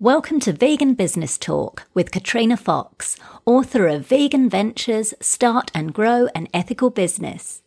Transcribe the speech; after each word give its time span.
Welcome 0.00 0.40
to 0.40 0.52
Vegan 0.52 0.94
Business 0.94 1.38
Talk 1.38 1.86
with 1.94 2.10
Katrina 2.10 2.56
Fox, 2.56 3.16
author 3.46 3.86
of 3.86 4.04
Vegan 4.04 4.50
Ventures 4.50 5.14
Start 5.20 5.70
and 5.72 5.94
Grow 5.94 6.26
an 6.34 6.48
Ethical 6.52 6.90
Business. 6.90 7.62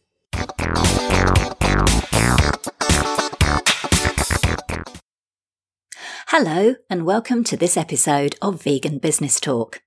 Hello, 6.28 6.76
and 6.90 7.06
welcome 7.06 7.46
to 7.46 7.56
this 7.56 7.78
episode 7.78 8.36
of 8.42 8.62
Vegan 8.62 8.98
Business 8.98 9.40
Talk. 9.40 9.82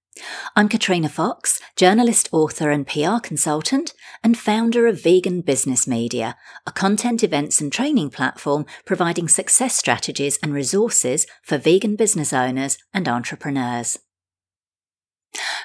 I'm 0.57 0.69
Katrina 0.69 1.09
Fox, 1.09 1.61
journalist, 1.77 2.29
author, 2.33 2.71
and 2.71 2.87
PR 2.87 3.19
consultant, 3.23 3.93
and 4.23 4.37
founder 4.37 4.87
of 4.87 5.03
Vegan 5.03 5.41
Business 5.41 5.87
Media, 5.87 6.37
a 6.67 6.73
content 6.73 7.23
events 7.23 7.61
and 7.61 7.73
training 7.73 8.11
platform 8.11 8.67
providing 8.85 9.29
success 9.29 9.77
strategies 9.77 10.39
and 10.43 10.53
resources 10.53 11.27
for 11.43 11.59
vegan 11.59 11.97
business 11.97 12.33
owners 12.33 12.79
and 12.93 13.09
entrepreneurs. 13.09 13.99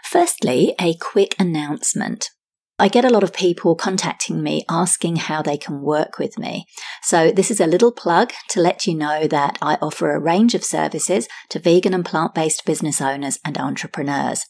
Firstly, 0.04 0.76
a 0.80 0.96
quick 0.96 1.35
announcement. 1.40 2.30
I 2.78 2.90
get 2.90 3.06
a 3.06 3.10
lot 3.10 3.24
of 3.24 3.34
people 3.34 3.74
contacting 3.76 4.44
me 4.44 4.66
asking 4.70 5.16
how 5.16 5.42
they 5.42 5.56
can 5.56 5.82
work 5.82 6.20
with 6.20 6.38
me. 6.38 6.66
So 7.02 7.32
this 7.32 7.50
is 7.50 7.62
a 7.62 7.68
little 7.68 7.94
plug 7.94 8.34
to 8.50 8.60
let 8.60 8.86
you 8.86 8.94
know 8.94 9.28
that 9.28 9.58
I 9.62 9.78
offer 9.82 10.12
a 10.12 10.20
range 10.20 10.54
of 10.54 10.64
services 10.64 11.30
to 11.50 11.60
vegan 11.60 11.94
and 11.94 12.04
plant-based 12.04 12.66
business 12.66 13.00
owners 13.00 13.40
and 13.46 13.58
entrepreneurs. 13.58 14.46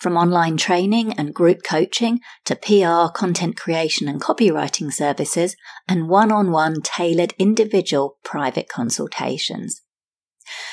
From 0.00 0.16
online 0.16 0.56
training 0.56 1.12
and 1.12 1.32
group 1.32 1.62
coaching 1.62 2.18
to 2.46 2.56
PR, 2.56 3.12
content 3.16 3.56
creation 3.56 4.08
and 4.08 4.20
copywriting 4.20 4.92
services 4.92 5.54
and 5.86 6.08
one-on-one 6.08 6.82
tailored 6.82 7.32
individual 7.38 8.18
private 8.24 8.68
consultations. 8.68 9.82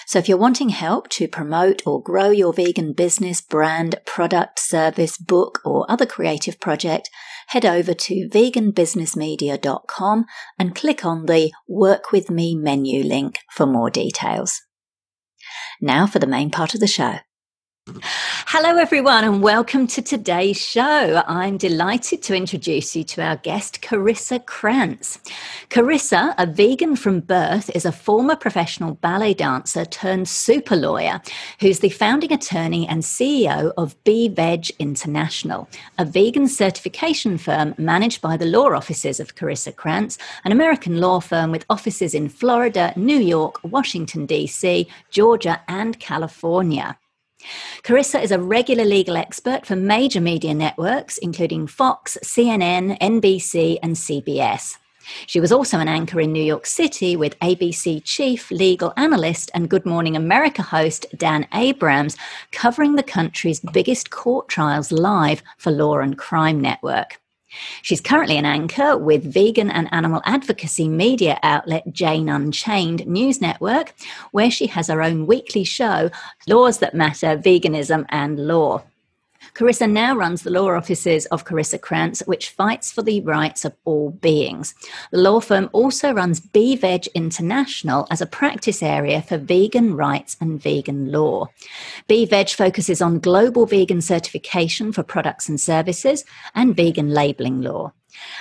So 0.05 0.19
if 0.19 0.29
you're 0.29 0.37
wanting 0.37 0.69
help 0.69 1.09
to 1.09 1.27
promote 1.27 1.81
or 1.85 2.01
grow 2.01 2.29
your 2.29 2.53
vegan 2.53 2.93
business, 2.93 3.41
brand, 3.41 3.95
product, 4.05 4.59
service, 4.59 5.17
book, 5.17 5.59
or 5.65 5.85
other 5.89 6.05
creative 6.05 6.59
project, 6.59 7.09
head 7.47 7.65
over 7.65 7.93
to 7.93 8.29
veganbusinessmedia.com 8.29 10.25
and 10.59 10.75
click 10.75 11.05
on 11.05 11.25
the 11.25 11.51
Work 11.67 12.11
With 12.11 12.29
Me 12.29 12.55
menu 12.55 13.03
link 13.03 13.39
for 13.51 13.65
more 13.65 13.89
details. 13.89 14.61
Now 15.81 16.07
for 16.07 16.19
the 16.19 16.27
main 16.27 16.51
part 16.51 16.73
of 16.73 16.79
the 16.79 16.87
show. 16.87 17.19
Hello, 17.87 18.77
everyone, 18.77 19.23
and 19.25 19.43
welcome 19.43 19.85
to 19.85 20.01
today's 20.01 20.59
show. 20.59 21.21
I'm 21.27 21.57
delighted 21.57 22.23
to 22.23 22.35
introduce 22.35 22.95
you 22.95 23.03
to 23.03 23.21
our 23.21 23.35
guest, 23.35 23.83
Carissa 23.83 24.43
Kranz. 24.43 25.19
Carissa, 25.69 26.33
a 26.39 26.47
vegan 26.47 26.95
from 26.95 27.19
birth, 27.19 27.69
is 27.75 27.85
a 27.85 27.91
former 27.91 28.35
professional 28.35 28.95
ballet 28.95 29.35
dancer 29.35 29.85
turned 29.85 30.27
super 30.27 30.75
lawyer 30.75 31.21
who's 31.59 31.79
the 31.79 31.89
founding 31.89 32.33
attorney 32.33 32.87
and 32.87 33.03
CEO 33.03 33.71
of 33.77 34.03
BeVeg 34.03 34.71
International, 34.79 35.69
a 35.99 36.05
vegan 36.05 36.47
certification 36.47 37.37
firm 37.37 37.75
managed 37.77 38.19
by 38.19 38.35
the 38.35 38.47
law 38.47 38.73
offices 38.73 39.19
of 39.19 39.35
Carissa 39.35 39.75
Kranz, 39.75 40.17
an 40.43 40.51
American 40.51 40.99
law 40.99 41.19
firm 41.19 41.51
with 41.51 41.65
offices 41.69 42.15
in 42.15 42.29
Florida, 42.29 42.93
New 42.95 43.19
York, 43.19 43.63
Washington, 43.63 44.25
D.C., 44.25 44.87
Georgia, 45.11 45.61
and 45.67 45.99
California. 45.99 46.97
Carissa 47.83 48.21
is 48.21 48.31
a 48.31 48.39
regular 48.39 48.85
legal 48.85 49.17
expert 49.17 49.65
for 49.65 49.75
major 49.75 50.21
media 50.21 50.53
networks, 50.53 51.17
including 51.17 51.67
Fox, 51.67 52.17
CNN, 52.23 52.99
NBC, 52.99 53.77
and 53.81 53.95
CBS. 53.95 54.77
She 55.27 55.39
was 55.39 55.51
also 55.51 55.79
an 55.79 55.87
anchor 55.87 56.19
in 56.19 56.31
New 56.31 56.43
York 56.43 56.65
City 56.65 57.15
with 57.15 57.39
ABC 57.39 58.01
chief 58.03 58.49
legal 58.49 58.93
analyst 58.97 59.51
and 59.53 59.69
Good 59.69 59.85
Morning 59.85 60.15
America 60.15 60.61
host 60.61 61.05
Dan 61.15 61.47
Abrams, 61.53 62.17
covering 62.51 62.95
the 62.95 63.03
country's 63.03 63.59
biggest 63.59 64.09
court 64.09 64.49
trials 64.49 64.91
live 64.91 65.43
for 65.57 65.71
Law 65.71 65.99
and 65.99 66.17
Crime 66.17 66.59
Network. 66.59 67.19
She's 67.81 68.01
currently 68.01 68.37
an 68.37 68.45
anchor 68.45 68.97
with 68.97 69.23
vegan 69.23 69.69
and 69.69 69.87
animal 69.91 70.21
advocacy 70.25 70.87
media 70.87 71.39
outlet 71.43 71.83
Jane 71.91 72.29
Unchained 72.29 73.05
News 73.07 73.41
Network, 73.41 73.93
where 74.31 74.51
she 74.51 74.67
has 74.67 74.87
her 74.87 75.01
own 75.01 75.25
weekly 75.25 75.63
show, 75.63 76.09
Laws 76.47 76.79
That 76.79 76.93
Matter 76.93 77.37
Veganism 77.37 78.05
and 78.09 78.47
Law. 78.47 78.83
Carissa 79.55 79.89
now 79.89 80.13
runs 80.13 80.43
the 80.43 80.49
law 80.49 80.69
offices 80.75 81.27
of 81.27 81.45
Carissa 81.45 81.79
Kranz, 81.79 82.21
which 82.25 82.49
fights 82.49 82.91
for 82.91 83.01
the 83.01 83.21
rights 83.21 83.63
of 83.63 83.73
all 83.85 84.11
beings. 84.11 84.75
The 85.11 85.19
law 85.19 85.39
firm 85.39 85.69
also 85.71 86.11
runs 86.11 86.41
BeVeg 86.41 87.07
International 87.15 88.05
as 88.11 88.19
a 88.19 88.25
practice 88.25 88.83
area 88.83 89.21
for 89.21 89.37
vegan 89.37 89.95
rights 89.95 90.35
and 90.41 90.61
vegan 90.61 91.09
law. 91.09 91.47
BeVeg 92.09 92.53
focuses 92.53 93.01
on 93.01 93.19
global 93.19 93.65
vegan 93.65 94.01
certification 94.01 94.91
for 94.91 95.03
products 95.03 95.47
and 95.47 95.59
services 95.59 96.25
and 96.53 96.75
vegan 96.75 97.11
labeling 97.11 97.61
law. 97.61 97.93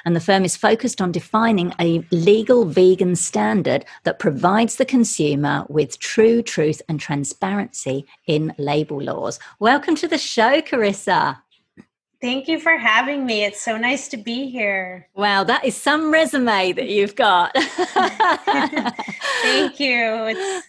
And 0.04 0.14
the 0.14 0.20
firm 0.20 0.44
is 0.44 0.56
focused 0.56 1.00
on 1.00 1.12
defining 1.12 1.72
a 1.80 2.04
legal 2.10 2.64
vegan 2.64 3.16
standard 3.16 3.84
that 4.04 4.18
provides 4.18 4.76
the 4.76 4.84
consumer 4.84 5.64
with 5.68 5.98
true 5.98 6.42
truth 6.42 6.82
and 6.88 7.00
transparency 7.00 8.06
in 8.26 8.54
label 8.58 9.02
laws. 9.02 9.38
Welcome 9.58 9.94
to 9.96 10.08
the 10.08 10.18
show, 10.18 10.60
Carissa. 10.60 11.38
Thank 12.20 12.48
you 12.48 12.58
for 12.58 12.78
having 12.78 13.26
me. 13.26 13.44
It's 13.44 13.60
so 13.60 13.76
nice 13.76 14.08
to 14.08 14.16
be 14.16 14.48
here. 14.48 15.08
Wow, 15.14 15.44
that 15.44 15.64
is 15.64 15.76
some 15.76 16.10
resume 16.10 16.72
that 16.72 16.88
you've 16.88 17.16
got. 17.16 17.52
Thank 19.42 19.78
you. 19.78 20.24
It's 20.28 20.66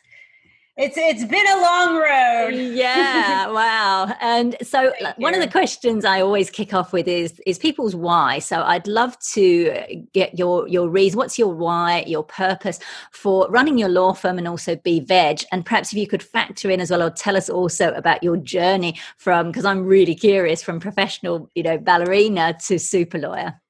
it's 0.78 0.98
it's 0.98 1.24
been 1.24 1.48
a 1.48 1.62
long 1.62 1.96
road. 1.96 2.54
yeah, 2.76 3.48
wow. 3.48 4.14
And 4.20 4.58
so 4.62 4.92
Thank 5.00 5.18
one 5.18 5.34
you. 5.34 5.40
of 5.40 5.46
the 5.46 5.52
questions 5.52 6.04
I 6.04 6.20
always 6.20 6.50
kick 6.50 6.74
off 6.74 6.92
with 6.92 7.08
is 7.08 7.42
is 7.46 7.58
people's 7.58 7.96
why. 7.96 8.40
So 8.40 8.62
I'd 8.62 8.86
love 8.86 9.18
to 9.34 10.06
get 10.12 10.38
your 10.38 10.68
your 10.68 10.90
reason. 10.90 11.18
What's 11.18 11.40
your 11.40 11.54
why, 11.54 12.04
your 12.06 12.24
purpose 12.24 12.80
for 13.12 13.48
running 13.50 13.78
your 13.78 13.88
law 13.88 14.12
firm 14.12 14.38
and 14.38 14.50
also 14.50 14.76
BeVeg? 14.76 15.46
And 15.54 15.66
perhaps 15.66 15.94
if 15.94 15.98
you 15.98 16.08
could 16.08 16.22
factor 16.22 16.70
in 16.70 16.82
as 16.82 16.92
well 16.92 17.04
or 17.04 17.10
tell 17.10 17.38
us 17.38 17.50
also 17.50 17.94
about 17.94 18.22
your 18.22 18.36
journey 18.36 19.00
from 19.16 19.48
because 19.48 19.64
I'm 19.64 19.86
really 19.86 20.16
curious 20.16 20.62
from 20.62 20.82
professional, 20.82 21.50
you 21.56 21.64
know, 21.64 21.78
ballerina 21.78 22.58
to 22.68 22.80
super 22.80 23.18
lawyer. 23.18 23.62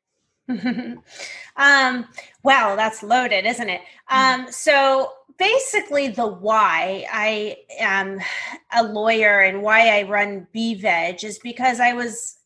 um, 0.50 2.08
wow, 2.44 2.76
that's 2.76 3.04
loaded, 3.04 3.46
isn't 3.46 3.70
it? 3.70 3.82
Mm. 4.10 4.46
Um, 4.46 4.52
so 4.52 5.12
basically 5.38 6.09
the 6.09 6.28
why 6.28 7.06
I 7.12 7.57
am 7.79 8.19
a 8.73 8.84
lawyer 8.84 9.41
and 9.41 9.62
why 9.62 10.00
I 10.00 10.03
run 10.03 10.47
BeVeg 10.53 11.23
is 11.23 11.40
because 11.40 11.79
I 11.79 11.94
was 11.94 12.38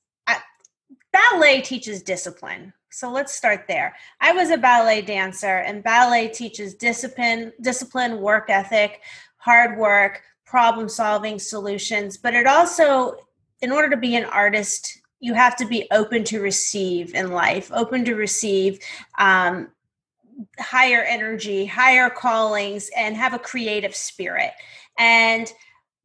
ballet 1.11 1.61
teaches 1.61 2.03
discipline. 2.03 2.73
So 2.91 3.11
let's 3.11 3.35
start 3.35 3.66
there. 3.67 3.95
I 4.19 4.31
was 4.31 4.50
a 4.50 4.57
ballet 4.57 5.01
dancer 5.01 5.59
and 5.59 5.83
ballet 5.83 6.27
teaches 6.27 6.73
discipline, 6.75 7.53
discipline, 7.61 8.19
work 8.19 8.50
ethic, 8.50 9.01
hard 9.38 9.77
work, 9.77 10.21
problem 10.45 10.89
solving 10.89 11.38
solutions, 11.38 12.17
but 12.17 12.33
it 12.33 12.47
also 12.47 13.16
in 13.61 13.71
order 13.71 13.89
to 13.89 13.97
be 13.97 14.16
an 14.16 14.25
artist 14.25 15.01
you 15.21 15.33
have 15.33 15.56
to 15.57 15.66
be 15.66 15.85
open 15.91 16.23
to 16.23 16.39
receive 16.39 17.13
in 17.13 17.31
life 17.31 17.69
open 17.73 18.06
to 18.06 18.16
receive 18.16 18.79
um, 19.17 19.67
higher 20.59 21.03
energy, 21.03 21.66
higher 21.66 22.09
callings, 22.09 22.89
and 22.95 23.16
have 23.16 23.33
a 23.33 23.39
creative 23.39 23.95
spirit. 23.95 24.51
And 24.97 25.51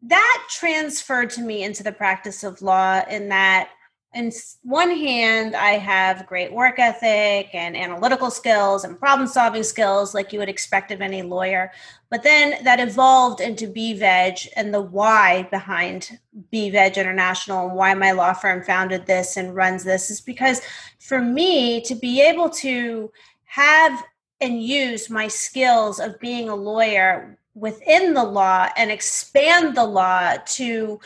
that 0.03 0.47
transferred 0.51 1.31
to 1.31 1.41
me 1.41 1.63
into 1.63 1.83
the 1.83 1.93
practice 1.93 2.45
of 2.45 2.63
law 2.63 3.03
in 3.09 3.29
that 3.29 3.71
in 4.15 4.31
one 4.63 4.91
hand 4.91 5.57
i 5.57 5.71
have 5.71 6.27
great 6.27 6.53
work 6.53 6.79
ethic 6.79 7.49
and 7.53 7.77
analytical 7.77 8.31
skills 8.31 8.85
and 8.85 8.99
problem 8.99 9.27
solving 9.27 9.63
skills 9.63 10.15
like 10.15 10.33
you 10.33 10.39
would 10.39 10.49
expect 10.49 10.93
of 10.93 11.01
any 11.01 11.23
lawyer 11.23 11.73
but 12.11 12.23
then 12.23 12.63
that 12.63 12.79
evolved 12.79 13.41
into 13.41 13.67
BeVeg 13.67 14.47
and 14.55 14.73
the 14.73 14.81
why 14.81 15.43
behind 15.51 16.19
BeVeg 16.53 16.97
International 16.97 17.67
and 17.67 17.77
why 17.77 17.93
my 17.95 18.13
law 18.13 18.33
firm 18.33 18.63
founded 18.63 19.05
this 19.07 19.37
and 19.37 19.57
runs 19.57 19.83
this 19.83 20.11
is 20.11 20.21
because 20.21 20.63
for 21.01 21.21
me 21.21 21.81
to 21.81 21.95
be 21.97 22.21
able 22.21 22.49
to 22.51 23.11
have 23.47 24.05
and 24.41 24.63
use 24.63 25.09
my 25.09 25.29
skills 25.29 26.01
of 26.01 26.19
being 26.21 26.49
a 26.49 26.55
lawyer 26.55 27.39
within 27.55 28.15
the 28.15 28.25
law 28.25 28.69
and 28.77 28.91
expand 28.91 29.77
the 29.77 29.85
law 29.85 30.35
to 30.45 31.01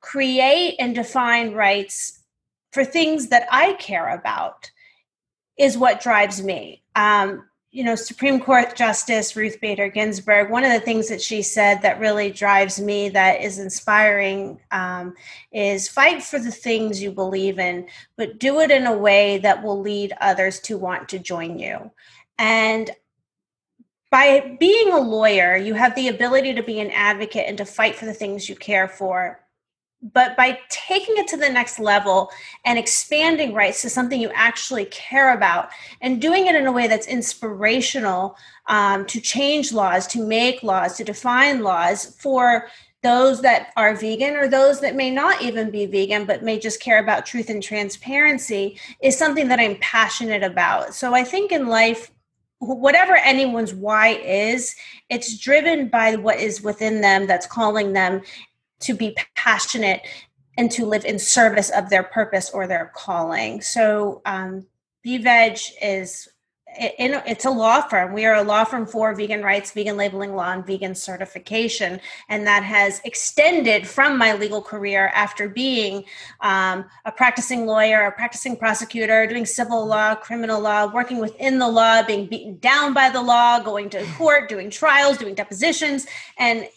create 0.00 0.76
and 0.78 0.94
define 0.94 1.54
rights 1.54 2.20
for 2.72 2.84
things 2.84 3.28
that 3.28 3.46
I 3.50 3.74
care 3.74 4.10
about 4.10 4.70
is 5.56 5.78
what 5.78 6.02
drives 6.02 6.42
me. 6.42 6.82
Um, 6.94 7.44
you 7.70 7.82
know, 7.82 7.96
Supreme 7.96 8.38
Court 8.38 8.76
Justice 8.76 9.34
Ruth 9.34 9.60
Bader 9.60 9.88
Ginsburg, 9.88 10.48
one 10.48 10.62
of 10.62 10.70
the 10.70 10.78
things 10.78 11.08
that 11.08 11.20
she 11.20 11.42
said 11.42 11.82
that 11.82 11.98
really 11.98 12.30
drives 12.30 12.80
me, 12.80 13.08
that 13.08 13.42
is 13.42 13.58
inspiring, 13.58 14.60
um, 14.70 15.12
is 15.52 15.88
fight 15.88 16.22
for 16.22 16.38
the 16.38 16.52
things 16.52 17.02
you 17.02 17.10
believe 17.10 17.58
in, 17.58 17.88
but 18.16 18.38
do 18.38 18.60
it 18.60 18.70
in 18.70 18.86
a 18.86 18.96
way 18.96 19.38
that 19.38 19.60
will 19.60 19.80
lead 19.80 20.12
others 20.20 20.60
to 20.60 20.78
want 20.78 21.08
to 21.08 21.18
join 21.18 21.58
you. 21.58 21.90
And 22.38 22.90
by 24.10 24.56
being 24.60 24.92
a 24.92 25.00
lawyer, 25.00 25.56
you 25.56 25.74
have 25.74 25.94
the 25.96 26.08
ability 26.08 26.54
to 26.54 26.62
be 26.62 26.80
an 26.80 26.90
advocate 26.92 27.46
and 27.48 27.58
to 27.58 27.64
fight 27.64 27.96
for 27.96 28.06
the 28.06 28.14
things 28.14 28.48
you 28.48 28.54
care 28.54 28.88
for. 28.88 29.40
But 30.12 30.36
by 30.36 30.58
taking 30.68 31.16
it 31.16 31.26
to 31.28 31.36
the 31.36 31.48
next 31.48 31.80
level 31.80 32.30
and 32.64 32.78
expanding 32.78 33.54
rights 33.54 33.80
to 33.82 33.90
something 33.90 34.20
you 34.20 34.30
actually 34.34 34.84
care 34.86 35.34
about 35.34 35.70
and 36.02 36.20
doing 36.20 36.46
it 36.46 36.54
in 36.54 36.66
a 36.66 36.72
way 36.72 36.86
that's 36.86 37.06
inspirational 37.06 38.36
um, 38.66 39.06
to 39.06 39.20
change 39.20 39.72
laws, 39.72 40.06
to 40.08 40.24
make 40.24 40.62
laws, 40.62 40.96
to 40.98 41.04
define 41.04 41.62
laws 41.62 42.14
for 42.20 42.68
those 43.02 43.42
that 43.42 43.72
are 43.76 43.94
vegan 43.94 44.34
or 44.34 44.48
those 44.48 44.80
that 44.80 44.94
may 44.94 45.10
not 45.10 45.42
even 45.42 45.70
be 45.70 45.86
vegan 45.86 46.24
but 46.24 46.42
may 46.42 46.58
just 46.58 46.80
care 46.80 46.98
about 46.98 47.26
truth 47.26 47.50
and 47.50 47.62
transparency 47.62 48.78
is 49.02 49.16
something 49.16 49.48
that 49.48 49.60
I'm 49.60 49.76
passionate 49.76 50.42
about. 50.42 50.94
So 50.94 51.14
I 51.14 51.22
think 51.24 51.52
in 51.52 51.66
life, 51.66 52.10
whatever 52.58 53.16
anyone's 53.16 53.74
why 53.74 54.08
is, 54.08 54.74
it's 55.08 55.38
driven 55.38 55.88
by 55.88 56.16
what 56.16 56.38
is 56.38 56.62
within 56.62 57.00
them 57.00 57.26
that's 57.26 57.46
calling 57.46 57.92
them 57.92 58.22
to 58.80 58.94
be 58.94 59.16
passionate 59.34 60.02
and 60.56 60.70
to 60.70 60.86
live 60.86 61.04
in 61.04 61.18
service 61.18 61.70
of 61.70 61.90
their 61.90 62.02
purpose 62.02 62.50
or 62.50 62.66
their 62.66 62.92
calling. 62.94 63.60
So, 63.60 64.22
um, 64.24 64.66
Veg 65.04 65.58
is 65.82 66.28
it's 66.76 67.44
a 67.44 67.50
law 67.50 67.82
firm. 67.82 68.12
We 68.12 68.24
are 68.24 68.34
a 68.34 68.42
law 68.42 68.64
firm 68.64 68.86
for 68.86 69.14
vegan 69.14 69.42
rights, 69.42 69.70
vegan 69.72 69.96
labeling 69.96 70.34
law, 70.34 70.52
and 70.52 70.66
vegan 70.66 70.94
certification. 70.94 72.00
And 72.28 72.46
that 72.46 72.62
has 72.62 73.00
extended 73.04 73.86
from 73.86 74.18
my 74.18 74.34
legal 74.34 74.62
career 74.62 75.10
after 75.14 75.48
being 75.48 76.04
um, 76.40 76.84
a 77.04 77.12
practicing 77.12 77.66
lawyer, 77.66 78.02
a 78.06 78.12
practicing 78.12 78.56
prosecutor, 78.56 79.26
doing 79.26 79.46
civil 79.46 79.86
law, 79.86 80.14
criminal 80.14 80.60
law, 80.60 80.92
working 80.92 81.18
within 81.18 81.58
the 81.58 81.68
law, 81.68 82.02
being 82.02 82.26
beaten 82.26 82.58
down 82.58 82.92
by 82.92 83.08
the 83.08 83.22
law, 83.22 83.60
going 83.60 83.90
to 83.90 84.04
court, 84.16 84.48
doing 84.48 84.70
trials, 84.70 85.18
doing 85.18 85.34
depositions. 85.34 86.06
And 86.38 86.68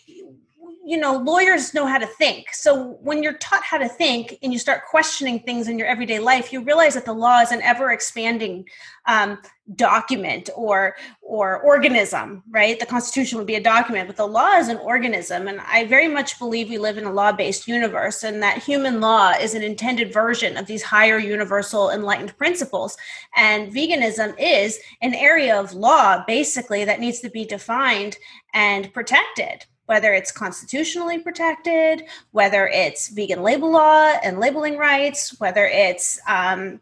you 0.88 0.96
know 0.96 1.18
lawyers 1.18 1.74
know 1.74 1.86
how 1.86 1.98
to 1.98 2.08
think. 2.08 2.54
So 2.54 2.98
when 3.02 3.22
you're 3.22 3.38
taught 3.40 3.62
how 3.62 3.78
to 3.78 3.90
think 3.90 4.38
and 4.42 4.54
you 4.54 4.58
start 4.58 4.86
questioning 4.90 5.42
things 5.42 5.68
in 5.68 5.78
your 5.78 5.86
everyday 5.86 6.20
life 6.20 6.54
you 6.54 6.64
realize 6.64 6.94
that 6.94 7.04
the 7.04 7.14
law 7.14 7.42
is 7.42 7.52
an 7.52 7.62
ever 7.62 7.92
expanding 7.92 8.66
um, 9.06 9.38
document 9.76 10.50
or 10.56 10.96
or 11.22 11.60
organism 11.60 12.42
right? 12.50 12.80
The 12.80 12.86
constitution 12.86 13.38
would 13.38 13.48
be 13.48 13.56
a 13.56 13.62
document 13.62 14.08
but 14.08 14.16
the 14.16 14.26
law 14.26 14.54
is 14.54 14.70
an 14.70 14.78
organism. 14.78 15.50
And 15.50 15.60
i 15.60 15.84
very 15.84 16.08
much 16.08 16.40
believe 16.40 16.70
we 16.70 16.78
live 16.78 16.98
in 16.98 17.04
a 17.04 17.12
law-based 17.12 17.68
universe 17.68 18.24
and 18.24 18.42
that 18.42 18.64
human 18.64 19.02
law 19.02 19.32
is 19.32 19.56
an 19.56 19.64
intended 19.64 20.14
version 20.14 20.56
of 20.56 20.68
these 20.68 20.84
higher 20.84 21.18
universal 21.18 21.90
enlightened 21.90 22.38
principles. 22.38 22.96
And 23.36 23.74
veganism 23.74 24.36
is 24.40 24.80
an 25.02 25.14
area 25.14 25.60
of 25.60 25.74
law 25.74 26.24
basically 26.26 26.86
that 26.86 27.02
needs 27.02 27.20
to 27.20 27.30
be 27.30 27.44
defined 27.44 28.16
and 28.54 28.94
protected 28.94 29.66
whether 29.88 30.14
it's 30.14 30.32
constitutionally 30.32 31.18
protected, 31.18 32.04
whether 32.32 32.68
it's 32.68 33.10
vegan 33.10 33.42
label 33.42 33.72
law 33.72 34.14
and 34.24 34.40
labeling 34.40 34.78
rights, 34.78 35.40
whether 35.40 35.66
it's 35.66 36.20
um, 36.28 36.80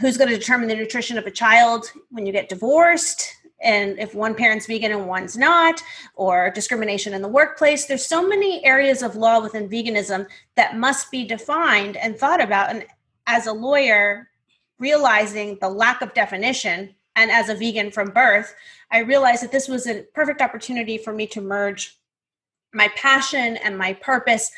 who's 0.00 0.16
going 0.16 0.30
to 0.30 0.38
determine 0.38 0.68
the 0.68 0.74
nutrition 0.74 1.18
of 1.18 1.26
a 1.26 1.30
child 1.30 1.90
when 2.10 2.24
you 2.24 2.32
get 2.32 2.48
divorced, 2.48 3.36
and 3.62 3.98
if 3.98 4.14
one 4.14 4.34
parent's 4.34 4.66
vegan 4.66 4.92
and 4.92 5.06
one's 5.06 5.36
not, 5.36 5.82
or 6.14 6.50
discrimination 6.50 7.12
in 7.12 7.20
the 7.20 7.28
workplace. 7.28 7.86
There's 7.86 8.06
so 8.06 8.26
many 8.26 8.64
areas 8.64 9.02
of 9.02 9.16
law 9.16 9.40
within 9.40 9.68
veganism 9.68 10.26
that 10.54 10.78
must 10.78 11.10
be 11.10 11.24
defined 11.24 11.96
and 11.96 12.16
thought 12.16 12.40
about. 12.40 12.70
And 12.70 12.86
as 13.26 13.46
a 13.46 13.52
lawyer, 13.52 14.28
realizing 14.78 15.58
the 15.60 15.68
lack 15.68 16.00
of 16.00 16.14
definition 16.14 16.94
and 17.16 17.30
as 17.30 17.48
a 17.48 17.54
vegan 17.54 17.90
from 17.90 18.10
birth, 18.10 18.54
I 18.92 18.98
realized 18.98 19.42
that 19.42 19.52
this 19.52 19.68
was 19.68 19.86
a 19.86 20.02
perfect 20.14 20.40
opportunity 20.40 20.98
for 20.98 21.12
me 21.12 21.26
to 21.28 21.40
merge 21.40 21.98
my 22.72 22.88
passion 22.96 23.56
and 23.56 23.76
my 23.76 23.94
purpose 23.94 24.50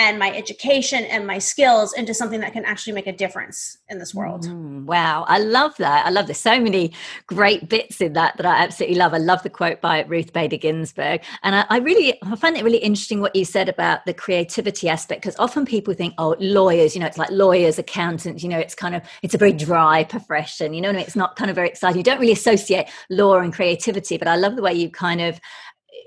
and 0.00 0.18
my 0.18 0.34
education 0.34 1.04
and 1.04 1.26
my 1.26 1.38
skills 1.38 1.92
into 1.92 2.14
something 2.14 2.40
that 2.40 2.54
can 2.54 2.64
actually 2.64 2.94
make 2.94 3.06
a 3.06 3.12
difference 3.12 3.76
in 3.90 3.98
this 3.98 4.14
world. 4.14 4.46
Mm, 4.46 4.86
wow, 4.86 5.26
I 5.28 5.38
love 5.38 5.76
that. 5.76 6.06
I 6.06 6.10
love 6.10 6.26
there's 6.26 6.38
so 6.38 6.58
many 6.58 6.94
great 7.26 7.68
bits 7.68 8.00
in 8.00 8.14
that 8.14 8.38
that 8.38 8.46
I 8.46 8.62
absolutely 8.62 8.96
love. 8.96 9.12
I 9.12 9.18
love 9.18 9.42
the 9.42 9.50
quote 9.50 9.82
by 9.82 10.04
Ruth 10.04 10.32
Bader 10.32 10.56
Ginsburg, 10.56 11.20
and 11.42 11.54
I, 11.54 11.66
I 11.68 11.78
really 11.80 12.18
I 12.22 12.34
find 12.36 12.56
it 12.56 12.64
really 12.64 12.78
interesting 12.78 13.20
what 13.20 13.36
you 13.36 13.44
said 13.44 13.68
about 13.68 14.06
the 14.06 14.14
creativity 14.14 14.88
aspect 14.88 15.20
because 15.20 15.36
often 15.38 15.66
people 15.66 15.92
think, 15.92 16.14
oh, 16.16 16.34
lawyers, 16.40 16.94
you 16.94 17.00
know, 17.00 17.06
it's 17.06 17.18
like 17.18 17.30
lawyers, 17.30 17.78
accountants, 17.78 18.42
you 18.42 18.48
know, 18.48 18.58
it's 18.58 18.74
kind 18.74 18.94
of 18.94 19.02
it's 19.22 19.34
a 19.34 19.38
very 19.38 19.52
dry 19.52 20.02
profession. 20.04 20.72
You 20.72 20.80
know, 20.80 20.88
I 20.88 20.92
mean? 20.92 21.02
it's 21.02 21.16
not 21.16 21.36
kind 21.36 21.50
of 21.50 21.56
very 21.56 21.68
exciting. 21.68 21.98
You 21.98 22.04
don't 22.04 22.20
really 22.20 22.32
associate 22.32 22.88
law 23.10 23.38
and 23.38 23.52
creativity, 23.52 24.16
but 24.16 24.28
I 24.28 24.36
love 24.36 24.56
the 24.56 24.62
way 24.62 24.72
you 24.72 24.88
kind 24.88 25.20
of 25.20 25.38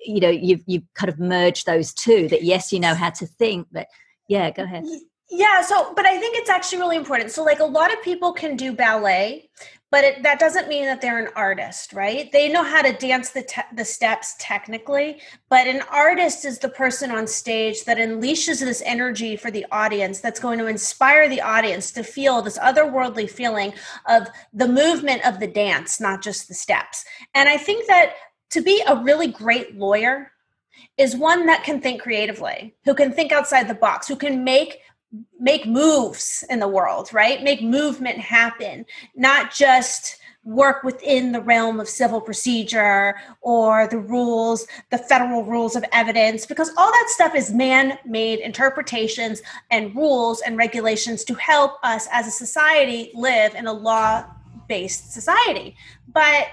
you 0.06 0.20
know 0.20 0.30
you've 0.30 0.64
you've 0.66 0.84
kind 0.94 1.10
of 1.10 1.20
merged 1.20 1.66
those 1.66 1.94
two 1.94 2.28
that 2.30 2.44
yes 2.44 2.72
you 2.72 2.80
know 2.80 2.94
how 2.94 3.10
to 3.10 3.26
think 3.26 3.68
but 3.72 3.88
yeah 4.28 4.50
go 4.52 4.64
ahead. 4.64 4.84
Yeah 5.30 5.62
so 5.62 5.94
but 5.96 6.06
i 6.06 6.18
think 6.20 6.38
it's 6.38 6.50
actually 6.50 6.80
really 6.80 6.98
important. 6.98 7.32
So 7.32 7.44
like 7.44 7.60
a 7.60 7.66
lot 7.66 7.92
of 7.92 8.02
people 8.04 8.34
can 8.34 8.56
do 8.56 8.74
ballet 8.74 9.50
but 9.92 10.04
it, 10.04 10.24
that 10.24 10.40
doesn't 10.40 10.68
mean 10.68 10.86
that 10.86 11.02
they're 11.02 11.24
an 11.24 11.32
artist 11.36 11.94
right? 11.94 12.32
They 12.32 12.50
know 12.50 12.64
how 12.64 12.82
to 12.82 12.94
dance 12.94 13.30
the 13.30 13.44
te- 13.44 13.76
the 13.76 13.86
steps 13.86 14.36
technically 14.40 15.22
but 15.50 15.68
an 15.68 15.82
artist 15.92 16.46
is 16.46 16.60
the 16.60 16.70
person 16.70 17.10
on 17.12 17.26
stage 17.26 17.84
that 17.86 17.98
unleashes 17.98 18.60
this 18.60 18.84
energy 18.86 19.36
for 19.36 19.50
the 19.50 19.66
audience 19.72 20.20
that's 20.20 20.40
going 20.40 20.60
to 20.60 20.68
inspire 20.68 21.30
the 21.30 21.42
audience 21.42 21.92
to 21.92 22.04
feel 22.04 22.42
this 22.42 22.58
otherworldly 22.60 23.30
feeling 23.30 23.74
of 24.08 24.28
the 24.54 24.68
movement 24.68 25.26
of 25.26 25.40
the 25.40 25.48
dance 25.48 26.00
not 26.00 26.22
just 26.22 26.48
the 26.48 26.54
steps. 26.54 27.06
And 27.34 27.50
i 27.50 27.58
think 27.58 27.88
that 27.88 28.14
to 28.54 28.62
be 28.62 28.82
a 28.88 28.96
really 28.96 29.28
great 29.28 29.78
lawyer 29.78 30.32
is 30.98 31.16
one 31.16 31.46
that 31.48 31.64
can 31.64 31.82
think 31.82 32.02
creatively, 32.02 32.74
who 32.86 32.94
can 32.94 33.12
think 33.12 33.32
outside 33.32 33.68
the 33.68 33.76
box, 33.76 34.08
who 34.08 34.16
can 34.16 34.44
make 34.44 34.80
make 35.40 35.68
moves 35.68 36.44
in 36.50 36.60
the 36.60 36.68
world, 36.68 37.14
right? 37.14 37.44
Make 37.44 37.62
movement 37.62 38.18
happen, 38.18 38.84
not 39.16 39.54
just 39.54 40.18
work 40.44 40.84
within 40.84 41.32
the 41.32 41.40
realm 41.42 41.80
of 41.80 41.88
civil 41.88 42.20
procedure 42.20 43.16
or 43.42 43.88
the 43.88 44.00
rules, 44.00 44.66
the 44.90 44.98
federal 44.98 45.44
rules 45.44 45.76
of 45.76 45.86
evidence, 45.92 46.48
because 46.48 46.72
all 46.78 46.92
that 46.92 47.10
stuff 47.10 47.36
is 47.36 47.54
man 47.54 47.98
made 48.06 48.40
interpretations 48.40 49.42
and 49.72 49.96
rules 49.96 50.42
and 50.42 50.58
regulations 50.58 51.24
to 51.24 51.36
help 51.36 51.78
us 51.84 52.08
as 52.12 52.28
a 52.28 52.32
society 52.32 53.12
live 53.14 53.54
in 53.56 53.68
a 53.68 53.74
law 53.74 54.26
based 54.68 55.14
society. 55.14 55.76
But 56.12 56.48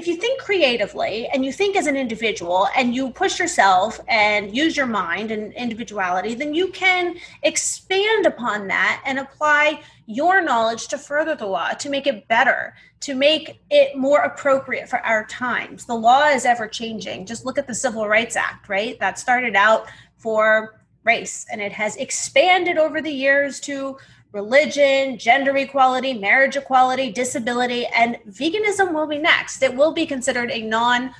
if 0.00 0.06
you 0.06 0.16
think 0.16 0.40
creatively 0.40 1.28
and 1.28 1.44
you 1.44 1.52
think 1.52 1.76
as 1.76 1.86
an 1.86 1.94
individual 1.94 2.68
and 2.74 2.94
you 2.94 3.10
push 3.10 3.38
yourself 3.38 4.00
and 4.08 4.56
use 4.56 4.74
your 4.74 4.86
mind 4.86 5.30
and 5.30 5.52
individuality, 5.52 6.32
then 6.32 6.54
you 6.54 6.68
can 6.68 7.16
expand 7.42 8.24
upon 8.24 8.66
that 8.66 9.02
and 9.04 9.18
apply 9.18 9.82
your 10.06 10.40
knowledge 10.40 10.88
to 10.88 10.96
further 10.96 11.34
the 11.34 11.44
law, 11.44 11.72
to 11.72 11.90
make 11.90 12.06
it 12.06 12.26
better, 12.28 12.74
to 13.00 13.14
make 13.14 13.60
it 13.68 13.94
more 13.94 14.20
appropriate 14.20 14.88
for 14.88 15.00
our 15.00 15.26
times. 15.26 15.84
The 15.84 15.94
law 15.94 16.28
is 16.28 16.46
ever 16.46 16.66
changing. 16.66 17.26
Just 17.26 17.44
look 17.44 17.58
at 17.58 17.66
the 17.66 17.74
Civil 17.74 18.08
Rights 18.08 18.36
Act, 18.36 18.70
right? 18.70 18.98
That 19.00 19.18
started 19.18 19.54
out 19.54 19.86
for 20.16 20.80
race 21.04 21.44
and 21.52 21.60
it 21.60 21.72
has 21.72 21.96
expanded 21.96 22.78
over 22.78 23.02
the 23.02 23.12
years 23.12 23.60
to 23.60 23.98
religion, 24.32 25.18
gender 25.18 25.56
equality, 25.56 26.14
marriage 26.14 26.56
equality, 26.56 27.10
disability, 27.10 27.86
and 27.86 28.16
veganism 28.28 28.92
will 28.92 29.06
be 29.06 29.18
next. 29.18 29.62
It 29.62 29.74
will 29.74 29.92
be 29.92 30.06
considered 30.06 30.50
a 30.50 30.62
non 30.62 31.14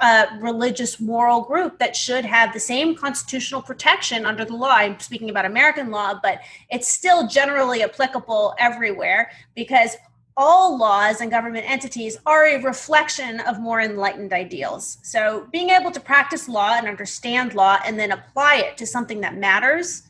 uh, 0.00 0.26
religious 0.40 1.00
moral 1.00 1.40
group 1.40 1.78
that 1.78 1.96
should 1.96 2.24
have 2.24 2.52
the 2.52 2.60
same 2.60 2.94
constitutional 2.94 3.62
protection 3.62 4.26
under 4.26 4.44
the 4.44 4.54
law. 4.54 4.74
I'm 4.74 5.00
speaking 5.00 5.30
about 5.30 5.46
American 5.46 5.90
law, 5.90 6.18
but 6.22 6.40
it's 6.70 6.88
still 6.88 7.26
generally 7.26 7.82
applicable 7.82 8.54
everywhere 8.58 9.30
because 9.54 9.96
all 10.36 10.76
laws 10.76 11.22
and 11.22 11.30
government 11.30 11.68
entities 11.68 12.18
are 12.26 12.44
a 12.44 12.62
reflection 12.62 13.40
of 13.40 13.58
more 13.58 13.80
enlightened 13.80 14.34
ideals. 14.34 14.98
So, 15.02 15.48
being 15.50 15.70
able 15.70 15.90
to 15.92 16.00
practice 16.00 16.46
law 16.46 16.74
and 16.76 16.86
understand 16.86 17.54
law 17.54 17.78
and 17.86 17.98
then 17.98 18.12
apply 18.12 18.56
it 18.56 18.76
to 18.76 18.86
something 18.86 19.22
that 19.22 19.38
matters 19.38 20.02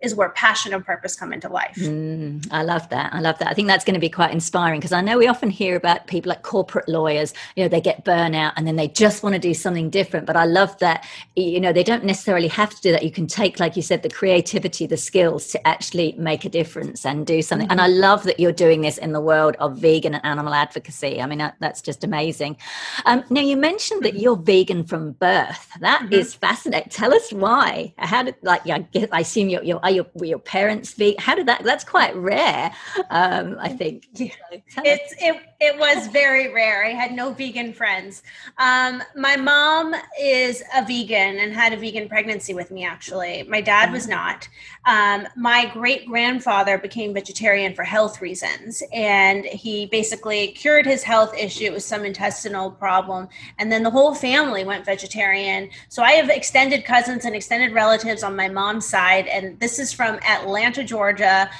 is 0.00 0.14
where 0.14 0.30
passion 0.30 0.72
and 0.72 0.84
purpose 0.84 1.14
come 1.14 1.32
into 1.32 1.48
life. 1.48 1.76
Mm, 1.76 2.46
I 2.50 2.62
love 2.62 2.88
that. 2.88 3.12
I 3.12 3.20
love 3.20 3.38
that. 3.38 3.48
I 3.48 3.54
think 3.54 3.68
that's 3.68 3.84
going 3.84 3.94
to 3.94 4.00
be 4.00 4.08
quite 4.08 4.32
inspiring 4.32 4.80
because 4.80 4.92
I 4.92 5.02
know 5.02 5.18
we 5.18 5.28
often 5.28 5.50
hear 5.50 5.76
about 5.76 6.06
people 6.06 6.30
like 6.30 6.42
corporate 6.42 6.88
lawyers, 6.88 7.34
you 7.54 7.62
know, 7.62 7.68
they 7.68 7.80
get 7.80 8.04
burnout 8.04 8.52
and 8.56 8.66
then 8.66 8.76
they 8.76 8.88
just 8.88 9.22
want 9.22 9.34
to 9.34 9.38
do 9.38 9.52
something 9.52 9.90
different. 9.90 10.26
But 10.26 10.36
I 10.36 10.44
love 10.46 10.78
that, 10.78 11.06
you 11.36 11.60
know, 11.60 11.72
they 11.72 11.82
don't 11.82 12.04
necessarily 12.04 12.48
have 12.48 12.70
to 12.70 12.80
do 12.80 12.92
that. 12.92 13.02
You 13.02 13.10
can 13.10 13.26
take, 13.26 13.60
like 13.60 13.76
you 13.76 13.82
said, 13.82 14.02
the 14.02 14.08
creativity, 14.08 14.86
the 14.86 14.96
skills 14.96 15.48
to 15.48 15.68
actually 15.68 16.12
make 16.12 16.44
a 16.44 16.48
difference 16.48 17.04
and 17.04 17.26
do 17.26 17.42
something. 17.42 17.68
Mm-hmm. 17.68 17.72
And 17.72 17.80
I 17.80 17.88
love 17.88 18.22
that 18.24 18.40
you're 18.40 18.52
doing 18.52 18.80
this 18.80 18.96
in 18.96 19.12
the 19.12 19.20
world 19.20 19.56
of 19.58 19.78
vegan 19.78 20.14
and 20.14 20.24
animal 20.24 20.54
advocacy. 20.54 21.20
I 21.20 21.26
mean, 21.26 21.38
that, 21.38 21.56
that's 21.60 21.82
just 21.82 22.04
amazing. 22.04 22.56
Um, 23.04 23.22
now, 23.28 23.42
you 23.42 23.56
mentioned 23.56 24.02
that 24.04 24.14
mm-hmm. 24.14 24.22
you're 24.22 24.36
vegan 24.36 24.84
from 24.84 25.12
birth. 25.12 25.68
That 25.80 26.02
mm-hmm. 26.02 26.14
is 26.14 26.34
fascinating. 26.34 26.88
Tell 26.88 27.12
us 27.12 27.32
why. 27.32 27.92
How 27.98 28.22
did, 28.22 28.36
like, 28.42 28.62
yeah, 28.64 28.78
I, 28.94 29.08
I 29.12 29.20
assume 29.20 29.50
you're, 29.50 29.62
you're 29.62 29.89
are 29.90 29.94
your 29.94 30.06
were 30.14 30.26
your 30.26 30.38
parents 30.38 30.92
vegan? 30.94 31.20
How 31.20 31.34
did 31.34 31.46
that? 31.46 31.62
That's 31.64 31.84
quite 31.84 32.14
rare, 32.16 32.72
um, 33.10 33.56
I 33.60 33.68
think. 33.68 34.06
Yeah. 34.14 34.30
It's 34.84 35.14
it 35.18 35.49
it 35.60 35.78
was 35.78 36.06
very 36.06 36.52
rare. 36.52 36.86
I 36.86 36.90
had 36.90 37.12
no 37.12 37.32
vegan 37.34 37.74
friends. 37.74 38.22
Um, 38.56 39.02
my 39.14 39.36
mom 39.36 39.94
is 40.18 40.62
a 40.74 40.82
vegan 40.86 41.38
and 41.38 41.52
had 41.52 41.74
a 41.74 41.76
vegan 41.76 42.08
pregnancy 42.08 42.54
with 42.54 42.70
me. 42.70 42.86
Actually, 42.86 43.42
my 43.42 43.60
dad 43.60 43.92
was 43.92 44.06
mm-hmm. 44.06 44.12
not. 44.12 44.48
Um, 44.86 45.28
my 45.36 45.66
great 45.66 46.06
grandfather 46.06 46.78
became 46.78 47.12
vegetarian 47.12 47.74
for 47.74 47.84
health 47.84 48.22
reasons, 48.22 48.82
and 48.90 49.44
he 49.44 49.84
basically 49.86 50.48
cured 50.52 50.86
his 50.86 51.02
health 51.02 51.36
issue. 51.36 51.64
It 51.64 51.72
was 51.74 51.84
some 51.84 52.06
intestinal 52.06 52.70
problem, 52.70 53.28
and 53.58 53.70
then 53.70 53.82
the 53.82 53.90
whole 53.90 54.14
family 54.14 54.64
went 54.64 54.86
vegetarian. 54.86 55.68
So 55.90 56.02
I 56.02 56.12
have 56.12 56.30
extended 56.30 56.86
cousins 56.86 57.26
and 57.26 57.34
extended 57.36 57.74
relatives 57.74 58.22
on 58.22 58.34
my 58.34 58.48
mom's 58.48 58.86
side, 58.86 59.26
and 59.26 59.60
this 59.60 59.78
is 59.78 59.92
from 59.92 60.18
Atlanta, 60.26 60.82
Georgia, 60.82 61.50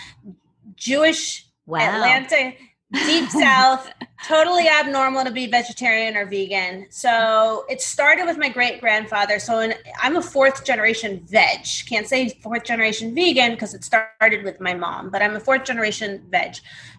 Jewish 0.75 1.47
wow. 1.67 1.81
Atlanta 1.81 2.55
deep 2.93 3.29
south 3.31 3.91
totally 4.27 4.69
abnormal 4.69 5.25
to 5.25 5.31
be 5.31 5.47
vegetarian 5.47 6.17
or 6.17 6.27
vegan. 6.27 6.87
So 6.91 7.65
it 7.69 7.81
started 7.81 8.27
with 8.27 8.37
my 8.37 8.49
great 8.49 8.81
grandfather 8.81 9.39
so 9.39 9.61
in, 9.61 9.75
i'm 10.03 10.17
a 10.17 10.23
fourth 10.23 10.65
generation 10.65 11.25
veg. 11.27 11.67
Can't 11.89 12.07
say 12.07 12.29
fourth 12.43 12.65
generation 12.65 13.15
vegan 13.15 13.53
because 13.53 13.75
it 13.75 13.85
started 13.85 14.45
with 14.45 14.61
my 14.61 14.75
mom 14.75 15.11
but 15.11 15.23
i'm 15.23 15.37
a 15.37 15.41
fourth 15.41 15.65
generation 15.65 16.27
veg. 16.31 16.57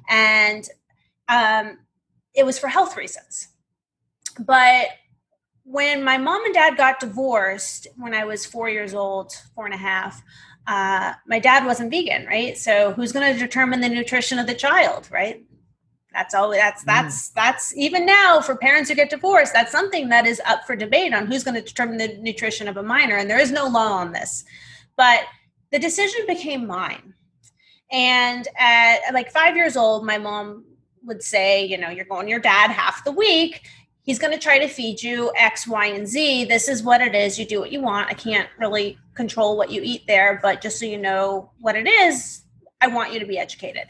And 0.10 0.68
um, 1.28 1.80
it 2.34 2.46
was 2.46 2.58
for 2.60 2.68
health 2.68 2.98
reasons. 2.98 3.50
But 4.40 4.88
when 5.64 6.04
my 6.04 6.18
mom 6.18 6.44
and 6.46 6.54
dad 6.54 6.76
got 6.76 7.00
divorced 7.00 7.88
when 7.98 8.14
i 8.14 8.26
was 8.26 8.46
four 8.46 8.70
years 8.70 8.94
old 8.94 9.32
four 9.54 9.66
and 9.66 9.74
a 9.74 9.78
half 9.78 10.24
uh, 10.68 11.14
my 11.28 11.40
dad 11.40 11.66
wasn't 11.66 11.90
vegan 11.90 12.26
right? 12.26 12.58
So 12.58 12.94
who's 12.94 13.12
going 13.12 13.34
to 13.34 13.40
determine 13.40 13.82
the 13.82 13.90
nutrition 13.90 14.40
of 14.40 14.48
the 14.48 14.54
child 14.54 15.08
right 15.12 15.44
that's 16.14 16.34
all 16.34 16.50
that's 16.50 16.84
mm. 16.84 16.86
that's 16.86 17.30
mm. 17.30 17.34
that's 17.34 17.76
even 17.76 18.06
now 18.06 18.42
for 18.42 18.56
parents 18.56 18.90
who 18.90 18.96
get 18.96 19.10
divorced 19.10 19.54
that's 19.54 19.72
something 19.72 20.10
that 20.10 20.26
is 20.26 20.42
up 20.46 20.66
for 20.66 20.76
debate 20.76 21.14
on 21.14 21.26
who's 21.26 21.44
going 21.44 21.56
to 21.56 21.62
determine 21.62 21.98
the 21.98 22.18
nutrition 22.20 22.68
of 22.68 22.78
a 22.78 22.84
minor 22.84 23.18
and 23.18 23.30
there 23.30 23.40
is 23.40 23.52
no 23.52 23.68
law 23.68 23.94
on 23.94 24.12
this. 24.12 24.44
But 24.98 25.22
the 25.72 25.80
decision 25.80 26.22
became 26.28 26.68
mine. 26.68 27.14
And 27.92 28.48
at 28.58 29.00
like 29.14 29.32
five 29.32 29.56
years 29.56 29.78
old 29.78 30.06
my 30.06 30.18
mom 30.18 30.66
would 31.04 31.24
say 31.24 31.66
you 31.66 31.78
know 31.78 31.90
you're 31.90 32.06
going 32.06 32.28
your 32.28 32.40
dad 32.40 32.72
half 32.72 33.04
the 33.04 33.12
week. 33.12 33.68
He's 34.04 34.18
going 34.18 34.34
to 34.34 34.40
try 34.40 34.58
to 34.58 34.68
feed 34.68 35.02
you 35.04 35.32
x 35.38 35.68
y 35.68 35.88
and 35.88 36.08
z. 36.08 36.46
This 36.46 36.68
is 36.68 36.84
what 36.84 37.02
it 37.02 37.16
is. 37.16 37.38
You 37.38 37.46
do 37.46 37.60
what 37.60 37.72
you 37.72 37.82
want. 37.82 38.10
I 38.10 38.14
can't 38.14 38.50
really 38.58 38.98
control 39.16 39.58
what 39.58 39.72
you 39.72 39.82
eat 39.84 40.06
there 40.08 40.40
but 40.42 40.62
just 40.62 40.80
so 40.80 40.86
you 40.86 40.98
know 40.98 41.52
what 41.60 41.76
it 41.76 41.88
is 41.88 42.44
i 42.82 42.88
want 42.88 43.14
you 43.14 43.20
to 43.20 43.26
be 43.26 43.38
educated 43.38 43.88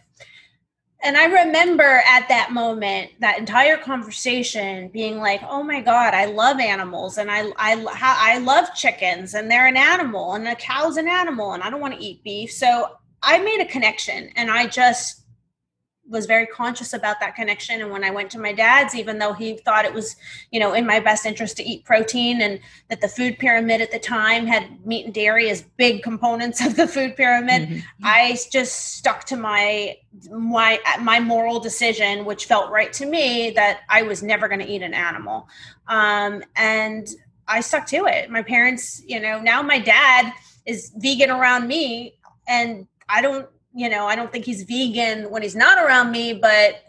and 1.04 1.18
I 1.18 1.26
remember 1.26 2.02
at 2.08 2.28
that 2.30 2.52
moment, 2.52 3.12
that 3.20 3.40
entire 3.40 3.78
conversation 3.78 4.90
being 4.90 5.18
like, 5.18 5.42
"Oh 5.48 5.64
my 5.64 5.82
God, 5.82 6.14
I 6.14 6.26
love 6.26 6.60
animals, 6.60 7.18
and 7.18 7.32
I 7.32 7.52
I 7.58 7.84
I 7.94 8.38
love 8.40 8.74
chickens, 8.76 9.34
and 9.34 9.50
they're 9.50 9.68
an 9.68 9.78
animal, 9.78 10.34
and 10.34 10.48
a 10.48 10.56
cow's 10.56 10.98
an 10.98 11.08
animal, 11.08 11.54
and 11.54 11.64
I 11.64 11.70
don't 11.70 11.82
want 11.82 11.96
to 11.96 12.00
eat 12.00 12.24
beef." 12.24 12.52
So 12.52 12.98
I 13.24 13.40
made 13.40 13.62
a 13.62 13.66
connection, 13.66 14.32
and 14.36 14.52
I 14.52 14.68
just 14.68 15.21
was 16.12 16.26
very 16.26 16.46
conscious 16.46 16.94
about 16.94 17.20
that 17.22 17.36
connection. 17.36 17.82
And 17.82 17.90
when 17.90 18.04
i 18.04 18.12
went 18.12 18.30
to 18.32 18.40
my 18.40 18.52
dad's 18.54 18.94
even 18.96 19.18
though 19.18 19.34
he 19.34 19.58
thought 19.58 19.86
it 19.86 19.94
was 19.94 20.16
you 20.52 20.60
know 20.60 20.74
in 20.74 20.86
my 20.86 21.00
best 21.00 21.26
interest 21.26 21.58
to 21.58 21.64
eat 21.64 21.86
protein 21.86 22.42
and 22.42 22.60
that 22.90 23.02
the 23.02 23.08
food 23.08 23.40
pyramid 23.40 23.82
at 23.82 23.92
the 23.92 24.00
time 24.00 24.46
had 24.46 24.86
meat 24.86 25.06
and 25.06 25.14
dairy 25.14 25.50
as 25.50 25.64
big 25.78 26.04
components 26.04 26.64
of 26.66 26.76
the 26.76 26.88
food 26.88 27.16
pyramid 27.16 27.70
mm-hmm. 27.70 27.80
i 28.04 28.38
just 28.52 28.96
stuck 28.98 29.24
to 29.24 29.36
my 29.36 29.96
my 30.30 30.80
my 31.02 31.20
moral 31.20 31.60
decision 31.60 32.26
which 32.26 32.46
felt 32.46 32.70
right 32.70 32.92
to 32.94 33.06
me 33.06 33.52
that 33.52 33.82
i 33.90 34.02
was 34.02 34.22
never 34.22 34.48
going 34.48 34.60
to 34.60 34.68
eat 34.68 34.82
an 34.82 34.94
animal. 34.94 35.48
Um, 35.88 36.44
and 36.56 37.08
i 37.48 37.62
stuck 37.62 37.86
to 37.88 38.06
it. 38.06 38.30
My 38.30 38.44
parents 38.44 39.02
you 39.08 39.20
know 39.20 39.40
now 39.40 39.62
my 39.62 39.80
dad 39.80 40.34
is 40.66 40.92
vegan 40.98 41.32
around 41.32 41.68
me 41.68 42.16
and 42.48 42.88
i 43.10 43.22
don't 43.22 43.48
you 43.74 43.90
know, 43.90 44.06
I 44.06 44.16
don't 44.16 44.32
think 44.32 44.46
he's 44.46 44.64
vegan 44.64 45.30
when 45.30 45.42
he's 45.42 45.56
not 45.56 45.78
around 45.78 46.12
me, 46.12 46.34
but 46.34 46.82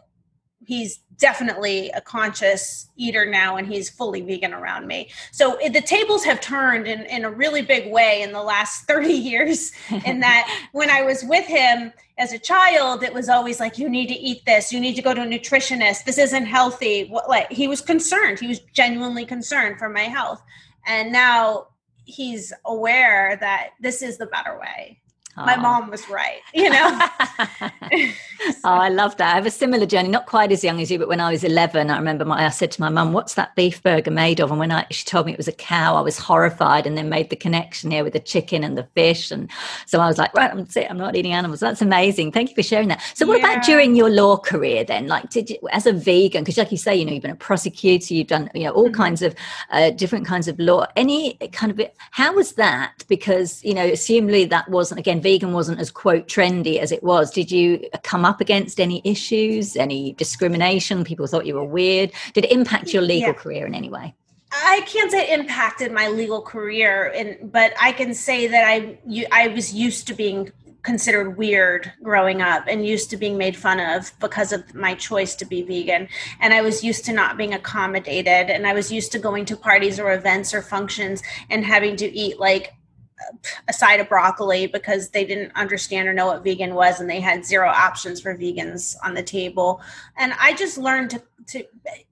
he's 0.64 0.98
definitely 1.18 1.88
a 1.90 2.00
conscious 2.00 2.88
eater 2.96 3.24
now 3.24 3.56
and 3.56 3.66
he's 3.66 3.88
fully 3.88 4.20
vegan 4.20 4.52
around 4.52 4.86
me. 4.88 5.08
So 5.30 5.56
the 5.70 5.80
tables 5.80 6.24
have 6.24 6.40
turned 6.40 6.88
in, 6.88 7.02
in 7.02 7.24
a 7.24 7.30
really 7.30 7.62
big 7.62 7.92
way 7.92 8.22
in 8.22 8.32
the 8.32 8.42
last 8.42 8.84
30 8.86 9.12
years. 9.12 9.70
in 10.04 10.20
that 10.20 10.66
when 10.72 10.90
I 10.90 11.02
was 11.02 11.22
with 11.22 11.46
him 11.46 11.92
as 12.18 12.32
a 12.32 12.38
child, 12.38 13.02
it 13.02 13.14
was 13.14 13.28
always 13.28 13.60
like, 13.60 13.78
you 13.78 13.88
need 13.88 14.08
to 14.08 14.14
eat 14.14 14.44
this, 14.46 14.72
you 14.72 14.80
need 14.80 14.96
to 14.96 15.02
go 15.02 15.14
to 15.14 15.22
a 15.22 15.26
nutritionist, 15.26 16.04
this 16.04 16.18
isn't 16.18 16.46
healthy. 16.46 17.08
What, 17.08 17.28
like 17.28 17.50
he 17.50 17.68
was 17.68 17.80
concerned, 17.80 18.40
he 18.40 18.48
was 18.48 18.60
genuinely 18.72 19.24
concerned 19.24 19.78
for 19.78 19.88
my 19.88 20.02
health. 20.02 20.42
And 20.86 21.12
now 21.12 21.68
he's 22.04 22.52
aware 22.66 23.36
that 23.40 23.70
this 23.80 24.02
is 24.02 24.18
the 24.18 24.26
better 24.26 24.58
way 24.58 25.01
my 25.36 25.56
mom 25.56 25.90
was 25.90 26.08
right 26.08 26.40
you 26.54 26.68
know? 26.70 27.00
Oh 28.64 28.70
i 28.70 28.88
love 28.88 29.16
that. 29.18 29.32
I 29.32 29.36
have 29.36 29.46
a 29.46 29.52
similar 29.52 29.86
journey 29.86 30.08
not 30.08 30.26
quite 30.26 30.50
as 30.50 30.64
young 30.64 30.80
as 30.80 30.90
you 30.90 30.98
but 30.98 31.06
when 31.06 31.20
i 31.20 31.30
was 31.30 31.44
11 31.44 31.90
i 31.90 31.96
remember 31.96 32.24
my, 32.24 32.44
i 32.44 32.48
said 32.48 32.72
to 32.72 32.80
my 32.80 32.88
mum 32.88 33.12
what's 33.12 33.34
that 33.34 33.54
beef 33.54 33.80
burger 33.82 34.10
made 34.10 34.40
of? 34.40 34.50
And 34.50 34.58
when 34.58 34.72
I, 34.72 34.84
she 34.90 35.04
told 35.04 35.26
me 35.26 35.32
it 35.32 35.38
was 35.38 35.46
a 35.46 35.52
cow 35.52 35.94
i 35.94 36.00
was 36.00 36.18
horrified 36.18 36.86
and 36.86 36.98
then 36.98 37.08
made 37.08 37.30
the 37.30 37.36
connection 37.36 37.92
here 37.92 38.02
with 38.02 38.14
the 38.14 38.20
chicken 38.20 38.64
and 38.64 38.76
the 38.76 38.82
fish. 38.94 39.30
And 39.30 39.48
so 39.86 40.00
i 40.00 40.08
was 40.08 40.18
like 40.18 40.34
right 40.34 40.50
i'm, 40.50 40.66
I'm 40.90 40.98
not 40.98 41.14
eating 41.14 41.32
animals. 41.32 41.60
That's 41.60 41.82
amazing. 41.82 42.32
Thank 42.32 42.50
you 42.50 42.54
for 42.54 42.62
sharing 42.62 42.88
that. 42.88 43.02
So 43.14 43.26
what 43.26 43.40
yeah. 43.40 43.52
about 43.52 43.64
during 43.64 43.94
your 43.94 44.10
law 44.10 44.36
career 44.36 44.84
then? 44.84 45.06
Like 45.06 45.30
did 45.30 45.50
you 45.50 45.58
as 45.70 45.86
a 45.86 45.92
vegan 45.92 46.42
because 46.42 46.58
like 46.58 46.72
you 46.72 46.78
say 46.78 46.96
you 46.96 47.04
know 47.04 47.12
you've 47.12 47.22
been 47.22 47.30
a 47.30 47.36
prosecutor 47.36 48.14
you've 48.14 48.26
done 48.26 48.50
you 48.54 48.64
know 48.64 48.72
all 48.72 48.86
mm-hmm. 48.86 49.02
kinds 49.02 49.22
of 49.22 49.34
uh, 49.70 49.90
different 49.90 50.26
kinds 50.26 50.48
of 50.48 50.58
law. 50.58 50.86
Any 50.96 51.34
kind 51.52 51.70
of 51.70 51.80
how 52.10 52.34
was 52.34 52.52
that? 52.54 53.04
Because 53.08 53.62
you 53.64 53.74
know 53.74 53.88
assumably 53.88 54.48
that 54.50 54.68
wasn't 54.68 54.98
again 54.98 55.21
vegan 55.22 55.52
wasn't 55.52 55.80
as 55.80 55.90
quote 55.90 56.26
trendy 56.26 56.78
as 56.78 56.92
it 56.92 57.02
was. 57.02 57.30
Did 57.30 57.50
you 57.50 57.88
come 58.02 58.24
up 58.24 58.40
against 58.40 58.80
any 58.80 59.00
issues 59.04 59.76
any 59.76 60.12
discrimination? 60.14 61.04
People 61.04 61.26
thought 61.26 61.46
you 61.46 61.54
were 61.54 61.64
weird. 61.64 62.12
Did 62.34 62.44
it 62.44 62.52
impact 62.52 62.92
your 62.92 63.02
legal 63.02 63.28
yeah. 63.28 63.34
career 63.34 63.66
in 63.66 63.74
any 63.74 63.88
way? 63.88 64.14
I 64.52 64.82
can't 64.86 65.10
say 65.10 65.30
it 65.30 65.40
impacted 65.40 65.92
my 65.92 66.08
legal 66.08 66.42
career, 66.42 67.10
and 67.16 67.50
but 67.50 67.72
I 67.80 67.92
can 67.92 68.12
say 68.12 68.46
that 68.48 68.64
I 68.66 68.98
you, 69.06 69.26
I 69.32 69.48
was 69.48 69.72
used 69.72 70.06
to 70.08 70.14
being 70.14 70.52
considered 70.82 71.36
weird 71.36 71.92
growing 72.02 72.42
up 72.42 72.64
and 72.66 72.84
used 72.84 73.08
to 73.10 73.16
being 73.16 73.38
made 73.38 73.56
fun 73.56 73.78
of 73.78 74.12
because 74.18 74.52
of 74.52 74.74
my 74.74 74.94
choice 74.94 75.34
to 75.36 75.44
be 75.44 75.62
vegan. 75.62 76.08
And 76.40 76.52
i 76.52 76.60
was 76.60 76.82
used 76.82 77.04
to 77.04 77.12
not 77.12 77.36
being 77.36 77.54
accommodated 77.54 78.50
and 78.50 78.66
i 78.66 78.72
was 78.72 78.90
used 78.90 79.12
to 79.12 79.18
going 79.18 79.44
to 79.46 79.56
parties 79.56 80.00
or 80.00 80.12
events 80.12 80.52
or 80.52 80.60
functions 80.60 81.22
and 81.50 81.64
having 81.64 81.96
to 81.96 82.12
eat 82.12 82.40
like 82.40 82.74
a 83.68 83.72
side 83.72 84.00
of 84.00 84.08
broccoli 84.08 84.66
because 84.66 85.10
they 85.10 85.24
didn't 85.24 85.52
understand 85.54 86.08
or 86.08 86.12
know 86.12 86.26
what 86.26 86.44
vegan 86.44 86.74
was 86.74 87.00
and 87.00 87.08
they 87.08 87.20
had 87.20 87.44
zero 87.44 87.68
options 87.68 88.20
for 88.20 88.36
vegans 88.36 88.96
on 89.04 89.14
the 89.14 89.22
table. 89.22 89.80
And 90.16 90.32
i 90.40 90.54
just 90.54 90.78
learned 90.78 91.10
to, 91.10 91.22
to 91.48 91.64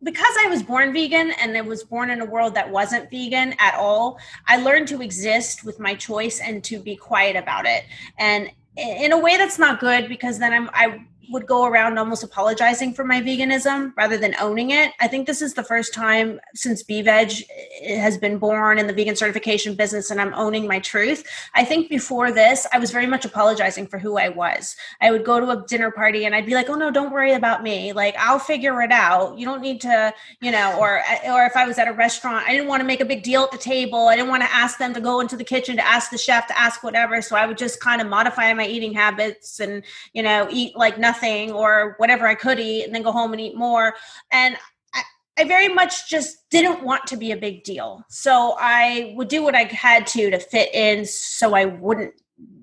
because 0.02 0.34
i 0.44 0.48
was 0.48 0.62
born 0.62 0.92
vegan 0.92 1.32
and 1.40 1.56
i 1.56 1.60
was 1.60 1.84
born 1.84 2.10
in 2.10 2.20
a 2.20 2.24
world 2.24 2.54
that 2.54 2.68
wasn't 2.68 3.08
vegan 3.10 3.54
at 3.58 3.74
all 3.74 4.18
i 4.48 4.56
learned 4.56 4.88
to 4.88 5.02
exist 5.02 5.64
with 5.64 5.78
my 5.78 5.94
choice 5.94 6.40
and 6.40 6.64
to 6.64 6.80
be 6.80 6.96
quiet 6.96 7.36
about 7.36 7.66
it. 7.66 7.84
And 8.18 8.50
in 8.76 9.12
a 9.12 9.18
way 9.18 9.36
that's 9.36 9.58
not 9.58 9.80
good 9.80 10.08
because 10.08 10.38
then 10.38 10.52
i'm 10.52 10.70
i 10.72 11.04
would 11.30 11.46
go 11.46 11.64
around 11.64 11.98
almost 11.98 12.22
apologizing 12.22 12.92
for 12.92 13.04
my 13.04 13.20
veganism 13.20 13.92
rather 13.96 14.18
than 14.18 14.34
owning 14.40 14.70
it. 14.70 14.92
I 15.00 15.06
think 15.06 15.26
this 15.26 15.40
is 15.42 15.54
the 15.54 15.62
first 15.62 15.94
time 15.94 16.40
since 16.54 16.82
BeVeg 16.82 17.44
has 17.86 18.18
been 18.18 18.38
born 18.38 18.78
in 18.78 18.86
the 18.86 18.92
vegan 18.92 19.14
certification 19.14 19.74
business 19.74 20.10
and 20.10 20.20
I'm 20.20 20.34
owning 20.34 20.66
my 20.66 20.80
truth. 20.80 21.24
I 21.54 21.64
think 21.64 21.88
before 21.88 22.32
this, 22.32 22.66
I 22.72 22.78
was 22.78 22.90
very 22.90 23.06
much 23.06 23.24
apologizing 23.24 23.86
for 23.86 23.98
who 23.98 24.18
I 24.18 24.28
was. 24.28 24.74
I 25.00 25.10
would 25.12 25.24
go 25.24 25.38
to 25.38 25.50
a 25.50 25.64
dinner 25.66 25.90
party 25.90 26.24
and 26.24 26.34
I'd 26.34 26.46
be 26.46 26.54
like, 26.54 26.68
"Oh 26.68 26.74
no, 26.74 26.90
don't 26.90 27.12
worry 27.12 27.32
about 27.32 27.62
me. 27.62 27.92
Like 27.92 28.16
I'll 28.18 28.38
figure 28.38 28.82
it 28.82 28.90
out. 28.90 29.38
You 29.38 29.46
don't 29.46 29.62
need 29.62 29.80
to, 29.82 30.12
you 30.40 30.50
know." 30.50 30.78
Or 30.80 31.02
or 31.26 31.44
if 31.44 31.56
I 31.56 31.66
was 31.66 31.78
at 31.78 31.86
a 31.86 31.92
restaurant, 31.92 32.46
I 32.46 32.52
didn't 32.52 32.68
want 32.68 32.80
to 32.80 32.86
make 32.86 33.00
a 33.00 33.04
big 33.04 33.22
deal 33.22 33.44
at 33.44 33.52
the 33.52 33.58
table. 33.58 34.08
I 34.08 34.16
didn't 34.16 34.30
want 34.30 34.42
to 34.42 34.52
ask 34.52 34.78
them 34.78 34.94
to 34.94 35.00
go 35.00 35.20
into 35.20 35.36
the 35.36 35.44
kitchen 35.44 35.76
to 35.76 35.86
ask 35.86 36.10
the 36.10 36.18
chef 36.18 36.46
to 36.48 36.58
ask 36.58 36.82
whatever. 36.82 37.22
So 37.22 37.36
I 37.36 37.46
would 37.46 37.58
just 37.58 37.80
kind 37.80 38.00
of 38.00 38.08
modify 38.08 38.52
my 38.54 38.66
eating 38.66 38.92
habits 38.92 39.60
and 39.60 39.84
you 40.12 40.22
know 40.22 40.48
eat 40.50 40.76
like 40.76 40.98
nothing 40.98 41.09
nothing 41.10 41.50
or 41.52 41.94
whatever 41.98 42.26
I 42.26 42.34
could 42.34 42.60
eat 42.60 42.84
and 42.84 42.94
then 42.94 43.02
go 43.02 43.12
home 43.12 43.32
and 43.32 43.40
eat 43.40 43.56
more. 43.56 43.94
And 44.30 44.56
I, 44.94 45.02
I 45.38 45.44
very 45.44 45.68
much 45.68 46.08
just 46.08 46.48
didn't 46.50 46.84
want 46.84 47.06
to 47.08 47.16
be 47.16 47.32
a 47.32 47.36
big 47.36 47.64
deal. 47.64 48.04
So 48.08 48.56
I 48.58 49.12
would 49.16 49.28
do 49.28 49.42
what 49.42 49.54
I 49.54 49.64
had 49.64 50.06
to 50.08 50.30
to 50.30 50.38
fit 50.38 50.72
in 50.74 51.04
so 51.04 51.54
I 51.54 51.64
wouldn't 51.64 52.14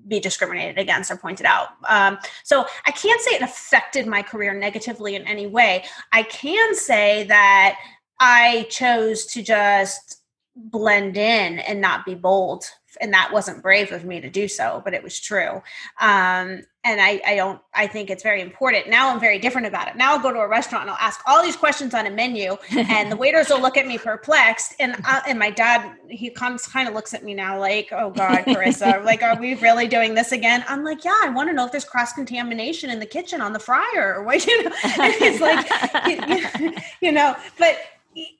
be 0.08 0.20
discriminated 0.20 0.78
against 0.78 1.10
or 1.10 1.16
pointed 1.16 1.44
out. 1.44 1.68
Um, 1.88 2.18
so 2.42 2.66
I 2.86 2.90
can't 2.92 3.20
say 3.20 3.32
it 3.32 3.42
affected 3.42 4.06
my 4.06 4.22
career 4.22 4.54
negatively 4.54 5.14
in 5.14 5.28
any 5.28 5.46
way. 5.46 5.84
I 6.12 6.22
can 6.22 6.74
say 6.74 7.24
that 7.24 7.78
I 8.18 8.66
chose 8.70 9.26
to 9.26 9.42
just 9.42 10.22
blend 10.56 11.16
in 11.16 11.58
and 11.60 11.80
not 11.80 12.06
be 12.06 12.14
bold 12.14 12.64
and 13.00 13.12
that 13.12 13.30
wasn't 13.32 13.62
brave 13.62 13.92
of 13.92 14.04
me 14.04 14.20
to 14.20 14.30
do 14.30 14.48
so 14.48 14.82
but 14.84 14.94
it 14.94 15.02
was 15.02 15.18
true. 15.20 15.62
Um, 16.00 16.62
and 16.84 17.00
I, 17.00 17.20
I 17.26 17.34
don't 17.34 17.60
i 17.74 17.86
think 17.86 18.08
it's 18.08 18.22
very 18.22 18.40
important. 18.40 18.88
Now 18.88 19.10
i'm 19.10 19.20
very 19.20 19.38
different 19.38 19.66
about 19.66 19.88
it. 19.88 19.96
Now 19.96 20.12
i'll 20.12 20.20
go 20.20 20.32
to 20.32 20.38
a 20.38 20.48
restaurant 20.48 20.82
and 20.82 20.90
i'll 20.90 20.96
ask 21.00 21.20
all 21.26 21.42
these 21.42 21.56
questions 21.56 21.92
on 21.94 22.06
a 22.06 22.10
menu 22.10 22.56
and 22.70 23.10
the 23.10 23.16
waiters 23.16 23.48
will 23.48 23.60
look 23.60 23.76
at 23.76 23.86
me 23.86 23.98
perplexed 23.98 24.74
and 24.80 24.96
uh, 25.06 25.20
and 25.26 25.38
my 25.38 25.50
dad 25.50 25.96
he 26.08 26.30
comes 26.30 26.66
kind 26.66 26.88
of 26.88 26.94
looks 26.94 27.14
at 27.14 27.24
me 27.24 27.34
now 27.34 27.58
like 27.58 27.88
oh 27.92 28.10
god 28.10 28.38
carissa 28.44 29.04
like 29.10 29.22
are 29.22 29.38
we 29.38 29.54
really 29.56 29.88
doing 29.88 30.14
this 30.14 30.32
again? 30.32 30.64
I'm 30.68 30.84
like 30.84 31.04
yeah 31.04 31.18
i 31.22 31.28
want 31.28 31.48
to 31.48 31.52
know 31.54 31.66
if 31.66 31.72
there's 31.72 31.84
cross 31.84 32.12
contamination 32.12 32.90
in 32.90 32.98
the 32.98 33.06
kitchen 33.06 33.40
on 33.40 33.52
the 33.52 33.60
fryer 33.60 34.14
or 34.16 34.22
what 34.22 34.46
you 34.46 34.64
know? 34.64 34.70
And 34.84 35.14
it's 35.20 35.40
like 35.40 36.60
you, 36.60 36.72
you 37.00 37.12
know 37.12 37.36
but 37.58 37.76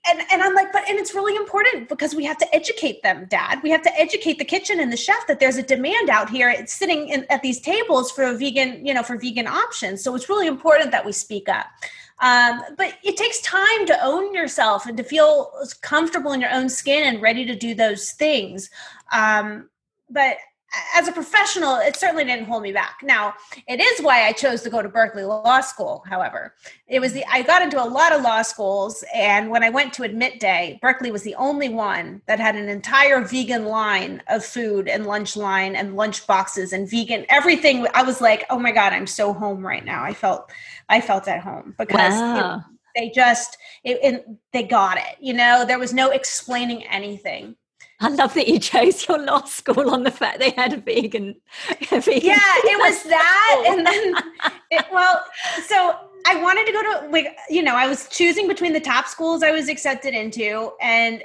and, 0.08 0.20
and 0.30 0.42
I'm 0.42 0.54
like, 0.54 0.72
but 0.72 0.88
and 0.88 0.98
it's 0.98 1.14
really 1.14 1.36
important 1.36 1.88
because 1.88 2.14
we 2.14 2.24
have 2.24 2.38
to 2.38 2.54
educate 2.54 3.02
them, 3.02 3.26
Dad. 3.28 3.60
We 3.62 3.70
have 3.70 3.82
to 3.82 4.00
educate 4.00 4.38
the 4.38 4.44
kitchen 4.44 4.80
and 4.80 4.92
the 4.92 4.96
chef 4.96 5.26
that 5.26 5.40
there's 5.40 5.56
a 5.56 5.62
demand 5.62 6.10
out 6.10 6.30
here. 6.30 6.48
It's 6.48 6.72
sitting 6.72 7.08
in, 7.08 7.26
at 7.30 7.42
these 7.42 7.60
tables 7.60 8.10
for 8.10 8.32
vegan, 8.34 8.84
you 8.84 8.94
know, 8.94 9.02
for 9.02 9.16
vegan 9.16 9.46
options. 9.46 10.02
So 10.02 10.14
it's 10.14 10.28
really 10.28 10.46
important 10.46 10.90
that 10.92 11.04
we 11.04 11.12
speak 11.12 11.48
up. 11.48 11.66
Um, 12.20 12.62
but 12.76 12.94
it 13.04 13.16
takes 13.16 13.40
time 13.42 13.86
to 13.86 14.04
own 14.04 14.34
yourself 14.34 14.86
and 14.86 14.96
to 14.96 15.04
feel 15.04 15.52
comfortable 15.82 16.32
in 16.32 16.40
your 16.40 16.52
own 16.52 16.68
skin 16.68 17.04
and 17.04 17.22
ready 17.22 17.44
to 17.44 17.54
do 17.54 17.74
those 17.74 18.10
things. 18.12 18.70
Um, 19.12 19.68
but 20.10 20.36
as 20.94 21.08
a 21.08 21.12
professional, 21.12 21.76
it 21.76 21.96
certainly 21.96 22.24
didn't 22.24 22.44
hold 22.44 22.62
me 22.62 22.72
back. 22.72 23.00
Now, 23.02 23.34
it 23.66 23.80
is 23.80 24.00
why 24.00 24.26
I 24.26 24.32
chose 24.32 24.62
to 24.62 24.70
go 24.70 24.82
to 24.82 24.88
Berkeley 24.88 25.24
Law 25.24 25.60
School. 25.60 26.04
However, 26.06 26.54
it 26.86 27.00
was 27.00 27.12
the 27.12 27.24
I 27.30 27.42
got 27.42 27.62
into 27.62 27.82
a 27.82 27.86
lot 27.86 28.12
of 28.12 28.22
law 28.22 28.42
schools, 28.42 29.02
and 29.14 29.50
when 29.50 29.62
I 29.62 29.70
went 29.70 29.92
to 29.94 30.02
admit 30.02 30.40
day, 30.40 30.78
Berkeley 30.82 31.10
was 31.10 31.22
the 31.22 31.34
only 31.36 31.68
one 31.68 32.20
that 32.26 32.38
had 32.38 32.54
an 32.54 32.68
entire 32.68 33.22
vegan 33.22 33.64
line 33.64 34.22
of 34.28 34.44
food 34.44 34.88
and 34.88 35.06
lunch 35.06 35.36
line 35.36 35.74
and 35.74 35.96
lunch 35.96 36.26
boxes 36.26 36.72
and 36.72 36.90
vegan 36.90 37.24
everything. 37.30 37.86
I 37.94 38.02
was 38.02 38.20
like, 38.20 38.44
oh 38.50 38.58
my 38.58 38.72
god, 38.72 38.92
I'm 38.92 39.06
so 39.06 39.32
home 39.32 39.66
right 39.66 39.84
now. 39.84 40.04
I 40.04 40.12
felt 40.12 40.50
I 40.88 41.00
felt 41.00 41.28
at 41.28 41.40
home 41.40 41.74
because. 41.78 42.12
Wow. 42.12 42.58
It, 42.58 42.64
they 42.96 43.10
just 43.10 43.58
it, 43.84 43.98
it, 44.02 44.26
they 44.52 44.62
got 44.62 44.96
it 44.96 45.16
you 45.20 45.34
know 45.34 45.64
there 45.64 45.78
was 45.78 45.92
no 45.92 46.10
explaining 46.10 46.84
anything 46.86 47.54
I 48.00 48.08
love 48.10 48.34
that 48.34 48.46
you 48.46 48.58
chose 48.60 49.08
your 49.08 49.18
law 49.18 49.44
school 49.44 49.90
on 49.90 50.04
the 50.04 50.10
fact 50.10 50.38
they 50.38 50.50
had 50.50 50.72
a 50.72 50.76
vegan. 50.76 51.34
A 51.90 52.00
vegan 52.00 52.22
yeah, 52.22 52.38
it 52.38 52.78
was 52.92 53.02
that, 53.04 53.64
and 53.66 53.86
then 53.86 54.14
it, 54.70 54.86
well, 54.92 55.24
so 55.66 55.96
I 56.26 56.40
wanted 56.40 56.66
to 56.66 56.72
go 56.72 56.82
to 56.82 57.08
like 57.10 57.36
you 57.50 57.62
know 57.62 57.74
I 57.74 57.88
was 57.88 58.08
choosing 58.08 58.46
between 58.46 58.72
the 58.72 58.80
top 58.80 59.08
schools 59.08 59.42
I 59.42 59.50
was 59.50 59.68
accepted 59.68 60.14
into, 60.14 60.72
and 60.80 61.22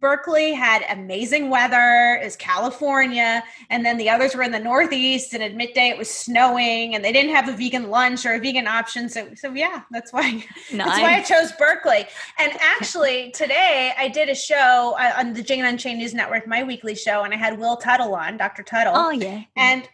Berkeley 0.00 0.52
had 0.52 0.84
amazing 0.90 1.50
weather, 1.50 2.20
is 2.22 2.36
California, 2.36 3.42
and 3.70 3.84
then 3.84 3.96
the 3.96 4.08
others 4.08 4.34
were 4.34 4.42
in 4.42 4.52
the 4.52 4.58
Northeast. 4.58 5.34
And 5.34 5.42
at 5.42 5.54
midday, 5.54 5.88
it 5.88 5.98
was 5.98 6.10
snowing, 6.10 6.94
and 6.94 7.04
they 7.04 7.12
didn't 7.12 7.34
have 7.34 7.48
a 7.48 7.52
vegan 7.52 7.90
lunch 7.90 8.24
or 8.24 8.34
a 8.34 8.38
vegan 8.38 8.66
option. 8.66 9.08
So, 9.08 9.28
so 9.34 9.52
yeah, 9.52 9.82
that's 9.90 10.12
why 10.12 10.30
nice. 10.30 10.44
that's 10.72 11.00
why 11.00 11.16
I 11.16 11.22
chose 11.22 11.52
Berkeley. 11.52 12.06
And 12.38 12.52
actually, 12.60 13.30
today 13.32 13.92
I 13.98 14.08
did 14.08 14.28
a 14.28 14.34
show 14.34 14.96
uh, 14.98 15.14
on 15.18 15.32
the 15.32 15.42
Jane 15.42 15.64
Unchained 15.64 15.98
News 15.98 16.14
Network, 16.14 16.46
my 16.46 16.62
weekly 16.62 16.94
show, 16.94 17.24
and 17.24 17.34
I 17.34 17.36
had 17.36 17.58
Will 17.58 17.76
Tuttle 17.76 18.14
on, 18.14 18.36
Dr. 18.36 18.62
Tuttle. 18.62 18.94
Oh 18.96 19.10
yeah, 19.10 19.42
and 19.56 19.88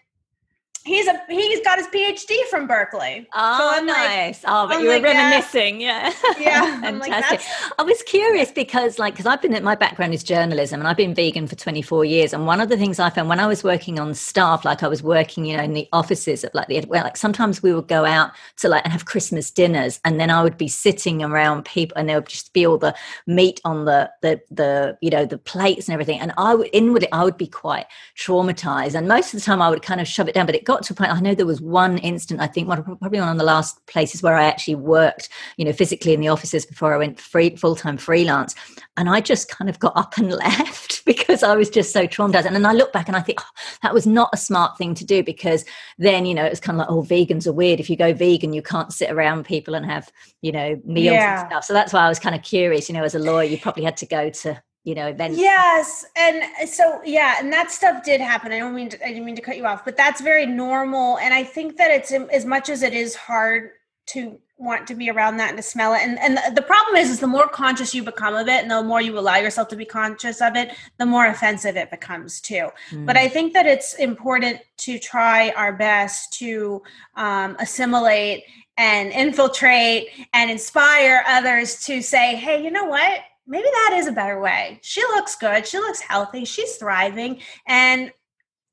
he's 0.89 1.07
a 1.07 1.21
he's 1.29 1.61
got 1.61 1.79
his 1.79 1.87
PhD 1.89 2.35
from 2.51 2.67
Berkeley. 2.67 3.29
Oh, 3.35 3.77
so 3.77 3.85
nice. 3.85 4.43
Like, 4.43 4.53
oh, 4.53 4.67
but 4.67 4.77
I'm 4.77 4.83
you 4.83 4.89
were 4.89 4.95
like, 4.95 5.05
reminiscing, 5.05 5.77
uh, 5.77 5.79
yeah. 5.79 6.13
Yeah, 6.41 6.81
fantastic. 6.81 7.41
Like, 7.41 7.73
I 7.79 7.83
was 7.83 8.03
curious 8.03 8.51
because, 8.51 8.99
like, 8.99 9.15
because 9.15 9.27
I've 9.27 9.43
been 9.43 9.63
my 9.63 9.75
background 9.75 10.15
is 10.15 10.25
journalism, 10.25 10.81
and 10.81 10.89
I've 10.89 10.97
been 10.97 11.15
vegan 11.15 11.47
for 11.47 11.57
24 11.57 12.05
years. 12.05 12.33
And 12.33 12.47
one 12.47 12.61
of 12.61 12.69
the 12.69 12.77
things 12.77 12.99
I 12.99 13.11
found 13.11 13.29
when 13.29 13.41
I 13.41 13.47
was 13.47 13.63
working 13.63 14.01
on 14.01 14.15
staff, 14.15 14.65
like 14.65 14.83
I 14.83 14.89
was 14.89 15.03
working, 15.03 15.45
you 15.45 15.57
know, 15.57 15.63
in 15.63 15.75
the 15.75 15.89
offices 15.93 16.45
of 16.45 16.55
like 16.55 16.69
the 16.69 16.85
well, 16.89 17.05
like 17.05 17.17
sometimes 17.17 17.63
we 17.63 17.73
would 17.73 17.89
go 17.89 18.05
out 18.05 18.33
to 18.57 18.69
like 18.69 18.85
and 18.85 18.93
have 18.93 19.05
Christmas 19.05 19.51
dinners, 19.51 20.01
and 20.05 20.19
then 20.19 20.31
I 20.31 20.43
would 20.43 20.57
be 20.57 20.69
sitting 20.69 21.23
around 21.23 21.65
people, 21.65 21.97
and 21.97 22.09
there 22.09 22.17
would 22.17 22.29
just 22.29 22.53
be 22.53 22.67
all 22.67 22.79
the 22.79 22.95
meat 23.27 23.61
on 23.65 23.85
the 23.85 24.11
the 24.23 24.41
the 24.51 24.97
you 25.01 25.11
know 25.11 25.27
the 25.27 25.39
plates 25.39 25.87
and 25.89 25.93
everything, 25.93 26.19
and 26.21 26.33
I 26.39 26.55
would 26.55 26.71
inwardly 26.73 27.11
I 27.13 27.25
would 27.25 27.37
be 27.37 27.47
quite 27.47 27.87
traumatized, 28.17 28.95
and 28.95 29.07
most 29.07 29.35
of 29.35 29.41
the 29.41 29.45
time 29.45 29.61
I 29.61 29.69
would 29.69 29.83
kind 29.83 30.01
of 30.01 30.09
shove 30.09 30.29
it 30.29 30.35
down, 30.35 30.47
but 30.47 30.55
it 30.55 30.65
got 30.65 30.78
got 30.79 30.85
to 30.85 30.93
a 30.93 30.97
point 30.97 31.13
i 31.13 31.21
know 31.21 31.35
there 31.35 31.47
was 31.47 31.61
one 31.61 31.99
instant 31.99 32.41
i 32.41 32.47
think 32.47 32.69
one 32.69 32.83
probably 32.83 33.19
one 33.19 33.29
of 33.29 33.39
the 33.39 33.45
last 33.45 33.85
places 33.87 34.23
where 34.23 34.37
i 34.37 34.45
actually 34.45 34.75
worked 34.75 35.29
you 35.57 35.65
know 35.65 35.73
physically 35.73 36.13
in 36.13 36.21
the 36.21 36.29
offices 36.29 36.65
before 36.65 36.95
i 36.95 36.97
went 36.97 37.19
free 37.19 37.55
full-time 37.57 37.97
freelance. 37.97 38.55
And 38.97 39.09
i 39.09 39.21
just 39.21 39.49
kind 39.49 39.69
of 39.69 39.79
got 39.79 39.97
up 39.97 40.17
and 40.19 40.31
left 40.47 41.05
because 41.05 41.43
i 41.43 41.57
was 41.57 41.71
just 41.71 41.93
so 41.93 42.07
traumatized. 42.07 42.47
And 42.47 42.55
then 42.55 42.67
i 42.67 42.73
look 42.73 42.93
back 42.93 43.09
and 43.09 43.17
i 43.17 43.21
think 43.21 43.41
oh, 43.41 43.51
that 43.83 43.95
was 43.95 44.07
not 44.07 44.31
a 44.33 44.37
smart 44.37 44.79
thing 44.79 44.95
to 44.95 45.05
do 45.05 45.23
because 45.23 45.65
then 45.99 46.27
you 46.27 46.35
know 46.35 46.45
it 46.45 46.51
was 46.51 46.61
kind 46.61 46.81
of 46.81 46.87
like 46.87 46.91
oh 46.91 47.03
vegans 47.03 47.47
are 47.47 47.53
weird. 47.53 47.81
If 47.81 47.91
you 47.91 47.97
go 47.97 48.13
vegan 48.13 48.53
you 48.53 48.63
can't 48.63 48.93
sit 48.93 49.11
around 49.11 49.45
people 49.45 49.75
and 49.75 49.85
have 49.87 50.11
you 50.43 50.53
know 50.53 50.81
meals 50.85 51.15
yeah. 51.15 51.41
and 51.41 51.51
stuff. 51.51 51.65
So 51.65 51.73
that's 51.73 51.93
why 51.93 52.05
i 52.05 52.09
was 52.09 52.19
kind 52.19 52.35
of 52.35 52.43
curious 52.43 52.89
you 52.89 52.95
know 52.95 53.05
as 53.05 53.15
a 53.15 53.19
lawyer 53.19 53.45
you 53.45 53.59
probably 53.59 53.85
had 53.85 53.97
to 53.99 54.07
go 54.07 54.31
to 54.31 54.63
you 54.89 54.95
know 54.95 55.07
events 55.07 55.39
yes 55.39 56.07
and 56.17 56.43
so 56.67 57.03
yeah 57.05 57.37
and 57.41 57.53
that 57.53 57.71
stuff 57.71 58.03
did 58.03 58.23
happen. 58.23 58.53
I 58.53 58.59
don't 58.59 58.75
mean 58.75 58.89
to, 58.89 59.05
i 59.05 59.09
didn't 59.09 59.27
mean 59.27 59.37
to 59.37 59.43
cut 59.43 59.59
you 59.59 59.67
off 59.67 59.85
but 59.85 59.99
that's 59.99 60.23
very 60.23 60.47
normal 60.47 61.19
and 61.19 61.35
i 61.35 61.45
think 61.45 61.77
that 61.77 61.91
it's 61.91 62.11
as 62.11 62.47
much 62.47 62.71
as 62.71 62.83
it 62.83 62.95
is 62.95 63.15
hard 63.15 63.73
to 64.07 64.39
want 64.57 64.87
to 64.89 64.95
be 64.95 65.11
around 65.11 65.37
that 65.37 65.51
and 65.51 65.59
to 65.59 65.63
smell 65.63 65.93
it 65.93 66.01
and 66.01 66.19
and 66.19 66.57
the 66.57 66.63
problem 66.63 66.97
is 66.97 67.11
is 67.11 67.21
the 67.21 67.27
more 67.27 67.47
conscious 67.49 67.95
you 67.95 68.03
become 68.03 68.35
of 68.35 68.49
it 68.49 68.63
and 68.63 68.71
the 68.71 68.83
more 68.83 69.03
you 69.03 69.17
allow 69.19 69.37
yourself 69.37 69.69
to 69.69 69.77
be 69.77 69.85
conscious 69.85 70.41
of 70.41 70.57
it 70.57 70.75
the 70.97 71.07
more 71.07 71.27
offensive 71.27 71.77
it 71.77 71.91
becomes 71.91 72.41
too. 72.41 72.69
Mm. 72.91 73.05
but 73.05 73.17
i 73.17 73.29
think 73.29 73.53
that 73.53 73.67
it's 73.67 73.95
important 73.95 74.59
to 74.79 74.99
try 74.99 75.51
our 75.51 75.73
best 75.75 76.33
to 76.39 76.83
um, 77.15 77.57
assimilate 77.61 78.45
and 78.79 79.13
infiltrate 79.13 80.09
and 80.33 80.51
inspire 80.51 81.23
others 81.29 81.85
to 81.85 82.01
say 82.01 82.35
hey 82.35 82.65
you 82.65 82.71
know 82.71 82.87
what 82.87 83.21
maybe 83.49 83.65
that 83.65 83.97
is 83.97 84.07
a 84.07 84.13
better 84.13 84.39
way. 84.41 84.79
She 84.83 85.01
looks 85.03 85.35
good. 85.35 85.67
She 85.67 85.79
looks 85.79 86.01
healthy. 86.01 86.45
She's 86.45 86.77
thriving. 86.77 87.41
And 87.67 88.13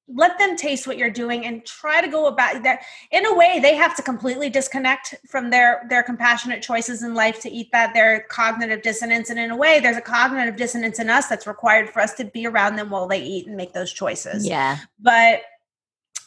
let 0.08 0.38
them 0.38 0.56
taste 0.56 0.86
what 0.86 0.98
you're 0.98 1.10
doing 1.10 1.46
and 1.46 1.66
try 1.66 2.00
to 2.00 2.08
go 2.08 2.28
about 2.28 2.62
that 2.62 2.82
in 3.12 3.26
a 3.26 3.34
way 3.34 3.60
they 3.60 3.76
have 3.76 3.96
to 3.96 4.04
completely 4.04 4.50
disconnect 4.52 5.16
from 5.28 5.50
their 5.50 5.86
their 5.90 6.04
compassionate 6.04 6.62
choices 6.62 7.02
in 7.02 7.16
life 7.16 7.42
to 7.42 7.50
eat 7.50 7.70
that 7.72 7.92
their 7.94 8.22
cognitive 8.30 8.84
dissonance 8.84 9.32
and 9.32 9.40
in 9.40 9.50
a 9.50 9.56
way 9.56 9.80
there's 9.80 9.98
a 9.98 10.02
cognitive 10.02 10.56
dissonance 10.56 11.00
in 11.00 11.10
us 11.10 11.28
that's 11.28 11.48
required 11.48 11.90
for 11.90 12.02
us 12.02 12.14
to 12.14 12.24
be 12.24 12.46
around 12.46 12.76
them 12.76 12.92
while 12.92 13.08
they 13.08 13.20
eat 13.20 13.48
and 13.48 13.58
make 13.58 13.74
those 13.74 13.92
choices 13.92 14.46
yeah 14.46 14.78
but 15.00 15.42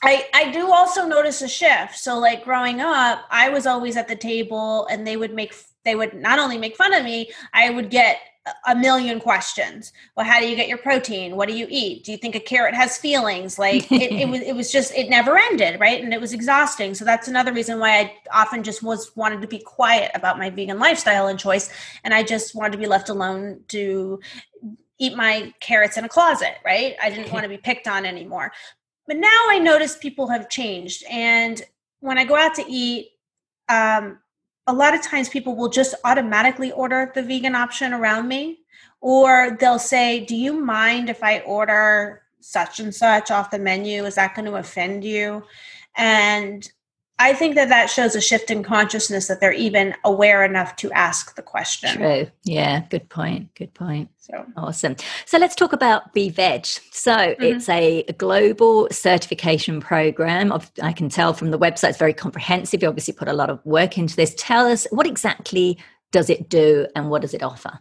I, 0.02 0.26
I 0.32 0.52
do 0.52 0.70
also 0.70 1.06
notice 1.06 1.42
a 1.42 1.48
shift. 1.48 1.96
So 1.96 2.20
like 2.20 2.44
growing 2.44 2.80
up, 2.80 3.24
I 3.32 3.48
was 3.48 3.66
always 3.66 3.96
at 3.96 4.06
the 4.06 4.14
table 4.14 4.87
and 4.87 5.04
they 5.04 5.16
would 5.16 5.34
make 5.34 5.52
they 5.84 5.96
would 5.96 6.14
not 6.14 6.38
only 6.38 6.56
make 6.56 6.76
fun 6.76 6.94
of 6.94 7.04
me, 7.04 7.32
I 7.52 7.70
would 7.70 7.90
get 7.90 8.18
a 8.66 8.74
million 8.74 9.20
questions. 9.20 9.92
Well, 10.16 10.26
how 10.26 10.40
do 10.40 10.48
you 10.48 10.56
get 10.56 10.68
your 10.68 10.78
protein? 10.78 11.37
What 11.37 11.48
do 11.48 11.54
you 11.54 11.66
eat? 11.68 12.04
Do 12.04 12.12
you 12.12 12.18
think 12.18 12.34
a 12.34 12.40
carrot 12.40 12.74
has 12.74 12.98
feelings? 12.98 13.58
Like 13.58 13.90
it, 13.90 14.12
it, 14.12 14.28
was, 14.30 14.40
it 14.40 14.54
was 14.54 14.70
just, 14.70 14.94
it 14.94 15.08
never 15.08 15.38
ended, 15.38 15.80
right? 15.80 16.02
And 16.02 16.12
it 16.12 16.20
was 16.20 16.32
exhausting. 16.32 16.94
So 16.94 17.04
that's 17.04 17.28
another 17.28 17.52
reason 17.52 17.78
why 17.78 17.98
I 17.98 18.14
often 18.32 18.62
just 18.62 18.82
was 18.82 19.14
wanted 19.16 19.40
to 19.42 19.48
be 19.48 19.58
quiet 19.58 20.11
about 20.14 20.38
my 20.38 20.50
vegan 20.50 20.78
lifestyle 20.78 21.28
and 21.28 21.38
choice. 21.38 21.70
And 22.04 22.12
I 22.14 22.22
just 22.22 22.54
wanted 22.54 22.72
to 22.72 22.78
be 22.78 22.87
left 22.87 23.08
alone 23.08 23.61
to 23.68 24.20
eat 24.98 25.16
my 25.16 25.52
carrots 25.61 25.96
in 25.96 26.04
a 26.04 26.08
closet, 26.08 26.56
right? 26.64 26.96
I 27.02 27.11
didn't 27.11 27.32
want 27.32 27.44
to 27.44 27.48
be 27.48 27.58
picked 27.58 27.87
on 27.87 28.04
anymore. 28.04 28.52
But 29.06 29.16
now 29.16 29.46
I 29.48 29.58
notice 29.58 29.96
people 29.96 30.28
have 30.28 30.48
changed. 30.48 31.04
And 31.11 31.62
when 32.00 32.18
I 32.18 32.24
go 32.24 32.37
out 32.37 32.54
to 32.56 32.64
eat, 32.68 33.11
um, 33.68 34.18
a 34.68 34.72
lot 34.72 34.94
of 34.94 35.02
times 35.02 35.28
people 35.28 35.57
will 35.57 35.68
just 35.68 35.94
automatically 36.04 36.70
order 36.72 37.11
the 37.14 37.22
vegan 37.22 37.57
option 37.57 37.92
around 37.92 38.28
me 38.28 38.61
or 39.00 39.57
they'll 39.59 39.78
say 39.78 40.24
do 40.24 40.37
you 40.37 40.52
mind 40.52 41.11
if 41.11 41.22
i 41.22 41.40
order 41.40 42.22
such 42.40 42.81
and 42.81 42.94
such 42.94 43.31
off 43.31 43.50
the 43.50 43.59
menu? 43.59 44.04
Is 44.04 44.14
that 44.14 44.35
going 44.35 44.46
to 44.46 44.57
offend 44.57 45.04
you? 45.04 45.42
And 45.96 46.70
I 47.20 47.35
think 47.35 47.57
that 47.57 47.68
that 47.68 47.90
shows 47.90 48.14
a 48.14 48.20
shift 48.20 48.50
in 48.50 48.62
consciousness 48.62 49.26
that 49.26 49.40
they're 49.40 49.52
even 49.52 49.94
aware 50.04 50.44
enough 50.44 50.76
to 50.76 50.92
ask 50.92 51.35
the 51.35 51.42
question. 51.42 51.96
True. 51.96 52.28
Yeah. 52.44 52.85
Good 52.88 53.09
point. 53.09 53.54
Good 53.54 53.74
point. 53.74 54.09
So 54.18 54.46
awesome. 54.57 54.94
So 55.26 55.38
let's 55.38 55.57
talk 55.57 55.72
about 55.72 56.14
BeVeg. 56.14 56.81
So 56.92 57.12
mm-hmm. 57.12 57.42
it's 57.42 57.68
a, 57.68 58.04
a, 58.09 58.12
global 58.12 58.88
certification 58.90 59.81
program. 59.81 60.52
I 60.83 60.92
can 60.92 61.09
tell 61.09 61.33
from 61.33 61.50
the 61.50 61.59
website 61.59 61.90
it's 61.90 61.98
very 61.98 62.14
comprehensive. 62.14 62.83
You 62.83 62.88
obviously 62.88 63.14
put 63.14 63.28
a 63.28 63.33
lot 63.33 63.50
of 63.50 63.64
work 63.64 63.98
into 63.98 64.14
this. 64.14 64.35
Tell 64.37 64.66
us 64.66 64.87
what 64.90 65.07
exactly 65.07 65.78
does 66.12 66.31
it 66.31 66.48
do 66.48 66.87
and 66.94 67.11
what 67.11 67.22
does 67.22 67.35
it 67.35 67.42
offer? 67.42 67.81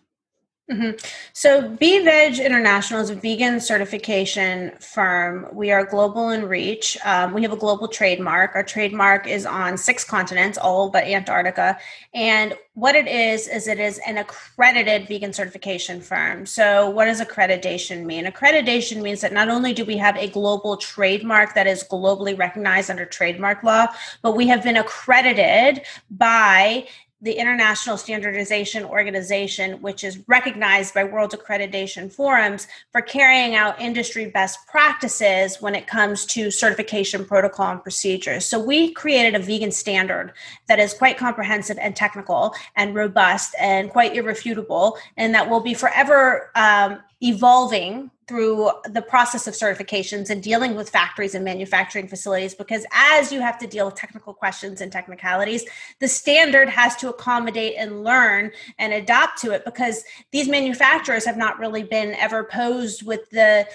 Mm-hmm. 0.69 0.97
So, 1.31 1.61
BeVeg 1.61 2.45
International 2.45 2.99
is 2.99 3.09
a 3.09 3.15
vegan 3.15 3.61
certification 3.61 4.73
firm. 4.81 5.47
We 5.53 5.71
are 5.71 5.85
global 5.85 6.31
in 6.31 6.43
reach. 6.43 6.97
Um, 7.05 7.31
we 7.33 7.41
have 7.43 7.53
a 7.53 7.57
global 7.57 7.87
trademark. 7.87 8.53
Our 8.53 8.63
trademark 8.63 9.27
is 9.27 9.45
on 9.45 9.77
six 9.77 10.03
continents, 10.03 10.57
all 10.57 10.89
but 10.89 11.05
Antarctica. 11.05 11.77
And 12.13 12.53
what 12.73 12.95
it 12.95 13.07
is, 13.07 13.47
is 13.47 13.69
it 13.69 13.79
is 13.79 14.01
an 14.05 14.17
accredited 14.17 15.07
vegan 15.07 15.31
certification 15.31 16.01
firm. 16.01 16.45
So, 16.45 16.89
what 16.89 17.05
does 17.05 17.21
accreditation 17.21 18.03
mean? 18.03 18.25
Accreditation 18.25 19.01
means 19.01 19.21
that 19.21 19.31
not 19.31 19.47
only 19.47 19.71
do 19.71 19.85
we 19.85 19.95
have 19.95 20.17
a 20.17 20.27
global 20.27 20.75
trademark 20.75 21.55
that 21.55 21.65
is 21.65 21.85
globally 21.85 22.37
recognized 22.37 22.89
under 22.89 23.05
trademark 23.05 23.63
law, 23.63 23.87
but 24.21 24.35
we 24.35 24.47
have 24.47 24.63
been 24.63 24.75
accredited 24.75 25.83
by 26.11 26.87
the 27.27 27.33
International 27.33 27.97
Standardization 27.97 28.85
Organization, 28.85 29.81
which 29.81 30.05
is 30.05 30.23
recognized 30.27 30.93
by 30.93 31.03
World 31.03 31.35
Accreditation 31.37 32.09
Forums 32.11 32.69
for 32.93 33.01
carrying 33.01 33.53
out 33.53 33.79
industry 33.81 34.27
best 34.27 34.65
practices 34.67 35.57
when 35.59 35.75
it 35.75 35.87
comes 35.87 36.25
to 36.27 36.49
certification 36.49 37.25
protocol 37.25 37.71
and 37.73 37.83
procedures. 37.83 38.45
So, 38.45 38.63
we 38.63 38.93
created 38.93 39.35
a 39.35 39.39
vegan 39.39 39.71
standard 39.71 40.31
that 40.69 40.79
is 40.79 40.93
quite 40.93 41.17
comprehensive 41.17 41.77
and 41.81 41.97
technical 41.97 42.53
and 42.77 42.95
robust 42.95 43.53
and 43.59 43.89
quite 43.89 44.15
irrefutable, 44.15 44.97
and 45.17 45.35
that 45.35 45.49
will 45.49 45.59
be 45.59 45.73
forever 45.73 46.49
um, 46.55 47.03
evolving 47.21 48.09
through 48.27 48.69
the 48.85 49.01
process 49.01 49.47
of 49.47 49.53
certifications 49.53 50.29
and 50.29 50.43
dealing 50.43 50.75
with 50.75 50.89
factories 50.89 51.33
and 51.33 51.45
manufacturing 51.45 52.07
facilities 52.07 52.53
because 52.53 52.85
as 52.93 53.31
you 53.31 53.39
have 53.39 53.57
to 53.57 53.67
deal 53.67 53.85
with 53.85 53.95
technical 53.95 54.33
questions 54.33 54.81
and 54.81 54.91
technicalities 54.91 55.65
the 55.99 56.07
standard 56.07 56.67
has 56.69 56.95
to 56.95 57.09
accommodate 57.09 57.75
and 57.77 58.03
learn 58.03 58.51
and 58.79 58.93
adapt 58.93 59.39
to 59.39 59.51
it 59.51 59.63
because 59.63 60.03
these 60.31 60.49
manufacturers 60.49 61.25
have 61.25 61.37
not 61.37 61.57
really 61.59 61.83
been 61.83 62.13
ever 62.15 62.43
posed 62.43 63.05
with 63.05 63.29
the 63.29 63.67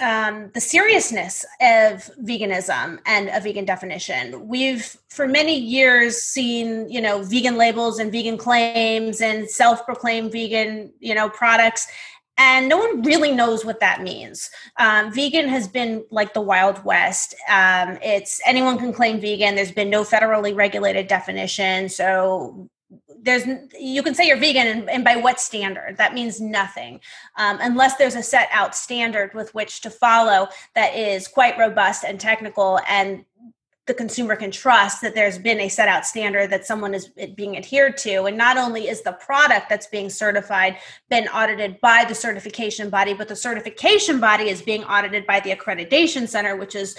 um, 0.00 0.50
the 0.54 0.60
seriousness 0.60 1.44
of 1.60 2.10
veganism 2.22 2.98
and 3.06 3.28
a 3.28 3.40
vegan 3.40 3.64
definition. 3.64 4.48
We've 4.48 4.96
for 5.08 5.28
many 5.28 5.56
years 5.56 6.16
seen, 6.16 6.88
you 6.88 7.00
know, 7.00 7.22
vegan 7.22 7.56
labels 7.56 7.98
and 7.98 8.10
vegan 8.10 8.36
claims 8.36 9.20
and 9.20 9.48
self-proclaimed 9.48 10.32
vegan, 10.32 10.92
you 10.98 11.14
know, 11.14 11.28
products 11.28 11.86
and 12.36 12.68
no 12.68 12.78
one 12.78 13.02
really 13.02 13.32
knows 13.32 13.64
what 13.64 13.80
that 13.80 14.02
means. 14.02 14.50
Um, 14.78 15.12
vegan 15.12 15.48
has 15.48 15.68
been 15.68 16.04
like 16.10 16.34
the 16.34 16.40
Wild 16.40 16.84
West. 16.84 17.34
Um, 17.48 17.98
it's 18.02 18.40
anyone 18.44 18.78
can 18.78 18.92
claim 18.92 19.20
vegan. 19.20 19.54
There's 19.54 19.72
been 19.72 19.90
no 19.90 20.02
federally 20.02 20.54
regulated 20.54 21.06
definition. 21.06 21.88
So 21.88 22.68
there's 23.24 23.44
you 23.78 24.02
can 24.02 24.14
say 24.14 24.26
you're 24.26 24.36
vegan 24.36 24.66
and, 24.66 24.90
and 24.90 25.04
by 25.04 25.16
what 25.16 25.40
standard 25.40 25.96
that 25.96 26.14
means 26.14 26.40
nothing 26.40 27.00
um, 27.38 27.58
unless 27.62 27.96
there's 27.96 28.14
a 28.14 28.22
set 28.22 28.48
out 28.52 28.74
standard 28.74 29.32
with 29.34 29.52
which 29.54 29.80
to 29.80 29.90
follow 29.90 30.46
that 30.74 30.94
is 30.94 31.26
quite 31.26 31.56
robust 31.58 32.04
and 32.04 32.20
technical 32.20 32.78
and 32.88 33.24
the 33.86 33.94
consumer 33.94 34.34
can 34.34 34.50
trust 34.50 35.02
that 35.02 35.14
there's 35.14 35.38
been 35.38 35.60
a 35.60 35.68
set 35.68 35.88
out 35.88 36.06
standard 36.06 36.50
that 36.50 36.66
someone 36.66 36.94
is 36.94 37.10
being 37.34 37.56
adhered 37.56 37.96
to. 37.98 38.24
And 38.24 38.38
not 38.38 38.56
only 38.56 38.88
is 38.88 39.02
the 39.02 39.12
product 39.12 39.68
that's 39.68 39.86
being 39.86 40.08
certified 40.08 40.76
been 41.10 41.28
audited 41.28 41.80
by 41.80 42.04
the 42.08 42.14
certification 42.14 42.88
body 42.90 43.14
but 43.14 43.28
the 43.28 43.36
certification 43.36 44.20
body 44.20 44.48
is 44.48 44.62
being 44.62 44.84
audited 44.84 45.26
by 45.26 45.40
the 45.40 45.50
accreditation 45.50 46.28
center 46.28 46.56
which 46.56 46.74
is 46.74 46.96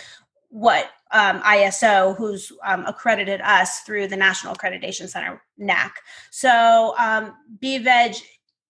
what 0.50 0.92
um, 1.12 1.42
iso 1.42 2.16
who's 2.18 2.52
um, 2.64 2.86
accredited 2.86 3.42
us 3.42 3.80
through 3.80 4.08
the 4.08 4.16
national 4.16 4.56
accreditation 4.56 5.10
center 5.10 5.42
nac 5.58 5.96
so 6.32 6.94
um, 6.98 7.34
BeVeg 7.62 8.22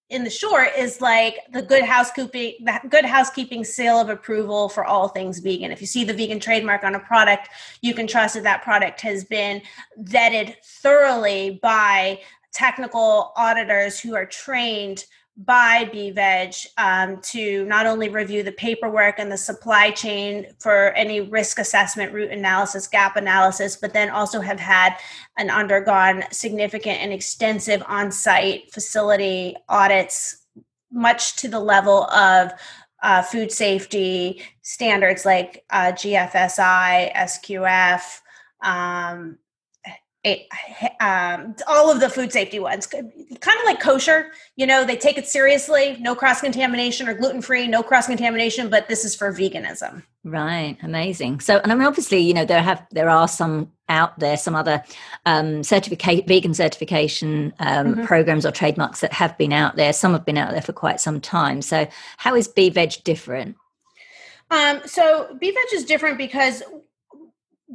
in 0.09 0.23
the 0.23 0.29
short 0.29 0.69
is 0.77 1.01
like 1.01 1.39
the 1.51 1.61
good 1.61 1.83
housekeeping 1.83 2.53
the 2.63 2.79
good 2.89 3.05
housekeeping 3.05 3.63
seal 3.63 3.99
of 3.99 4.09
approval 4.09 4.69
for 4.69 4.85
all 4.85 5.07
things 5.07 5.39
vegan. 5.39 5.71
If 5.71 5.81
you 5.81 5.87
see 5.87 6.03
the 6.03 6.13
vegan 6.13 6.39
trademark 6.39 6.83
on 6.83 6.95
a 6.95 6.99
product 6.99 7.49
you 7.81 7.93
can 7.93 8.05
trust 8.05 8.35
that 8.35 8.43
that 8.43 8.61
product 8.61 9.01
has 9.01 9.23
been 9.23 9.61
vetted 10.01 10.55
thoroughly 10.63 11.59
by 11.61 12.19
technical 12.51 13.33
auditors 13.35 13.99
who 13.99 14.15
are 14.15 14.25
trained 14.25 15.05
by 15.37 15.83
BeVeg 15.93 16.65
um, 16.77 17.19
to 17.21 17.65
not 17.65 17.85
only 17.85 18.07
review 18.07 18.41
the 18.41 18.53
paperwork 18.53 19.19
and 19.19 19.29
the 19.29 19.37
supply 19.37 19.91
chain 19.91 20.47
for 20.59 20.93
any 20.93 21.19
risk 21.19 21.59
assessment, 21.59 22.13
root 22.13 22.31
analysis, 22.31 22.87
gap 22.87 23.17
analysis, 23.17 23.75
but 23.75 23.93
then 23.93 24.09
also 24.09 24.39
have 24.39 24.59
had 24.59 24.95
and 25.37 25.51
undergone 25.51 26.23
significant 26.31 27.01
and 27.01 27.11
extensive 27.11 27.83
on 27.87 28.11
site 28.11 28.71
facility 28.71 29.55
audits, 29.67 30.45
much 30.89 31.35
to 31.35 31.49
the 31.49 31.59
level 31.59 32.05
of 32.05 32.53
uh, 33.03 33.21
food 33.21 33.51
safety 33.51 34.41
standards 34.61 35.25
like 35.25 35.65
uh, 35.69 35.91
GFSI, 35.91 37.13
SQF. 37.13 38.21
Um, 38.63 39.37
um, 40.99 41.55
all 41.67 41.91
of 41.91 41.99
the 41.99 42.09
food 42.09 42.31
safety 42.31 42.59
ones, 42.59 42.87
kind 42.87 43.05
of 43.05 43.65
like 43.65 43.79
kosher. 43.79 44.31
You 44.55 44.65
know, 44.65 44.83
they 44.83 44.95
take 44.95 45.17
it 45.17 45.27
seriously. 45.27 45.97
No 45.99 46.15
cross 46.15 46.41
contamination 46.41 47.07
or 47.07 47.13
gluten 47.13 47.41
free. 47.41 47.67
No 47.67 47.83
cross 47.83 48.07
contamination. 48.07 48.69
But 48.69 48.87
this 48.87 49.05
is 49.05 49.15
for 49.15 49.31
veganism. 49.31 50.03
Right. 50.23 50.77
Amazing. 50.81 51.41
So, 51.41 51.59
and 51.59 51.71
I 51.71 51.75
mean, 51.75 51.87
obviously, 51.87 52.19
you 52.19 52.33
know, 52.33 52.45
there 52.45 52.61
have 52.61 52.85
there 52.91 53.09
are 53.09 53.27
some 53.27 53.71
out 53.87 54.17
there, 54.17 54.35
some 54.35 54.55
other 54.55 54.83
um, 55.27 55.63
certificate 55.63 56.27
vegan 56.27 56.55
certification 56.55 57.53
um, 57.59 57.93
mm-hmm. 57.93 58.05
programs 58.05 58.45
or 58.45 58.51
trademarks 58.51 59.01
that 59.01 59.13
have 59.13 59.37
been 59.37 59.53
out 59.53 59.75
there. 59.75 59.93
Some 59.93 60.13
have 60.13 60.25
been 60.25 60.37
out 60.37 60.51
there 60.51 60.61
for 60.61 60.73
quite 60.73 60.99
some 60.99 61.21
time. 61.21 61.61
So, 61.61 61.87
how 62.17 62.35
is 62.35 62.47
BeVeg 62.47 63.03
different? 63.03 63.55
Um, 64.51 64.81
so 64.85 65.37
BeVeg 65.41 65.73
is 65.73 65.85
different 65.85 66.17
because 66.17 66.61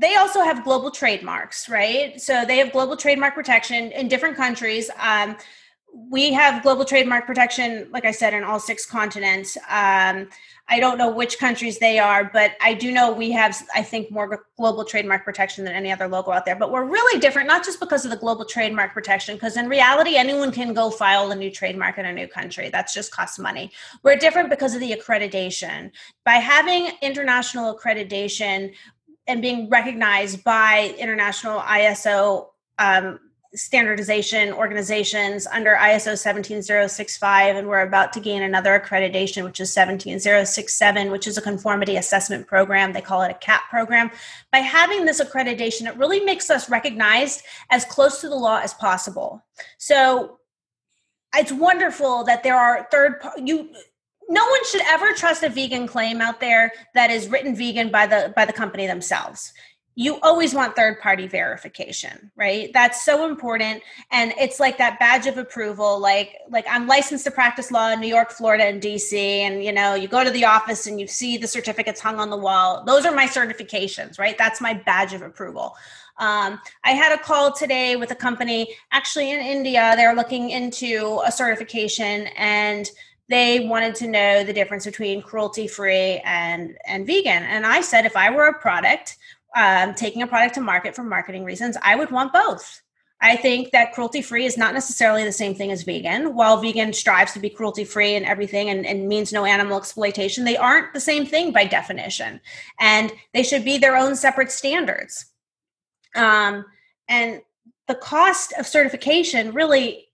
they 0.01 0.17
also 0.17 0.43
have 0.43 0.65
global 0.65 0.91
trademarks, 0.91 1.69
right? 1.69 2.19
So 2.21 2.45
they 2.47 2.57
have 2.57 2.73
global 2.73 2.97
trademark 2.97 3.35
protection 3.35 3.93
in 3.93 4.09
different 4.09 4.37
countries. 4.37 4.91
Um, 4.99 5.37
we 5.93 6.33
have 6.33 6.63
global 6.63 6.85
trademark 6.85 7.27
protection, 7.27 7.89
like 7.91 8.05
I 8.05 8.13
said, 8.13 8.33
in 8.33 8.45
all 8.45 8.61
six 8.61 8.87
continents. 8.87 9.57
Um, 9.69 10.29
I 10.69 10.79
don't 10.79 10.97
know 10.99 11.11
which 11.11 11.39
countries 11.39 11.81
they 11.81 11.99
are, 11.99 12.31
but 12.33 12.53
I 12.61 12.75
do 12.75 12.93
know 12.93 13.13
we 13.13 13.33
have, 13.33 13.61
I 13.75 13.83
think, 13.83 14.11
more 14.11 14.47
global 14.57 14.85
trademark 14.85 15.25
protection 15.25 15.65
than 15.65 15.75
any 15.75 15.91
other 15.91 16.07
logo 16.07 16.31
out 16.31 16.45
there. 16.47 16.55
But 16.55 16.71
we're 16.71 16.85
really 16.85 17.21
different, 17.21 17.49
not 17.49 17.65
just 17.65 17.81
because 17.81 18.05
of 18.05 18.13
the 18.13 18.17
global 18.17 18.45
trademark 18.45 18.95
protection, 18.95 19.35
because 19.35 19.57
in 19.57 19.69
reality, 19.69 20.17
anyone 20.17 20.53
can 20.53 20.73
go 20.73 20.91
file 20.91 21.33
a 21.33 21.35
new 21.35 21.51
trademark 21.51 21.99
in 21.99 22.07
a 22.07 22.13
new 22.13 22.29
country. 22.29 22.71
That's 22.71 22.95
just 22.95 23.11
costs 23.11 23.41
money. 23.41 23.73
We're 24.05 24.17
different 24.17 24.49
because 24.49 24.75
of 24.75 24.81
the 24.81 24.93
accreditation. 24.93 25.91
By 26.25 26.35
having 26.35 26.93
international 27.03 27.77
accreditation, 27.77 28.73
and 29.27 29.43
being 29.43 29.69
recognized 29.69 30.43
by 30.45 30.95
international 30.99 31.61
ISO 31.61 32.49
um, 32.79 33.19
standardization 33.55 34.53
organizations 34.53 35.47
under 35.49 35.75
ISO 35.75 36.17
17065, 36.17 37.57
and 37.57 37.69
we're 37.69 37.81
about 37.81 38.13
to 38.13 38.21
gain 38.21 38.43
another 38.43 38.79
accreditation, 38.79 39.45
which 39.45 39.59
is 39.59 39.73
17067, 39.73 41.11
which 41.11 41.27
is 41.27 41.37
a 41.37 41.43
conformity 41.43 41.97
assessment 41.97 42.47
program. 42.47 42.93
They 42.93 43.01
call 43.01 43.23
it 43.23 43.31
a 43.31 43.35
CAP 43.35 43.63
program. 43.69 44.11
By 44.53 44.59
having 44.59 45.05
this 45.05 45.21
accreditation, 45.21 45.87
it 45.87 45.97
really 45.97 46.21
makes 46.21 46.49
us 46.49 46.71
recognized 46.71 47.43
as 47.71 47.85
close 47.85 48.21
to 48.21 48.29
the 48.29 48.37
law 48.37 48.61
as 48.61 48.73
possible. 48.75 49.45
So 49.79 50.39
it's 51.35 51.53
wonderful 51.53 52.25
that 52.25 52.43
there 52.43 52.57
are 52.57 52.89
third 52.91 53.21
you 53.37 53.71
no 54.31 54.47
one 54.47 54.64
should 54.64 54.83
ever 54.87 55.12
trust 55.12 55.43
a 55.43 55.49
vegan 55.49 55.87
claim 55.87 56.21
out 56.21 56.40
there 56.40 56.73
that 56.95 57.11
is 57.11 57.29
written 57.29 57.55
vegan 57.55 57.90
by 57.90 58.07
the 58.07 58.33
by 58.37 58.47
the 58.47 58.53
company 58.53 58.87
themselves. 58.87 59.53
You 59.97 60.21
always 60.21 60.55
want 60.55 60.77
third 60.77 61.01
party 61.01 61.27
verification 61.27 62.31
right? 62.37 62.71
That's 62.73 63.05
so 63.05 63.29
important. 63.29 63.83
And 64.12 64.33
it's 64.38 64.61
like 64.61 64.79
that 64.79 65.01
badge 65.01 65.27
of 65.27 65.37
approval 65.37 65.99
like 65.99 66.37
like 66.49 66.64
i'm 66.71 66.87
licensed 66.87 67.25
to 67.25 67.31
practice 67.31 67.73
law 67.73 67.90
in 67.90 68.01
new 68.01 68.07
york 68.07 68.31
florida 68.31 68.64
and 68.64 68.81
dc 68.81 69.12
and 69.12 69.64
you 69.64 69.73
know 69.73 69.95
you 69.95 70.07
go 70.09 70.23
to 70.23 70.31
the 70.31 70.45
office 70.45 70.87
and 70.87 71.01
you 71.01 71.07
see 71.07 71.37
the 71.37 71.49
certificates 71.49 72.01
hung 72.01 72.21
on 72.21 72.31
the 72.31 72.37
wall. 72.38 72.85
Those 72.85 73.05
are 73.05 73.14
my 73.14 73.27
certifications 73.27 74.19
right? 74.19 74.38
That's 74.38 74.61
my 74.61 74.75
badge 74.75 75.12
of 75.12 75.23
approval. 75.23 75.75
Um, 76.19 76.61
I 76.85 76.93
had 76.93 77.12
a 77.12 77.19
call 77.19 77.51
today 77.51 77.97
with 77.97 78.11
a 78.11 78.14
company 78.14 78.77
actually 78.93 79.33
in 79.33 79.40
India. 79.40 79.95
They're 79.97 80.14
looking 80.14 80.51
into 80.51 81.21
a 81.27 81.33
certification 81.33 82.29
and 82.37 82.88
they 83.31 83.61
wanted 83.61 83.95
to 83.95 84.09
know 84.09 84.45
the 84.45 84.53
difference 84.53 84.85
between 84.85 85.23
cruelty 85.23 85.66
free 85.66 86.21
and 86.25 86.77
and 86.87 87.07
vegan. 87.07 87.45
And 87.45 87.64
i 87.64 87.81
said 87.81 88.05
if 88.05 88.16
i 88.16 88.31
were 88.31 88.49
a 88.49 88.61
product 88.61 89.16
um, 89.57 89.95
taking 89.95 90.23
a 90.23 90.27
product 90.27 90.55
to 90.57 90.61
market 90.61 90.95
for 90.95 91.03
marketing 91.03 91.45
reasons 91.45 91.77
i 91.83 91.97
would 91.97 92.11
want 92.11 92.33
both. 92.33 92.83
I 93.23 93.37
think 93.37 93.73
that 93.73 93.93
cruelty 93.93 94.23
free 94.23 94.47
is 94.47 94.57
not 94.57 94.73
necessarily 94.73 95.25
the 95.25 95.33
same 95.33 95.55
thing 95.55 95.71
as 95.71 95.83
vegan. 95.83 96.35
While 96.35 96.62
vegan 96.62 96.95
strives 96.95 97.33
to 97.33 97.38
be 97.38 97.51
cruelty 97.51 97.85
free 97.85 98.14
and 98.14 98.25
everything 98.25 98.71
and, 98.71 98.87
and 98.87 99.09
means 99.09 99.31
no 99.31 99.45
animal 99.45 99.77
exploitation 99.77 100.45
they 100.45 100.57
aren't 100.57 100.95
the 100.95 101.01
same 101.01 101.27
thing 101.27 101.53
by 101.53 101.64
definition. 101.66 102.40
And 102.79 103.12
they 103.35 103.43
should 103.43 103.64
be 103.64 103.77
their 103.77 103.97
own 103.97 104.16
separate 104.16 104.51
standards. 104.51 105.27
Um, 106.16 106.64
and 107.09 107.43
the 107.88 107.95
cost 107.95 108.55
of 108.59 108.66
certification 108.66 109.53
really 109.53 110.09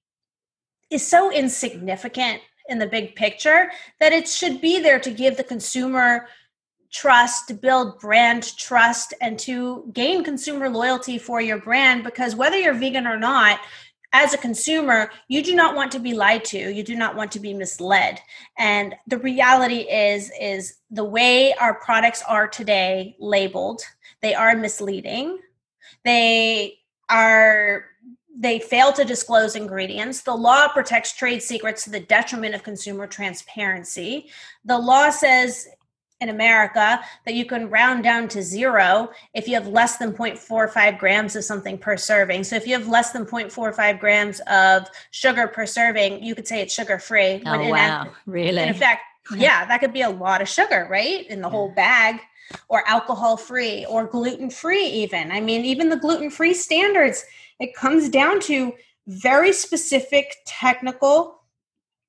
is 0.90 1.06
so 1.06 1.30
insignificant 1.30 2.40
in 2.68 2.78
the 2.78 2.86
big 2.86 3.14
picture 3.14 3.70
that 4.00 4.12
it 4.12 4.28
should 4.28 4.60
be 4.60 4.80
there 4.80 5.00
to 5.00 5.10
give 5.10 5.36
the 5.36 5.44
consumer 5.44 6.28
trust 6.92 7.48
to 7.48 7.54
build 7.54 7.98
brand 7.98 8.56
trust 8.56 9.12
and 9.20 9.38
to 9.38 9.90
gain 9.92 10.24
consumer 10.24 10.68
loyalty 10.68 11.18
for 11.18 11.40
your 11.40 11.58
brand 11.58 12.04
because 12.04 12.34
whether 12.34 12.58
you're 12.58 12.74
vegan 12.74 13.06
or 13.06 13.18
not 13.18 13.60
as 14.12 14.32
a 14.32 14.38
consumer, 14.38 15.10
you 15.28 15.42
do 15.42 15.54
not 15.54 15.74
want 15.74 15.92
to 15.92 15.98
be 15.98 16.14
lied 16.14 16.44
to. 16.46 16.72
You 16.72 16.82
do 16.82 16.96
not 16.96 17.16
want 17.16 17.32
to 17.32 17.40
be 17.40 17.52
misled. 17.52 18.18
And 18.56 18.94
the 19.06 19.18
reality 19.18 19.80
is, 19.80 20.30
is 20.40 20.76
the 20.90 21.04
way 21.04 21.52
our 21.60 21.74
products 21.74 22.22
are 22.26 22.48
today 22.48 23.16
labeled, 23.20 23.82
they 24.22 24.34
are 24.34 24.56
misleading. 24.56 25.38
They 26.04 26.78
are 27.10 27.84
they 28.38 28.58
fail 28.58 28.92
to 28.92 29.04
disclose 29.04 29.56
ingredients. 29.56 30.22
The 30.22 30.34
law 30.34 30.68
protects 30.68 31.16
trade 31.16 31.42
secrets 31.42 31.84
to 31.84 31.90
the 31.90 32.00
detriment 32.00 32.54
of 32.54 32.62
consumer 32.62 33.06
transparency. 33.06 34.28
The 34.64 34.78
law 34.78 35.10
says 35.10 35.66
in 36.20 36.28
America 36.28 37.00
that 37.24 37.34
you 37.34 37.44
can 37.44 37.68
round 37.68 38.02
down 38.02 38.28
to 38.28 38.42
zero 38.42 39.10
if 39.34 39.46
you 39.48 39.54
have 39.54 39.68
less 39.68 39.96
than 39.98 40.12
0.45 40.12 40.98
grams 40.98 41.36
of 41.36 41.44
something 41.44 41.76
per 41.78 41.96
serving. 41.96 42.44
So 42.44 42.56
if 42.56 42.66
you 42.66 42.74
have 42.74 42.88
less 42.88 43.12
than 43.12 43.26
0.45 43.26 44.00
grams 44.00 44.40
of 44.40 44.86
sugar 45.10 45.46
per 45.46 45.66
serving, 45.66 46.22
you 46.22 46.34
could 46.34 46.48
say 46.48 46.60
it's 46.60 46.72
sugar 46.72 46.98
free. 46.98 47.42
Oh, 47.44 47.68
wow. 47.68 48.08
really? 48.26 48.62
In 48.62 48.74
fact, 48.74 49.02
yeah, 49.36 49.66
that 49.66 49.80
could 49.80 49.92
be 49.92 50.02
a 50.02 50.10
lot 50.10 50.40
of 50.40 50.48
sugar, 50.48 50.86
right? 50.90 51.26
In 51.28 51.40
the 51.40 51.48
whole 51.48 51.70
bag 51.70 52.20
or 52.68 52.86
alcohol 52.86 53.36
free 53.36 53.84
or 53.86 54.06
gluten 54.06 54.50
free, 54.50 54.86
even. 54.86 55.32
I 55.32 55.40
mean, 55.40 55.64
even 55.64 55.88
the 55.88 55.96
gluten 55.96 56.30
free 56.30 56.54
standards, 56.54 57.24
it 57.60 57.74
comes 57.74 58.08
down 58.08 58.40
to 58.40 58.74
very 59.06 59.52
specific 59.52 60.36
technical 60.46 61.40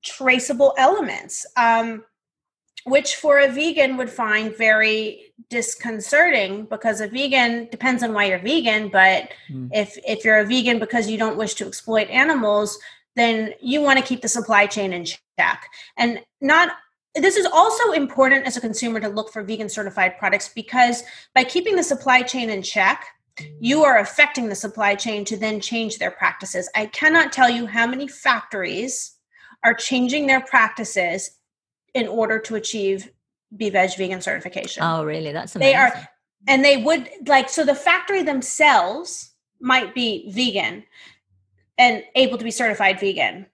traceable 0.04 0.74
elements. 0.78 1.46
Um, 1.56 2.04
which 2.88 3.18
for 3.18 3.40
a 3.40 3.52
vegan 3.52 3.98
would 3.98 4.10
find 4.10 4.56
very 4.56 5.34
disconcerting 5.50 6.66
because 6.66 7.02
a 7.02 7.08
vegan 7.08 7.68
depends 7.70 8.02
on 8.02 8.14
why 8.14 8.26
you're 8.26 8.40
vegan 8.40 8.88
but 8.90 9.30
mm. 9.50 9.70
if 9.74 9.98
if 10.08 10.24
you're 10.24 10.40
a 10.40 10.46
vegan 10.46 10.80
because 10.80 11.10
you 11.10 11.18
don't 11.18 11.38
wish 11.38 11.54
to 11.54 11.68
exploit 11.68 12.10
animals 12.10 12.80
then 13.16 13.54
you 13.62 13.82
want 13.82 14.00
to 14.00 14.06
keep 14.06 14.22
the 14.22 14.28
supply 14.28 14.66
chain 14.66 14.94
in 14.94 15.04
check 15.06 15.68
and 15.98 16.22
not 16.40 16.72
this 17.16 17.36
is 17.36 17.46
also 17.46 17.92
important 17.92 18.46
as 18.46 18.56
a 18.56 18.62
consumer 18.62 19.00
to 19.02 19.10
look 19.10 19.32
for 19.34 19.44
vegan 19.44 19.68
certified 19.68 20.18
products 20.18 20.50
because 20.56 21.04
by 21.36 21.44
keeping 21.44 21.76
the 21.76 21.84
supply 21.84 22.22
chain 22.22 22.50
in 22.50 22.62
check 22.62 23.06
you 23.60 23.84
are 23.84 24.00
affecting 24.00 24.50
the 24.50 24.56
supply 24.56 24.96
chain 24.96 25.24
to 25.26 25.38
then 25.38 25.60
change 25.60 25.98
their 25.98 26.12
practices 26.12 26.70
i 26.76 26.86
cannot 26.88 27.32
tell 27.32 27.50
you 27.50 27.66
how 27.66 27.86
many 27.86 28.08
factories 28.08 29.18
are 29.64 29.74
changing 29.74 30.28
their 30.28 30.42
practices 30.42 31.32
in 31.94 32.08
order 32.08 32.40
to 32.40 32.56
achieve 32.56 33.10
BeVeg 33.56 33.98
vegan 33.98 34.22
certification. 34.22 34.84
Oh, 34.84 35.04
really? 35.04 35.32
That's 35.32 35.56
amazing. 35.56 35.72
They 35.72 35.76
are, 35.76 36.10
and 36.48 36.64
they 36.64 36.78
would 36.78 37.10
like 37.26 37.50
so 37.50 37.66
the 37.66 37.76
factory 37.76 38.24
themselves 38.24 39.32
might 39.60 39.96
be 39.96 40.32
vegan 40.32 40.84
and 41.78 42.04
able 42.16 42.38
to 42.38 42.44
be 42.44 42.52
certified 42.52 43.00
vegan, 43.00 43.48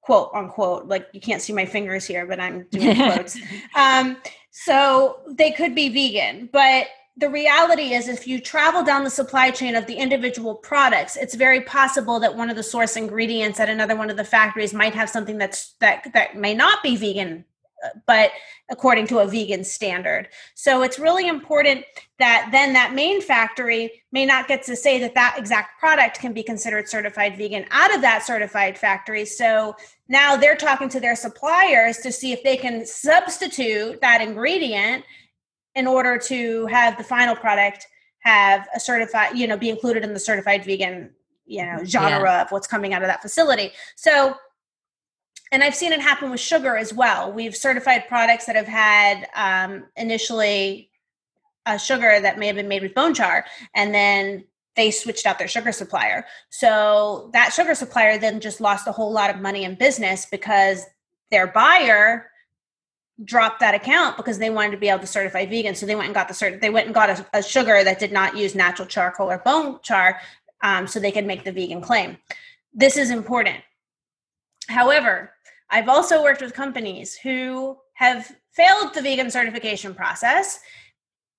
quote 0.00 0.30
unquote. 0.34 0.86
Like 0.86 1.08
you 1.12 1.20
can't 1.20 1.42
see 1.42 1.52
my 1.52 1.66
fingers 1.66 2.06
here, 2.06 2.26
but 2.26 2.40
I'm 2.40 2.66
doing 2.70 2.96
quotes. 3.12 3.38
Um, 3.74 4.16
so 4.50 5.20
they 5.28 5.52
could 5.52 5.74
be 5.74 5.88
vegan, 5.88 6.48
but 6.52 6.86
the 7.18 7.28
reality 7.28 7.94
is 7.94 8.08
if 8.08 8.26
you 8.26 8.40
travel 8.40 8.84
down 8.84 9.02
the 9.02 9.10
supply 9.10 9.50
chain 9.50 9.74
of 9.74 9.86
the 9.86 9.94
individual 9.94 10.54
products 10.54 11.16
it's 11.16 11.34
very 11.34 11.60
possible 11.62 12.20
that 12.20 12.36
one 12.36 12.48
of 12.48 12.56
the 12.56 12.62
source 12.62 12.96
ingredients 12.96 13.60
at 13.60 13.68
another 13.68 13.96
one 13.96 14.10
of 14.10 14.16
the 14.16 14.24
factories 14.24 14.72
might 14.72 14.94
have 14.94 15.10
something 15.10 15.36
that's 15.36 15.72
that 15.80 16.08
that 16.14 16.36
may 16.36 16.54
not 16.54 16.82
be 16.82 16.96
vegan 16.96 17.44
uh, 17.84 17.88
but 18.06 18.32
according 18.70 19.06
to 19.06 19.20
a 19.20 19.26
vegan 19.26 19.62
standard. 19.64 20.28
So 20.54 20.82
it's 20.82 20.98
really 20.98 21.28
important 21.28 21.84
that 22.18 22.48
then 22.50 22.72
that 22.72 22.92
main 22.92 23.22
factory 23.22 24.02
may 24.12 24.26
not 24.26 24.48
get 24.48 24.62
to 24.64 24.76
say 24.76 24.98
that 24.98 25.14
that 25.14 25.36
exact 25.38 25.78
product 25.78 26.18
can 26.18 26.32
be 26.32 26.42
considered 26.42 26.88
certified 26.88 27.38
vegan 27.38 27.66
out 27.70 27.94
of 27.94 28.02
that 28.02 28.26
certified 28.26 28.76
factory. 28.76 29.24
So 29.24 29.76
now 30.08 30.36
they're 30.36 30.56
talking 30.56 30.88
to 30.90 31.00
their 31.00 31.16
suppliers 31.16 31.98
to 31.98 32.10
see 32.10 32.32
if 32.32 32.42
they 32.42 32.56
can 32.56 32.84
substitute 32.84 34.00
that 34.00 34.20
ingredient 34.20 35.04
in 35.78 35.86
order 35.86 36.18
to 36.18 36.66
have 36.66 36.98
the 36.98 37.04
final 37.04 37.36
product 37.36 37.86
have 38.18 38.66
a 38.74 38.80
certified, 38.80 39.38
you 39.38 39.46
know, 39.46 39.56
be 39.56 39.70
included 39.70 40.02
in 40.02 40.12
the 40.12 40.18
certified 40.18 40.64
vegan, 40.64 41.10
you 41.46 41.64
know, 41.64 41.84
genre 41.84 42.30
yeah. 42.30 42.42
of 42.42 42.50
what's 42.50 42.66
coming 42.66 42.92
out 42.92 43.02
of 43.02 43.08
that 43.08 43.22
facility. 43.22 43.70
So 43.94 44.34
and 45.52 45.62
I've 45.62 45.74
seen 45.74 45.92
it 45.92 46.00
happen 46.00 46.30
with 46.30 46.40
sugar 46.40 46.76
as 46.76 46.92
well. 46.92 47.32
We've 47.32 47.56
certified 47.56 48.06
products 48.06 48.44
that 48.46 48.56
have 48.56 48.66
had 48.66 49.28
um, 49.34 49.86
initially 49.96 50.90
a 51.64 51.78
sugar 51.78 52.20
that 52.20 52.38
may 52.38 52.48
have 52.48 52.56
been 52.56 52.68
made 52.68 52.82
with 52.82 52.94
bone 52.94 53.14
char, 53.14 53.46
and 53.74 53.94
then 53.94 54.44
they 54.76 54.90
switched 54.90 55.26
out 55.26 55.38
their 55.38 55.48
sugar 55.48 55.72
supplier. 55.72 56.26
So 56.50 57.30
that 57.32 57.52
sugar 57.52 57.74
supplier 57.74 58.18
then 58.18 58.40
just 58.40 58.60
lost 58.60 58.86
a 58.86 58.92
whole 58.92 59.12
lot 59.12 59.30
of 59.30 59.40
money 59.40 59.64
in 59.64 59.74
business 59.74 60.26
because 60.30 60.84
their 61.30 61.46
buyer 61.46 62.30
dropped 63.24 63.60
that 63.60 63.74
account 63.74 64.16
because 64.16 64.38
they 64.38 64.50
wanted 64.50 64.70
to 64.70 64.76
be 64.76 64.88
able 64.88 65.00
to 65.00 65.06
certify 65.06 65.44
vegan. 65.44 65.74
So 65.74 65.86
they 65.86 65.94
went 65.94 66.06
and 66.06 66.14
got 66.14 66.28
the 66.28 66.34
cert. 66.34 66.60
They 66.60 66.70
went 66.70 66.86
and 66.86 66.94
got 66.94 67.10
a, 67.10 67.26
a 67.34 67.42
sugar 67.42 67.82
that 67.82 67.98
did 67.98 68.12
not 68.12 68.36
use 68.36 68.54
natural 68.54 68.86
charcoal 68.86 69.30
or 69.30 69.38
bone 69.38 69.80
char, 69.82 70.20
um, 70.62 70.86
so 70.86 71.00
they 71.00 71.12
could 71.12 71.26
make 71.26 71.44
the 71.44 71.52
vegan 71.52 71.80
claim. 71.80 72.18
This 72.72 72.96
is 72.96 73.10
important. 73.10 73.58
However, 74.68 75.32
I've 75.70 75.88
also 75.88 76.22
worked 76.22 76.40
with 76.40 76.54
companies 76.54 77.16
who 77.16 77.76
have 77.94 78.32
failed 78.52 78.94
the 78.94 79.02
vegan 79.02 79.30
certification 79.30 79.94
process 79.94 80.60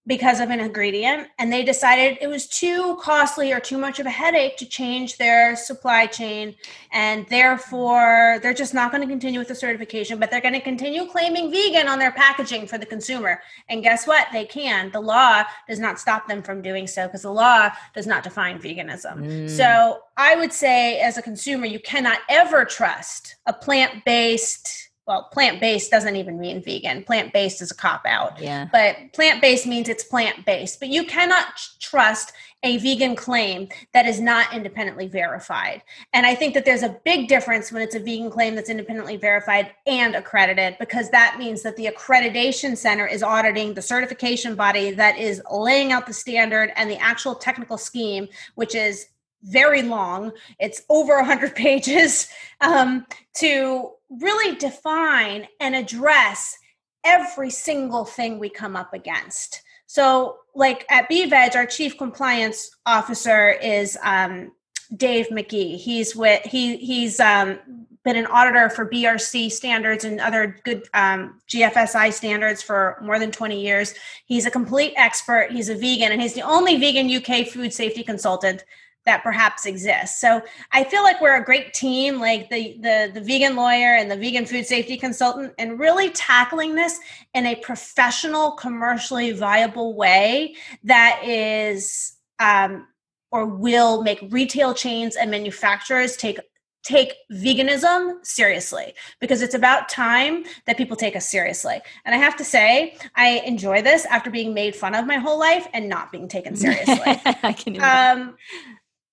because 0.08 0.40
of 0.40 0.50
an 0.50 0.60
ingredient 0.60 1.28
and 1.38 1.52
they 1.52 1.64
decided 1.64 2.18
it 2.20 2.28
was 2.28 2.48
too 2.48 2.98
costly 3.02 3.54
or 3.54 3.60
too 3.60 3.78
much 3.78 4.00
of 4.00 4.06
a 4.06 4.10
headache 4.10 4.58
to 4.58 4.66
change 4.66 5.18
their 5.18 5.56
supply 5.56 6.06
chain 6.08 6.56
and 6.92 7.28
therefore 7.30 8.40
they're 8.42 8.54
just 8.54 8.74
not 8.74 8.92
going 8.92 9.02
to 9.02 9.08
continue 9.08 9.38
with 9.38 9.48
the 9.48 9.56
certification 9.56 10.18
but 10.18 10.32
they're 10.32 10.42
going 10.42 10.54
to 10.54 10.62
continue 10.62 11.06
claiming 11.06 11.52
vegan 11.52 11.88
on 11.88 12.00
their 12.00 12.12
packaging 12.12 12.66
for 12.66 12.78
the 12.78 12.86
consumer. 12.86 13.40
And 13.70 13.84
guess 13.84 14.08
what? 14.08 14.28
They 14.32 14.46
can. 14.46 14.90
The 14.92 15.02
law 15.02 15.44
does 15.68 15.80
not 15.80 16.00
stop 16.00 16.28
them 16.28 16.42
from 16.42 16.62
doing 16.62 16.88
so 16.88 17.06
because 17.06 17.22
the 17.22 17.32
law 17.32 17.70
does 17.94 18.08
not 18.08 18.24
define 18.24 18.60
veganism. 18.60 19.20
Mm. 19.20 19.50
so 19.50 20.00
i 20.18 20.36
would 20.36 20.52
say 20.52 21.00
as 21.00 21.18
a 21.18 21.22
consumer 21.22 21.66
you 21.66 21.80
cannot 21.80 22.20
ever 22.30 22.66
trust 22.66 23.36
a 23.46 23.54
plant-based 23.54 24.89
well, 25.10 25.24
plant 25.24 25.60
based 25.60 25.90
doesn't 25.90 26.16
even 26.16 26.40
mean 26.40 26.62
vegan. 26.62 27.04
Plant 27.04 27.34
based 27.34 27.64
is 27.64 27.72
a 27.72 27.76
cop 27.76 28.06
out. 28.06 28.40
Yeah. 28.40 28.70
But 28.72 29.12
plant 29.12 29.42
based 29.42 29.66
means 29.66 29.90
it's 29.90 30.04
plant 30.04 30.46
based. 30.46 30.80
But 30.80 30.90
you 30.90 31.04
cannot 31.04 31.48
trust 31.80 32.32
a 32.62 32.78
vegan 32.78 33.16
claim 33.16 33.70
that 33.96 34.06
is 34.06 34.22
not 34.22 34.54
independently 34.54 35.08
verified. 35.08 35.82
And 36.14 36.28
I 36.28 36.36
think 36.36 36.54
that 36.54 36.64
there's 36.64 36.84
a 36.84 36.96
big 37.06 37.28
difference 37.28 37.72
when 37.72 37.82
it's 37.82 37.96
a 37.96 38.00
vegan 38.00 38.30
claim 38.30 38.54
that's 38.54 38.70
independently 38.70 39.18
verified 39.18 39.72
and 39.88 40.14
accredited, 40.14 40.76
because 40.80 41.10
that 41.10 41.38
means 41.40 41.64
that 41.64 41.76
the 41.76 41.88
accreditation 41.88 42.78
center 42.78 43.08
is 43.08 43.24
auditing 43.24 43.74
the 43.74 43.82
certification 43.82 44.54
body 44.54 44.92
that 44.92 45.18
is 45.18 45.42
laying 45.50 45.92
out 45.92 46.06
the 46.06 46.14
standard 46.14 46.72
and 46.76 46.88
the 46.88 47.02
actual 47.02 47.34
technical 47.34 47.80
scheme, 47.80 48.28
which 48.54 48.76
is 48.76 49.08
very 49.42 49.82
long. 49.82 50.34
It's 50.60 50.84
over 50.88 51.16
100 51.16 51.56
pages 51.56 52.30
um, 52.62 53.08
to 53.38 53.94
really 54.10 54.56
define 54.56 55.48
and 55.60 55.76
address 55.76 56.58
every 57.04 57.50
single 57.50 58.06
thing 58.06 58.40
we 58.40 58.50
come 58.50 58.76
up 58.76 58.94
against. 58.94 59.62
So, 59.86 60.38
like 60.54 60.86
at 60.90 61.10
BeVeg, 61.10 61.56
our 61.56 61.66
chief 61.66 61.98
compliance 61.98 62.70
officer 62.86 63.50
is 63.52 63.98
um, 64.04 64.52
Dave 64.96 65.28
McGee. 65.30 65.78
He's 65.78 66.16
with 66.16 66.44
he 66.44 66.78
he's 66.78 67.20
um, 67.20 67.60
been 68.04 68.16
an 68.16 68.28
auditor 68.28 68.70
for 68.70 68.90
BRC 68.90 69.52
standards 69.52 70.04
and 70.04 70.20
other 70.20 70.60
good 70.64 70.88
um, 70.94 71.40
GFSI 71.48 72.14
standards 72.14 72.62
for 72.62 72.98
more 73.02 73.20
than 73.20 73.32
20 73.32 73.60
years. 73.60 73.94
He's 74.26 74.46
a 74.46 74.52
complete 74.52 74.94
expert. 74.96 75.50
He's 75.52 75.70
a 75.70 75.76
vegan, 75.76 76.12
and 76.12 76.22
he's 76.22 76.34
the 76.34 76.42
only 76.42 76.78
vegan 76.78 77.10
UK 77.12 77.48
food 77.48 77.74
safety 77.74 78.04
consultant 78.04 78.64
that 79.10 79.24
perhaps 79.24 79.66
exists. 79.66 80.22
So 80.22 80.40
I 80.72 80.84
feel 80.84 81.02
like 81.02 81.20
we're 81.20 81.36
a 81.36 81.44
great 81.44 81.74
team, 81.74 82.20
like 82.20 82.48
the 82.52 82.78
the 82.80 83.10
the 83.12 83.22
vegan 83.22 83.56
lawyer 83.56 83.96
and 83.96 84.10
the 84.10 84.16
vegan 84.16 84.46
food 84.46 84.68
safety 84.68 84.98
consultant, 84.98 85.52
and 85.58 85.80
really 85.80 86.12
tackling 86.12 86.76
this 86.76 87.00
in 87.34 87.48
a 87.48 87.56
professional, 87.56 88.52
commercially 88.52 89.32
viable 89.32 89.96
way 89.96 90.54
that 90.84 91.24
is 91.26 92.18
um, 92.38 92.86
or 93.32 93.48
will 93.48 94.04
make 94.04 94.20
retail 94.30 94.76
chains 94.76 95.16
and 95.16 95.32
manufacturers 95.32 96.16
take 96.16 96.40
take 96.84 97.14
veganism 97.32 98.26
seriously 98.26 98.94
because 99.20 99.42
it's 99.42 99.54
about 99.54 99.90
time 99.90 100.44
that 100.66 100.78
people 100.78 100.96
take 100.96 101.16
us 101.16 101.28
seriously. 101.28 101.80
And 102.06 102.16
I 102.16 102.18
have 102.18 102.36
to 102.38 102.44
say, 102.44 102.96
I 103.16 103.42
enjoy 103.46 103.82
this 103.82 104.06
after 104.06 104.30
being 104.30 104.54
made 104.54 104.76
fun 104.76 104.96
of 104.96 105.06
my 105.06 105.18
whole 105.18 105.38
life 105.38 105.68
and 105.74 105.90
not 105.90 106.12
being 106.12 106.28
taken 106.28 106.56
seriously. 106.56 106.98
I 107.44 107.54
can 107.54 107.82
um, 107.84 108.38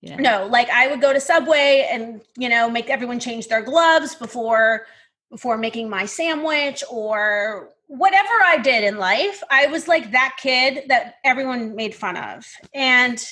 yeah. 0.00 0.16
No, 0.16 0.46
like 0.46 0.68
I 0.70 0.88
would 0.88 1.00
go 1.00 1.12
to 1.12 1.20
Subway 1.20 1.88
and, 1.90 2.20
you 2.37 2.48
know, 2.48 2.70
make 2.70 2.90
everyone 2.90 3.18
change 3.18 3.48
their 3.48 3.62
gloves 3.62 4.14
before 4.14 4.87
before 5.30 5.59
making 5.59 5.90
my 5.90 6.06
sandwich 6.06 6.85
or 6.90 7.70
whatever 7.88 8.32
I 8.44 8.59
did 8.59 8.85
in 8.85 8.98
life, 8.98 9.42
I 9.50 9.66
was 9.66 9.88
like 9.88 10.12
that 10.12 10.37
kid 10.40 10.85
that 10.88 11.16
everyone 11.24 11.74
made 11.74 11.94
fun 11.94 12.16
of. 12.16 12.46
And 12.74 13.24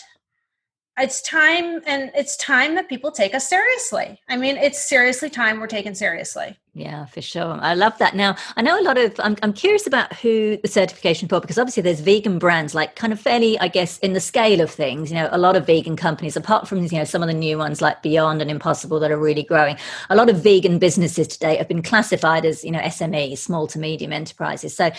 it's 0.99 1.23
time 1.23 1.81
and 1.87 2.11
it's 2.15 2.37
time 2.37 2.75
that 2.77 2.89
people 2.89 3.11
take 3.11 3.35
us 3.35 3.49
seriously. 3.49 4.21
I 4.29 4.37
mean, 4.37 4.57
it's 4.57 4.89
seriously 4.89 5.31
time 5.31 5.61
we're 5.61 5.67
taken 5.67 5.95
seriously. 5.95 6.57
Yeah, 6.77 7.07
for 7.07 7.23
sure. 7.23 7.57
I 7.61 7.75
love 7.75 7.97
that. 7.99 8.17
Now, 8.17 8.35
I 8.57 8.63
know 8.63 8.81
a 8.81 8.83
lot 8.83 8.99
of, 8.99 9.15
I'm, 9.21 9.37
I'm 9.43 9.53
curious 9.53 9.87
about 9.87 10.13
who 10.15 10.57
the 10.57 10.67
certification 10.67 11.29
for, 11.29 11.41
because 11.41 11.57
obviously 11.57 11.85
there's 11.85 12.01
vegan 12.01 12.41
brands, 12.41 12.75
like 12.75 12.97
kind 12.97 13.13
of 13.13 13.21
fairly, 13.21 13.57
I 13.61 13.69
guess, 13.69 14.01
in 14.01 14.13
the 14.13 14.19
scale 14.19 14.61
of 14.61 14.73
things, 14.73 15.09
you 15.09 15.17
know, 15.17 15.29
a 15.31 15.39
lot 15.39 15.55
of 15.55 15.67
vegan 15.67 15.95
companies, 15.95 16.37
apart 16.37 16.67
from, 16.67 16.83
you 16.83 16.99
know, 16.99 17.05
some 17.05 17.23
of 17.23 17.29
the 17.29 17.35
new 17.35 17.59
ones 17.59 17.81
like 17.81 18.03
Beyond 18.03 18.43
and 18.43 18.51
Impossible 18.51 18.99
that 18.99 19.13
are 19.13 19.17
really 19.17 19.45
growing, 19.45 19.77
a 20.11 20.17
lot 20.17 20.29
of 20.29 20.43
vegan 20.43 20.81
businesses 20.81 21.29
today 21.29 21.55
have 21.55 21.69
been 21.69 21.81
classified 21.81 22.45
as, 22.45 22.65
you 22.65 22.73
know, 22.73 22.81
SMEs, 22.81 23.39
small 23.39 23.69
to 23.69 23.79
medium 23.79 24.13
enterprises. 24.13 24.77
So, 24.77 24.91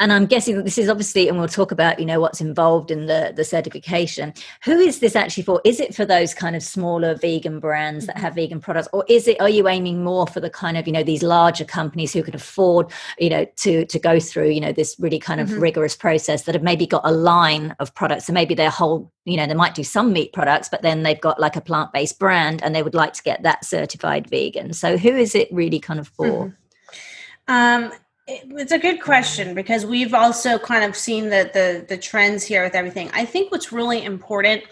and 0.00 0.12
I'm 0.12 0.26
guessing 0.26 0.56
that 0.56 0.64
this 0.64 0.76
is 0.76 0.90
obviously, 0.90 1.30
and 1.30 1.38
we'll 1.38 1.48
talk 1.48 1.72
about, 1.72 1.98
you 1.98 2.04
know, 2.04 2.20
what's 2.20 2.42
involved 2.42 2.90
in 2.90 3.06
the, 3.06 3.32
the 3.34 3.44
certification. 3.44 4.34
Who 4.64 4.78
is 4.78 4.98
this 4.98 5.16
actually 5.16 5.44
for? 5.44 5.62
Is 5.64 5.80
it 5.80 5.94
for 5.94 6.04
those 6.04 6.34
kind 6.34 6.54
of 6.54 6.62
smaller 6.62 7.14
vegan 7.14 7.60
brands 7.60 8.04
that 8.08 8.16
mm-hmm. 8.16 8.24
have 8.26 8.34
vegan 8.34 8.60
products, 8.60 8.88
or 8.92 9.06
is 9.08 9.26
it, 9.26 9.40
are 9.40 9.48
you 9.48 9.68
aiming 9.68 10.04
more 10.04 10.26
for 10.26 10.40
the 10.40 10.50
kind 10.50 10.76
of, 10.76 10.86
you 10.86 10.92
know, 10.92 11.02
the 11.02 11.13
these 11.14 11.22
larger 11.22 11.64
companies 11.64 12.12
who 12.12 12.22
can 12.22 12.34
afford 12.34 12.90
you 13.18 13.30
know 13.30 13.46
to 13.56 13.86
to 13.86 13.98
go 14.00 14.18
through 14.18 14.48
you 14.48 14.60
know 14.60 14.72
this 14.72 14.96
really 14.98 15.18
kind 15.18 15.40
of 15.40 15.48
mm-hmm. 15.48 15.60
rigorous 15.60 15.94
process 15.94 16.42
that 16.42 16.54
have 16.54 16.64
maybe 16.64 16.86
got 16.86 17.02
a 17.04 17.12
line 17.12 17.74
of 17.78 17.94
products 17.94 18.26
so 18.26 18.32
maybe 18.32 18.54
their 18.54 18.70
whole 18.70 19.12
you 19.24 19.36
know 19.36 19.46
they 19.46 19.54
might 19.54 19.76
do 19.76 19.84
some 19.84 20.12
meat 20.12 20.32
products 20.32 20.68
but 20.68 20.82
then 20.82 21.04
they've 21.04 21.20
got 21.20 21.38
like 21.38 21.54
a 21.54 21.60
plant-based 21.60 22.18
brand 22.18 22.62
and 22.64 22.74
they 22.74 22.82
would 22.82 22.94
like 22.94 23.12
to 23.12 23.22
get 23.22 23.42
that 23.44 23.64
certified 23.64 24.28
vegan 24.28 24.72
so 24.72 24.96
who 24.96 25.10
is 25.10 25.36
it 25.36 25.48
really 25.52 25.78
kind 25.78 26.00
of 26.00 26.08
for 26.08 26.26
mm-hmm. 26.26 27.52
um 27.52 27.92
it's 28.26 28.72
a 28.72 28.78
good 28.78 29.02
question 29.02 29.54
because 29.54 29.84
we've 29.84 30.14
also 30.14 30.58
kind 30.58 30.82
of 30.82 30.96
seen 30.96 31.24
the, 31.28 31.50
the 31.52 31.84
the 31.86 31.98
trends 31.98 32.42
here 32.42 32.64
with 32.64 32.74
everything. 32.74 33.10
I 33.12 33.26
think 33.26 33.52
what's 33.52 33.70
really 33.70 34.02
important 34.02 34.64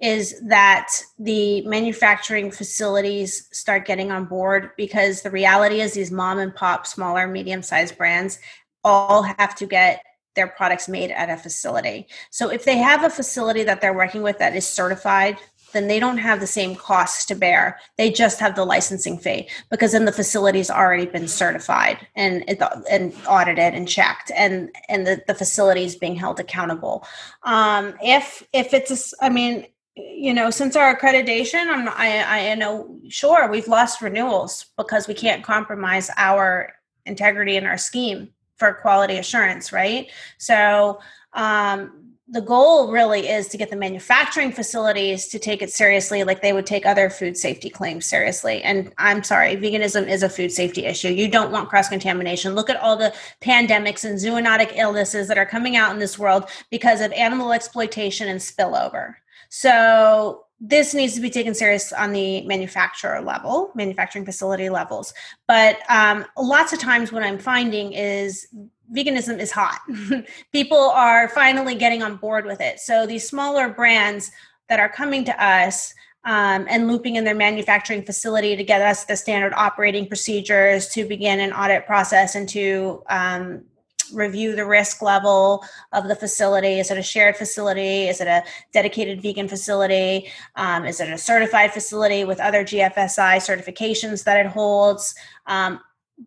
is 0.00 0.40
that 0.46 0.90
the 1.18 1.60
manufacturing 1.62 2.50
facilities 2.50 3.48
start 3.52 3.86
getting 3.86 4.10
on 4.10 4.24
board 4.24 4.70
because 4.76 5.22
the 5.22 5.30
reality 5.30 5.80
is 5.80 5.92
these 5.92 6.10
mom 6.10 6.38
and 6.38 6.54
pop, 6.54 6.86
smaller, 6.86 7.26
medium 7.26 7.62
sized 7.62 7.98
brands 7.98 8.38
all 8.82 9.22
have 9.22 9.54
to 9.54 9.66
get 9.66 10.02
their 10.36 10.48
products 10.48 10.88
made 10.88 11.10
at 11.10 11.28
a 11.28 11.36
facility. 11.36 12.06
So 12.30 12.50
if 12.50 12.64
they 12.64 12.78
have 12.78 13.04
a 13.04 13.10
facility 13.10 13.62
that 13.64 13.80
they're 13.80 13.92
working 13.92 14.22
with 14.22 14.38
that 14.38 14.56
is 14.56 14.66
certified, 14.66 15.36
then 15.72 15.86
they 15.86 16.00
don't 16.00 16.18
have 16.18 16.40
the 16.40 16.46
same 16.46 16.74
costs 16.74 17.24
to 17.26 17.34
bear. 17.34 17.78
They 17.96 18.10
just 18.10 18.40
have 18.40 18.56
the 18.56 18.64
licensing 18.64 19.18
fee 19.18 19.48
because 19.70 19.92
then 19.92 20.04
the 20.04 20.12
facility's 20.12 20.70
already 20.70 21.06
been 21.06 21.28
certified 21.28 22.06
and 22.16 22.44
and 22.90 23.14
audited 23.28 23.74
and 23.74 23.88
checked, 23.88 24.32
and 24.34 24.70
and 24.88 25.06
the, 25.06 25.22
the 25.26 25.34
facility 25.34 25.84
is 25.84 25.94
being 25.94 26.16
held 26.16 26.40
accountable. 26.40 27.06
Um, 27.44 27.94
if 28.02 28.42
if 28.52 28.74
it's, 28.74 29.12
a, 29.12 29.24
I 29.24 29.28
mean, 29.28 29.66
you 29.96 30.32
know, 30.32 30.50
since 30.50 30.76
our 30.76 30.96
accreditation, 30.96 31.66
I'm, 31.66 31.88
I, 31.88 32.50
I 32.50 32.54
know, 32.54 32.98
sure, 33.08 33.50
we've 33.50 33.68
lost 33.68 34.00
renewals 34.00 34.66
because 34.76 35.08
we 35.08 35.14
can't 35.14 35.42
compromise 35.42 36.10
our 36.16 36.72
integrity 37.06 37.56
and 37.56 37.66
our 37.66 37.78
scheme 37.78 38.30
for 38.56 38.74
quality 38.74 39.16
assurance, 39.16 39.72
right? 39.72 40.10
So, 40.38 41.00
um, 41.32 42.10
the 42.32 42.40
goal 42.40 42.92
really 42.92 43.28
is 43.28 43.48
to 43.48 43.56
get 43.56 43.70
the 43.70 43.76
manufacturing 43.76 44.52
facilities 44.52 45.26
to 45.26 45.38
take 45.38 45.62
it 45.62 45.70
seriously 45.72 46.22
like 46.22 46.40
they 46.40 46.52
would 46.52 46.66
take 46.66 46.86
other 46.86 47.10
food 47.10 47.36
safety 47.36 47.68
claims 47.68 48.06
seriously. 48.06 48.62
And 48.62 48.92
i'm 48.98 49.24
sorry 49.24 49.56
veganism 49.56 50.08
is 50.08 50.22
a 50.22 50.28
food 50.28 50.52
safety 50.52 50.84
issue. 50.84 51.08
You 51.08 51.28
don't 51.28 51.50
want 51.50 51.68
cross 51.68 51.88
contamination 51.88 52.54
look 52.54 52.70
at 52.70 52.76
all 52.76 52.96
the 52.96 53.12
pandemics 53.40 54.04
and 54.04 54.16
zoonotic 54.16 54.76
illnesses 54.76 55.26
that 55.26 55.38
are 55.38 55.46
coming 55.46 55.74
out 55.74 55.92
in 55.92 55.98
this 55.98 56.20
world 56.20 56.48
because 56.70 57.00
of 57.00 57.10
animal 57.12 57.52
exploitation 57.52 58.28
and 58.28 58.38
spillover 58.38 59.16
so 59.50 60.44
this 60.60 60.94
needs 60.94 61.14
to 61.14 61.20
be 61.20 61.30
taken 61.30 61.54
serious 61.54 61.92
on 61.92 62.12
the 62.12 62.42
manufacturer 62.42 63.20
level, 63.20 63.70
manufacturing 63.74 64.24
facility 64.24 64.68
levels. 64.68 65.12
But 65.48 65.78
um, 65.88 66.24
lots 66.38 66.72
of 66.72 66.78
times, 66.78 67.12
what 67.12 67.22
I'm 67.22 67.38
finding 67.38 67.92
is 67.92 68.46
veganism 68.94 69.38
is 69.38 69.50
hot. 69.50 69.80
People 70.52 70.78
are 70.78 71.28
finally 71.28 71.74
getting 71.74 72.02
on 72.02 72.16
board 72.16 72.44
with 72.46 72.60
it. 72.60 72.80
So 72.80 73.06
these 73.06 73.28
smaller 73.28 73.68
brands 73.68 74.30
that 74.68 74.80
are 74.80 74.88
coming 74.88 75.24
to 75.24 75.44
us 75.44 75.94
um, 76.24 76.66
and 76.68 76.86
looping 76.86 77.16
in 77.16 77.24
their 77.24 77.34
manufacturing 77.34 78.04
facility 78.04 78.54
to 78.54 78.62
get 78.62 78.82
us 78.82 79.04
the 79.04 79.16
standard 79.16 79.54
operating 79.56 80.06
procedures 80.06 80.88
to 80.90 81.06
begin 81.06 81.40
an 81.40 81.52
audit 81.52 81.86
process 81.86 82.34
and 82.34 82.48
to 82.50 83.02
um, 83.08 83.64
review 84.12 84.54
the 84.56 84.64
risk 84.64 85.02
level 85.02 85.64
of 85.92 86.08
the 86.08 86.16
facility. 86.16 86.80
Is 86.80 86.90
it 86.90 86.98
a 86.98 87.02
shared 87.02 87.36
facility? 87.36 88.08
Is 88.08 88.20
it 88.20 88.26
a 88.26 88.42
dedicated 88.72 89.22
vegan 89.22 89.48
facility? 89.48 90.30
Um, 90.56 90.84
is 90.84 91.00
it 91.00 91.08
a 91.10 91.18
certified 91.18 91.72
facility 91.72 92.24
with 92.24 92.40
other 92.40 92.64
GFSI 92.64 93.36
certifications 93.38 94.24
that 94.24 94.44
it 94.44 94.46
holds? 94.46 95.14
Um, 95.46 95.80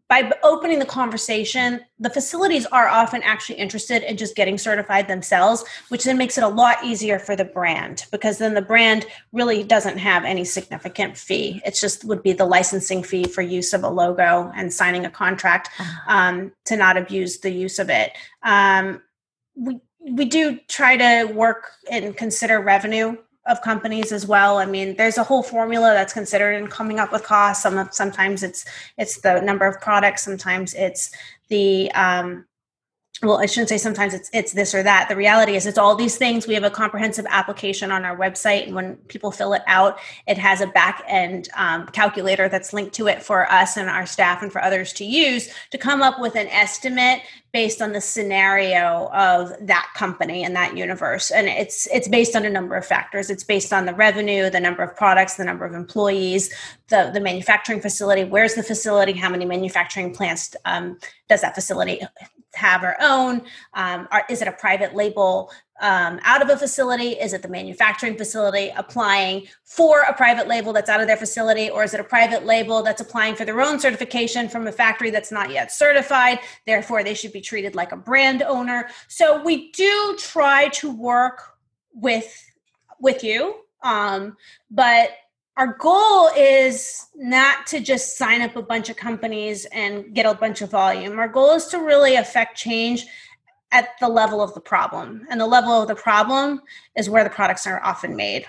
by 0.10 0.32
opening 0.44 0.80
the 0.80 0.86
conversation, 0.86 1.82
the 2.00 2.10
facilities 2.10 2.66
are 2.68 2.88
often 2.88 3.22
actually 3.24 3.60
interested 3.60 4.04
in 4.04 4.18
just 4.18 4.36
getting 4.36 4.58
certified 4.58 5.08
themselves, 5.08 5.64
which 5.90 6.04
then 6.04 6.18
makes 6.18 6.38
it 6.38 6.44
a 6.44 6.48
lot 6.48 6.84
easier 6.84 7.20
for 7.20 7.36
the 7.36 7.46
brand 7.46 8.06
because 8.12 8.38
then 8.38 8.54
the 8.54 8.62
brand 8.62 9.06
really 9.32 9.64
doesn't 9.64 9.98
have 9.98 10.24
any 10.24 10.46
significant 10.46 11.18
fee. 11.18 11.62
It 11.66 11.76
just 11.76 12.06
would 12.06 12.24
be 12.24 12.34
the 12.34 12.46
licensing 12.46 13.04
fee 13.04 13.26
for 13.26 13.42
use 13.42 13.74
of 13.74 13.84
a 13.84 13.90
logo 13.90 14.52
and 14.56 14.74
signing 14.74 15.06
a 15.06 15.10
contract 15.10 15.70
uh-huh. 15.80 16.12
um, 16.12 16.52
to 16.66 16.76
not 16.76 16.98
abuse 16.98 17.40
the 17.40 17.52
use 17.52 17.80
of 17.80 17.90
it. 17.90 18.12
Um, 18.42 19.02
we 19.56 19.80
we 20.06 20.26
do 20.26 20.60
try 20.68 20.98
to 20.98 21.32
work 21.32 21.72
and 21.90 22.18
consider 22.18 22.60
revenue 22.60 23.16
of 23.46 23.62
companies 23.62 24.12
as 24.12 24.26
well. 24.26 24.58
I 24.58 24.66
mean, 24.66 24.96
there's 24.96 25.18
a 25.18 25.24
whole 25.24 25.44
formula 25.44 25.94
that's 25.94 26.14
considered 26.14 26.54
in 26.54 26.68
coming 26.68 27.00
up 27.00 27.12
with 27.12 27.24
costs. 27.24 27.64
Some 27.64 27.90
sometimes 27.92 28.44
it's 28.44 28.66
it's 28.98 29.22
the 29.22 29.42
number 29.42 29.66
of 29.66 29.82
products. 29.82 30.24
Sometimes 30.24 30.74
it's 30.74 31.12
the 31.50 31.92
um, 31.92 32.46
well 33.22 33.38
i 33.38 33.46
shouldn't 33.46 33.70
say 33.70 33.78
sometimes 33.78 34.14
it's 34.14 34.30
it's 34.34 34.54
this 34.54 34.74
or 34.74 34.84
that 34.84 35.08
the 35.08 35.16
reality 35.16 35.56
is 35.56 35.66
it's 35.66 35.78
all 35.78 35.96
these 35.96 36.18
things 36.18 36.48
we 36.48 36.54
have 36.54 36.64
a 36.64 36.70
comprehensive 36.70 37.26
application 37.30 37.92
on 37.92 38.04
our 38.04 38.18
website 38.18 38.66
and 38.66 38.76
when 38.76 38.96
people 39.08 39.32
fill 39.32 39.54
it 39.54 39.62
out 39.68 40.00
it 40.28 40.38
has 40.38 40.62
a 40.62 40.68
back 40.68 41.04
end 41.08 41.48
um, 41.56 41.86
calculator 41.88 42.50
that's 42.50 42.74
linked 42.74 42.94
to 42.94 43.08
it 43.08 43.22
for 43.22 43.50
us 43.52 43.78
and 43.78 43.90
our 43.90 44.06
staff 44.06 44.42
and 44.42 44.52
for 44.52 44.62
others 44.62 44.92
to 44.94 45.06
use 45.06 45.50
to 45.72 45.78
come 45.78 46.02
up 46.02 46.20
with 46.20 46.36
an 46.36 46.48
estimate 46.48 47.22
based 47.54 47.84
on 47.84 47.94
the 47.94 48.02
scenario 48.02 49.10
of 49.14 49.54
that 49.62 49.88
company 49.96 50.44
and 50.44 50.56
that 50.56 50.76
universe. 50.76 51.30
And 51.30 51.48
it's 51.48 51.88
it's 51.94 52.08
based 52.08 52.36
on 52.36 52.46
a 52.46 52.50
number 52.50 52.76
of 52.76 52.86
factors. 52.86 53.30
It's 53.30 53.44
based 53.44 53.72
on 53.72 53.86
the 53.86 53.94
revenue 53.94 54.50
the 54.50 54.60
number 54.60 54.82
of 54.82 54.96
products 54.98 55.36
the 55.36 55.46
number 55.46 55.64
of 55.64 55.74
employees 55.74 56.54
the 56.90 57.12
the 57.14 57.22
manufacturing 57.22 57.80
facility. 57.80 58.24
Where's 58.24 58.56
the 58.56 58.64
facility? 58.64 59.14
How 59.14 59.30
many 59.30 59.46
manufacturing 59.46 60.14
plants 60.14 60.56
um, 60.66 60.98
does 61.30 61.42
that 61.42 61.56
facility 61.56 62.02
have 62.56 62.84
or 62.84 62.96
own? 63.00 63.44
Um, 63.74 64.08
are, 64.12 64.26
is 64.30 64.42
it 64.42 64.48
a 64.48 64.52
private 64.52 64.96
label 64.96 65.52
um, 65.82 66.20
out 66.24 66.42
of 66.42 66.50
a 66.50 66.58
facility? 66.58 67.10
Is 67.10 67.34
it 67.34 67.42
the 67.42 67.48
manufacturing 67.48 68.18
facility 68.18 68.72
applying 68.76 69.48
for 69.64 70.02
a 70.02 70.14
private 70.14 70.48
label 70.48 70.74
that's 70.74 70.90
out 70.90 71.02
of 71.02 71.08
their 71.08 71.18
facility? 71.18 71.70
Or 71.70 71.84
is 71.84 71.94
it 71.94 72.00
a 72.00 72.04
private 72.04 72.46
label 72.46 72.84
that's 72.84 73.02
applying 73.02 73.36
for 73.36 73.46
their 73.46 73.60
own 73.62 73.80
certification 73.80 74.48
from 74.48 74.68
a 74.68 74.72
factory 74.72 75.10
that's 75.10 75.32
not 75.32 75.50
yet 75.52 75.72
certified? 75.72 76.40
Therefore, 76.66 77.04
they 77.04 77.14
should 77.14 77.34
be 77.34 77.42
treated 77.42 77.76
like 77.76 77.92
a 77.92 77.98
brand 77.98 78.44
owner. 78.44 78.90
So 79.08 79.44
we 79.44 79.72
do 79.72 80.16
try 80.20 80.70
to 80.70 80.92
work 80.92 81.56
with 81.94 82.50
with 83.00 83.24
you 83.24 83.64
um, 83.84 84.38
but 84.72 85.10
our 85.56 85.78
goal 85.78 86.30
is 86.36 87.08
not 87.16 87.68
to 87.68 87.80
just 87.80 88.18
sign 88.18 88.42
up 88.42 88.56
a 88.56 88.62
bunch 88.62 88.90
of 88.90 88.96
companies 88.96 89.66
and 89.66 90.16
get 90.16 90.26
a 90.26 90.34
bunch 90.34 90.62
of 90.62 90.72
volume. 90.72 91.20
Our 91.20 91.28
goal 91.28 91.52
is 91.52 91.68
to 91.68 91.78
really 91.78 92.16
affect 92.16 92.58
change 92.58 93.06
at 93.74 94.00
the 94.00 94.08
level 94.08 94.42
of 94.42 94.54
the 94.54 94.62
problem. 94.62 95.26
And 95.30 95.42
the 95.42 95.48
level 95.48 95.82
of 95.82 95.88
the 95.88 95.96
problem 95.96 96.62
is 96.96 97.10
where 97.10 97.24
the 97.24 97.30
products 97.30 97.68
are 97.68 97.84
often 97.84 98.16
made. 98.16 98.46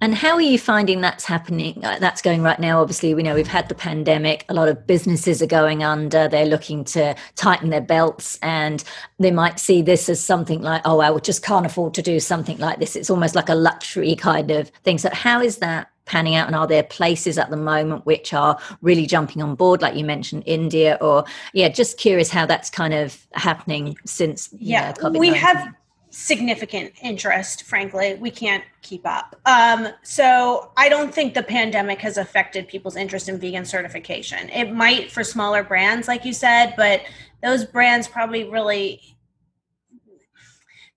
And 0.00 0.14
how 0.14 0.34
are 0.34 0.40
you 0.42 0.58
finding 0.58 1.00
that's 1.00 1.24
happening? 1.24 1.82
Uh, 1.84 1.98
that's 2.00 2.20
going 2.20 2.42
right 2.42 2.58
now. 2.58 2.82
Obviously, 2.82 3.14
we 3.14 3.22
know 3.22 3.34
we've 3.34 3.46
had 3.46 3.68
the 3.68 3.76
pandemic. 3.76 4.44
A 4.48 4.54
lot 4.54 4.68
of 4.68 4.86
businesses 4.86 5.40
are 5.40 5.46
going 5.46 5.84
under. 5.84 6.28
They're 6.28 6.46
looking 6.46 6.84
to 6.86 7.14
tighten 7.36 7.70
their 7.70 7.80
belts, 7.80 8.38
and 8.42 8.82
they 9.20 9.30
might 9.30 9.60
see 9.60 9.82
this 9.82 10.08
as 10.08 10.20
something 10.20 10.60
like, 10.60 10.82
"Oh, 10.84 11.00
I 11.00 11.16
just 11.20 11.44
can't 11.44 11.64
afford 11.64 11.94
to 11.94 12.02
do 12.02 12.18
something 12.18 12.58
like 12.58 12.80
this." 12.80 12.96
It's 12.96 13.08
almost 13.08 13.36
like 13.36 13.48
a 13.48 13.54
luxury 13.54 14.16
kind 14.16 14.50
of 14.50 14.68
thing. 14.82 14.98
So, 14.98 15.10
how 15.12 15.40
is 15.40 15.58
that 15.58 15.88
panning 16.06 16.34
out 16.34 16.46
and 16.46 16.56
are 16.56 16.66
there 16.66 16.82
places 16.82 17.38
at 17.38 17.50
the 17.50 17.56
moment 17.56 18.04
which 18.06 18.32
are 18.32 18.58
really 18.82 19.06
jumping 19.06 19.42
on 19.42 19.54
board 19.54 19.80
like 19.80 19.96
you 19.96 20.04
mentioned 20.04 20.42
india 20.46 20.98
or 21.00 21.24
yeah 21.52 21.68
just 21.68 21.98
curious 21.98 22.30
how 22.30 22.44
that's 22.44 22.70
kind 22.70 22.92
of 22.92 23.26
happening 23.32 23.96
since 24.04 24.50
yeah 24.58 24.92
know, 25.02 25.10
we 25.10 25.28
have 25.28 25.74
significant 26.14 26.92
interest 27.02 27.64
frankly. 27.64 28.14
We 28.14 28.30
can't 28.30 28.62
keep 28.82 29.04
up. 29.04 29.34
Um, 29.46 29.88
so 30.02 30.70
i 30.76 30.88
don't 30.88 31.12
think 31.12 31.34
the 31.34 31.42
pandemic 31.42 32.00
has 32.00 32.18
affected 32.18 32.68
people's 32.68 32.96
interest 32.96 33.28
in 33.28 33.38
vegan 33.38 33.64
certification. 33.64 34.48
It 34.50 34.72
might 34.72 35.10
for 35.10 35.24
smaller 35.24 35.64
brands 35.64 36.06
like 36.06 36.24
you 36.24 36.32
said 36.32 36.74
but 36.76 37.02
those 37.42 37.64
brands 37.64 38.06
probably 38.06 38.44
really 38.44 39.13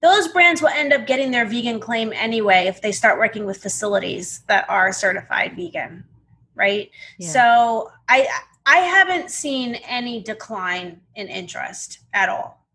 those 0.01 0.27
brands 0.27 0.61
will 0.61 0.69
end 0.69 0.93
up 0.93 1.07
getting 1.07 1.31
their 1.31 1.45
vegan 1.45 1.79
claim 1.79 2.13
anyway 2.13 2.65
if 2.67 2.81
they 2.81 2.91
start 2.91 3.17
working 3.17 3.45
with 3.45 3.61
facilities 3.61 4.41
that 4.47 4.69
are 4.69 4.91
certified 4.91 5.55
vegan 5.55 6.03
right 6.55 6.91
yeah. 7.17 7.29
so 7.29 7.91
i 8.09 8.27
i 8.65 8.77
haven't 8.77 9.29
seen 9.29 9.75
any 9.87 10.21
decline 10.21 10.99
in 11.15 11.27
interest 11.27 11.99
at 12.13 12.29
all 12.29 12.65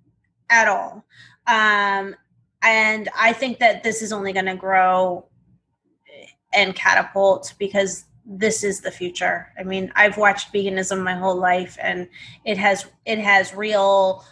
at 0.50 0.68
all 0.68 1.04
um, 1.46 2.14
and 2.62 3.08
I 3.18 3.32
think 3.32 3.58
that 3.58 3.82
this 3.82 4.02
is 4.02 4.12
only 4.12 4.32
going 4.32 4.46
to 4.46 4.54
grow 4.54 5.26
and 6.54 6.74
catapult 6.74 7.54
because 7.58 8.04
this 8.24 8.62
is 8.62 8.80
the 8.80 8.90
future. 8.90 9.48
I 9.58 9.64
mean, 9.64 9.92
I've 9.96 10.16
watched 10.16 10.52
veganism 10.52 11.02
my 11.02 11.14
whole 11.14 11.34
life 11.34 11.76
and 11.82 12.08
it 12.44 12.56
has 12.58 12.86
it 13.04 13.18
has 13.18 13.52
real 13.54 14.24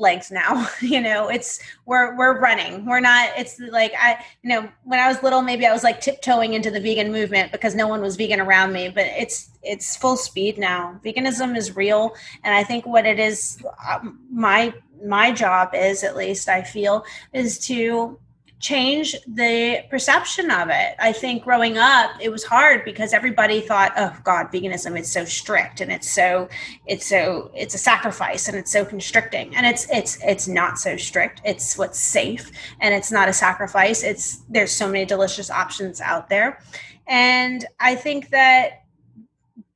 legs 0.00 0.30
now. 0.30 0.66
you 0.80 1.00
know, 1.00 1.28
it's 1.28 1.60
we're 1.86 2.16
we're 2.16 2.38
running. 2.38 2.86
We're 2.86 3.00
not 3.00 3.30
it's 3.36 3.60
like 3.60 3.92
I 3.98 4.24
you 4.42 4.50
know, 4.50 4.68
when 4.84 4.98
I 4.98 5.08
was 5.08 5.22
little 5.22 5.42
maybe 5.42 5.66
I 5.66 5.72
was 5.72 5.84
like 5.84 6.00
tiptoeing 6.00 6.54
into 6.54 6.70
the 6.70 6.80
vegan 6.80 7.12
movement 7.12 7.52
because 7.52 7.74
no 7.74 7.86
one 7.86 8.00
was 8.00 8.16
vegan 8.16 8.40
around 8.40 8.72
me, 8.72 8.88
but 8.88 9.06
it's 9.06 9.50
it's 9.62 9.96
full 9.96 10.16
speed 10.16 10.58
now. 10.58 11.00
Veganism 11.04 11.56
is 11.56 11.76
real 11.76 12.14
and 12.44 12.54
I 12.54 12.64
think 12.64 12.86
what 12.86 13.06
it 13.06 13.18
is 13.18 13.62
um, 13.88 14.18
my 14.30 14.72
my 15.04 15.32
job 15.32 15.70
is 15.74 16.04
at 16.04 16.16
least 16.16 16.48
i 16.48 16.62
feel 16.62 17.04
is 17.32 17.58
to 17.58 18.18
change 18.60 19.16
the 19.26 19.82
perception 19.88 20.50
of 20.50 20.68
it. 20.68 20.94
I 20.98 21.12
think 21.12 21.42
growing 21.42 21.78
up 21.78 22.10
it 22.20 22.30
was 22.30 22.44
hard 22.44 22.84
because 22.84 23.14
everybody 23.14 23.62
thought 23.62 23.92
oh 23.96 24.14
god 24.22 24.52
veganism 24.52 24.98
is 24.98 25.10
so 25.10 25.24
strict 25.24 25.80
and 25.80 25.90
it's 25.90 26.10
so 26.10 26.48
it's 26.86 27.06
so 27.06 27.50
it's 27.54 27.74
a 27.74 27.78
sacrifice 27.78 28.48
and 28.48 28.56
it's 28.56 28.70
so 28.70 28.84
constricting. 28.84 29.56
And 29.56 29.66
it's 29.66 29.88
it's 29.90 30.18
it's 30.22 30.46
not 30.46 30.78
so 30.78 30.96
strict. 30.96 31.40
It's 31.44 31.78
what's 31.78 31.98
safe 31.98 32.50
and 32.80 32.94
it's 32.94 33.10
not 33.10 33.28
a 33.28 33.32
sacrifice. 33.32 34.02
It's 34.02 34.42
there's 34.48 34.72
so 34.72 34.86
many 34.86 35.06
delicious 35.06 35.50
options 35.50 36.00
out 36.00 36.28
there. 36.28 36.60
And 37.06 37.64
i 37.80 37.96
think 37.96 38.30
that 38.30 38.79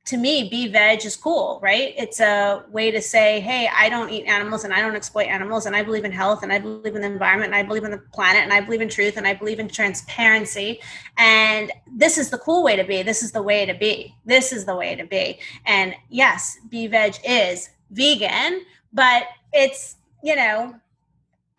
to 0.05 0.17
me, 0.17 0.47
BeVeg 0.51 1.03
is 1.03 1.15
cool, 1.15 1.59
right? 1.63 1.95
It's 1.97 2.19
a 2.19 2.63
way 2.69 2.91
to 2.91 3.01
say, 3.01 3.39
hey, 3.39 3.67
I 3.75 3.89
don't 3.89 4.11
eat 4.11 4.25
animals 4.25 4.63
and 4.63 4.71
I 4.71 4.79
don't 4.79 4.95
exploit 4.95 5.23
animals 5.23 5.65
and 5.65 5.75
I 5.75 5.81
believe 5.81 6.05
in 6.05 6.11
health 6.11 6.43
and 6.43 6.53
I 6.53 6.59
believe 6.59 6.95
in 6.95 7.01
the 7.01 7.07
environment 7.07 7.53
and 7.53 7.55
I 7.55 7.63
believe 7.63 7.83
in 7.83 7.89
the 7.89 7.97
planet 8.13 8.43
and 8.43 8.53
I 8.53 8.61
believe 8.61 8.81
in 8.81 8.89
truth 8.89 9.17
and 9.17 9.25
I 9.25 9.33
believe 9.33 9.59
in 9.59 9.67
transparency. 9.67 10.79
And 11.17 11.71
this 11.91 12.19
is 12.19 12.29
the 12.29 12.37
cool 12.37 12.63
way 12.63 12.75
to 12.75 12.83
be. 12.83 13.01
This 13.01 13.23
is 13.23 13.31
the 13.31 13.41
way 13.41 13.65
to 13.65 13.73
be. 13.73 14.15
This 14.25 14.53
is 14.53 14.65
the 14.65 14.75
way 14.75 14.95
to 14.95 15.05
be. 15.05 15.39
And 15.65 15.95
yes, 16.09 16.55
BeVeg 16.69 17.19
is 17.27 17.69
vegan, 17.89 18.61
but 18.93 19.23
it's, 19.53 19.95
you 20.23 20.35
know, 20.35 20.75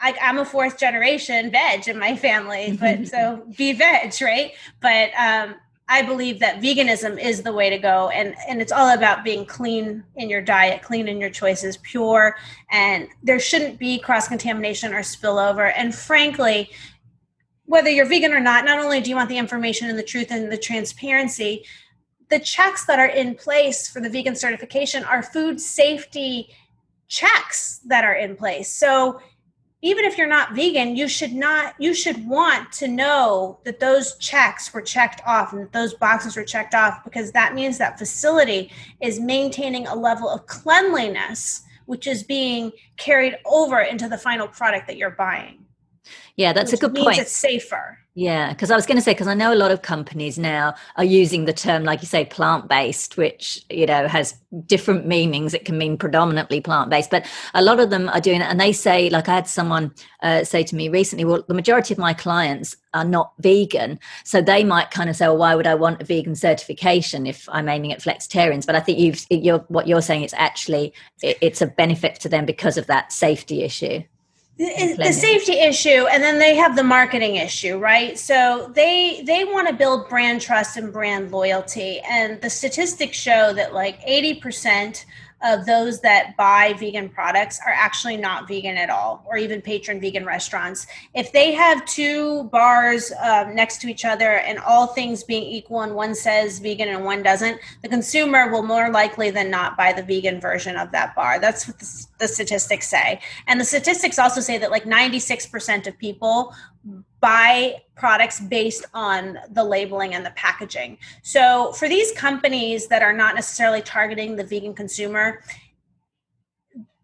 I, 0.01 0.15
am 0.21 0.39
a 0.39 0.45
fourth 0.45 0.79
generation 0.79 1.51
veg 1.51 1.89
in 1.89 1.99
my 1.99 2.15
family, 2.15 2.77
but 2.79 3.09
so 3.09 3.45
BeVeg, 3.51 4.23
right? 4.23 4.53
But 4.81 5.11
um, 5.19 5.57
I 5.89 6.03
believe 6.03 6.41
that 6.41 6.61
veganism 6.61 7.23
is 7.23 7.43
the 7.43 7.53
way 7.53 7.71
to 7.71 7.79
go 7.79 8.09
and 8.09 8.35
and 8.49 8.61
it's 8.61 8.73
all 8.73 8.93
about 8.93 9.23
being 9.23 9.47
clean 9.47 10.03
in 10.17 10.29
your 10.29 10.43
diet, 10.43 10.83
clean 10.83 11.07
in 11.07 11.21
your 11.21 11.31
choices, 11.31 11.77
pure 11.79 12.37
and 12.71 13.09
there 13.23 13.39
shouldn't 13.39 13.79
be 13.79 13.99
cross 13.99 14.27
contamination 14.27 14.93
or 14.93 15.01
spillover 15.01 15.73
and 15.77 15.95
frankly 15.95 16.71
whether 17.67 17.91
you're 17.91 18.07
vegan 18.07 18.33
or 18.33 18.41
not, 18.41 18.65
not 18.65 18.79
only 18.79 19.01
do 19.01 19.11
you 19.11 19.17
want 19.17 19.29
the 19.29 19.39
information 19.39 19.91
and 19.91 19.99
the 19.99 20.03
truth 20.03 20.31
and 20.31 20.51
the 20.51 20.57
transparency, 20.57 21.65
the 22.29 22.39
checks 22.39 22.87
that 22.87 22.99
are 22.99 23.09
in 23.09 23.35
place 23.35 23.89
for 23.89 24.01
the 24.01 24.09
vegan 24.09 24.35
certification 24.35 25.05
are 25.05 25.23
food 25.23 25.61
safety 25.61 26.49
checks 27.09 27.81
that 27.87 28.05
are 28.05 28.15
in 28.15 28.37
place. 28.37 28.73
So 28.73 29.21
even 29.87 30.05
if 30.05 30.19
you're 30.19 30.27
not 30.27 30.53
vegan 30.53 30.97
you 30.97 31.07
should 31.07 31.33
not 31.33 31.75
you 31.79 31.95
should 31.95 32.27
want 32.29 32.73
to 32.73 32.89
know 32.89 33.59
that 33.65 33.79
those 33.79 34.17
checks 34.17 34.75
were 34.75 34.83
checked 34.83 35.23
off 35.27 35.53
and 35.53 35.63
that 35.63 35.73
those 35.73 35.95
boxes 35.95 36.37
were 36.37 36.43
checked 36.43 36.75
off 36.75 37.05
because 37.05 37.31
that 37.31 37.55
means 37.55 37.79
that 37.79 37.99
facility 37.99 38.73
is 39.01 39.21
maintaining 39.21 39.87
a 39.87 39.95
level 39.95 40.29
of 40.29 40.45
cleanliness 40.47 41.63
which 41.85 42.09
is 42.09 42.25
being 42.25 42.73
carried 42.97 43.37
over 43.45 43.81
into 43.81 44.09
the 44.09 44.19
final 44.19 44.49
product 44.49 44.89
that 44.89 44.97
you're 44.97 45.11
buying 45.11 45.66
yeah 46.37 46.53
that's 46.53 46.73
a 46.73 46.77
good 46.77 46.95
point 46.95 47.19
it's 47.19 47.37
safer 47.37 47.99
yeah, 48.19 48.55
because 48.55 48.71
I 48.71 48.77
was 48.77 48.87
going 48.87 48.97
to 48.97 49.03
say 49.03 49.13
because 49.13 49.27
I 49.27 49.35
know 49.35 49.53
a 49.53 49.55
lot 49.55 49.71
of 49.71 49.83
companies 49.83 50.39
now 50.39 50.75
are 50.97 51.05
using 51.05 51.45
the 51.45 51.53
term, 51.53 51.85
like 51.85 52.01
you 52.01 52.07
say, 52.07 52.25
plant 52.25 52.67
based, 52.67 53.19
which 53.19 53.63
you 53.69 53.85
know 53.85 54.09
has 54.09 54.35
different 54.65 55.07
meanings. 55.07 55.53
It 55.53 55.67
can 55.67 55.77
mean 55.77 55.99
predominantly 55.99 56.63
plant 56.63 56.89
based, 56.89 57.11
but 57.11 57.27
a 57.53 57.61
lot 57.61 57.79
of 57.79 57.91
them 57.91 58.09
are 58.09 58.21
doing 58.23 58.41
it. 58.41 58.45
And 58.45 58.59
they 58.59 58.73
say, 58.73 59.11
like 59.11 59.29
I 59.29 59.35
had 59.35 59.47
someone 59.47 59.93
uh, 60.23 60.45
say 60.45 60.63
to 60.63 60.75
me 60.75 60.89
recently, 60.89 61.27
well, 61.27 61.45
the 61.47 61.53
majority 61.53 61.93
of 61.93 61.99
my 61.99 62.15
clients 62.15 62.75
are 62.95 63.05
not 63.05 63.35
vegan, 63.41 63.99
so 64.25 64.41
they 64.41 64.65
might 64.65 64.91
kind 64.91 65.11
of 65.11 65.17
say, 65.17 65.27
well, 65.27 65.37
why 65.37 65.55
would 65.55 65.67
I 65.67 65.75
want 65.75 66.01
a 66.01 66.07
vegan 66.07 66.37
certification 66.37 67.27
if 67.27 67.47
I'm 67.51 67.69
aiming 67.69 67.93
at 67.93 68.01
flexitarians? 68.01 68.65
But 68.65 68.77
I 68.77 68.81
think 68.81 68.99
you've 68.99 69.27
you're, 69.29 69.59
what 69.69 69.87
you're 69.87 70.01
saying 70.01 70.23
is 70.23 70.33
actually 70.39 70.95
it, 71.23 71.37
it's 71.43 71.61
a 71.61 71.67
benefit 71.67 72.19
to 72.21 72.31
them 72.31 72.47
because 72.47 72.79
of 72.79 72.87
that 72.87 73.13
safety 73.13 73.63
issue 73.63 74.05
the 74.59 75.13
safety 75.13 75.59
issue 75.61 76.07
and 76.07 76.23
then 76.23 76.39
they 76.39 76.57
have 76.57 76.77
the 76.77 76.83
marketing 76.83 77.37
issue 77.37 77.79
right? 77.79 78.19
So 78.19 78.71
they 78.75 79.23
they 79.27 79.45
want 79.45 79.69
to 79.69 79.75
build 79.75 80.09
brand 80.09 80.41
trust 80.41 80.77
and 80.77 80.93
brand 80.93 81.31
loyalty 81.31 82.01
and 82.01 82.41
the 82.41 82.49
statistics 82.49 83.19
show 83.19 83.53
that 83.53 83.75
like 83.75 84.01
80% 84.01 85.05
of 85.43 85.67
those 85.67 86.01
that 86.01 86.37
buy 86.37 86.73
vegan 86.79 87.09
products 87.09 87.61
are 87.65 87.73
actually 87.73 88.17
not 88.17 88.49
vegan 88.49 88.77
at 88.77 88.89
all, 88.89 89.25
or 89.27 89.37
even 89.37 89.61
patron 89.61 90.01
vegan 90.01 90.25
restaurants. 90.25 90.87
If 91.15 91.31
they 91.33 91.53
have 91.53 91.85
two 91.85 92.45
bars 92.45 93.13
um, 93.23 93.55
next 93.55 93.81
to 93.83 93.89
each 93.89 94.05
other 94.05 94.39
and 94.39 94.59
all 94.61 94.89
things 94.89 95.23
being 95.23 95.43
equal, 95.43 95.83
and 95.83 95.95
one 95.95 96.15
says 96.15 96.59
vegan 96.59 96.89
and 96.89 97.05
one 97.05 97.23
doesn't, 97.23 97.61
the 97.83 97.89
consumer 97.89 98.51
will 98.51 98.63
more 98.63 98.91
likely 98.91 99.31
than 99.31 99.51
not 99.51 99.77
buy 99.77 99.93
the 99.93 100.03
vegan 100.03 100.41
version 100.41 100.77
of 100.77 100.91
that 100.93 101.15
bar. 101.15 101.39
That's 101.39 101.69
what 101.69 101.79
the, 101.79 102.07
the 102.19 102.29
statistics 102.29 102.89
say. 102.89 103.21
And 103.47 103.61
the 103.61 103.65
statistics 103.65 104.19
also 104.19 104.41
say 104.41 104.57
that 104.59 104.71
like 104.71 104.85
96% 104.85 105.87
of 105.87 105.99
people 105.99 106.55
buy 107.21 107.77
products 107.95 108.41
based 108.41 108.85
on 108.95 109.39
the 109.51 109.65
labeling 109.65 110.15
and 110.15 110.25
the 110.25 110.31
packaging. 110.33 110.99
So 111.23 111.73
for 111.73 111.89
these 111.89 112.13
companies 112.13 112.89
that 112.89 113.03
are 113.03 113.13
not 113.13 113.35
necessarily 113.35 113.83
targeting 113.83 114.37
the 114.37 114.45
vegan 114.45 114.75
consumer, 114.75 115.43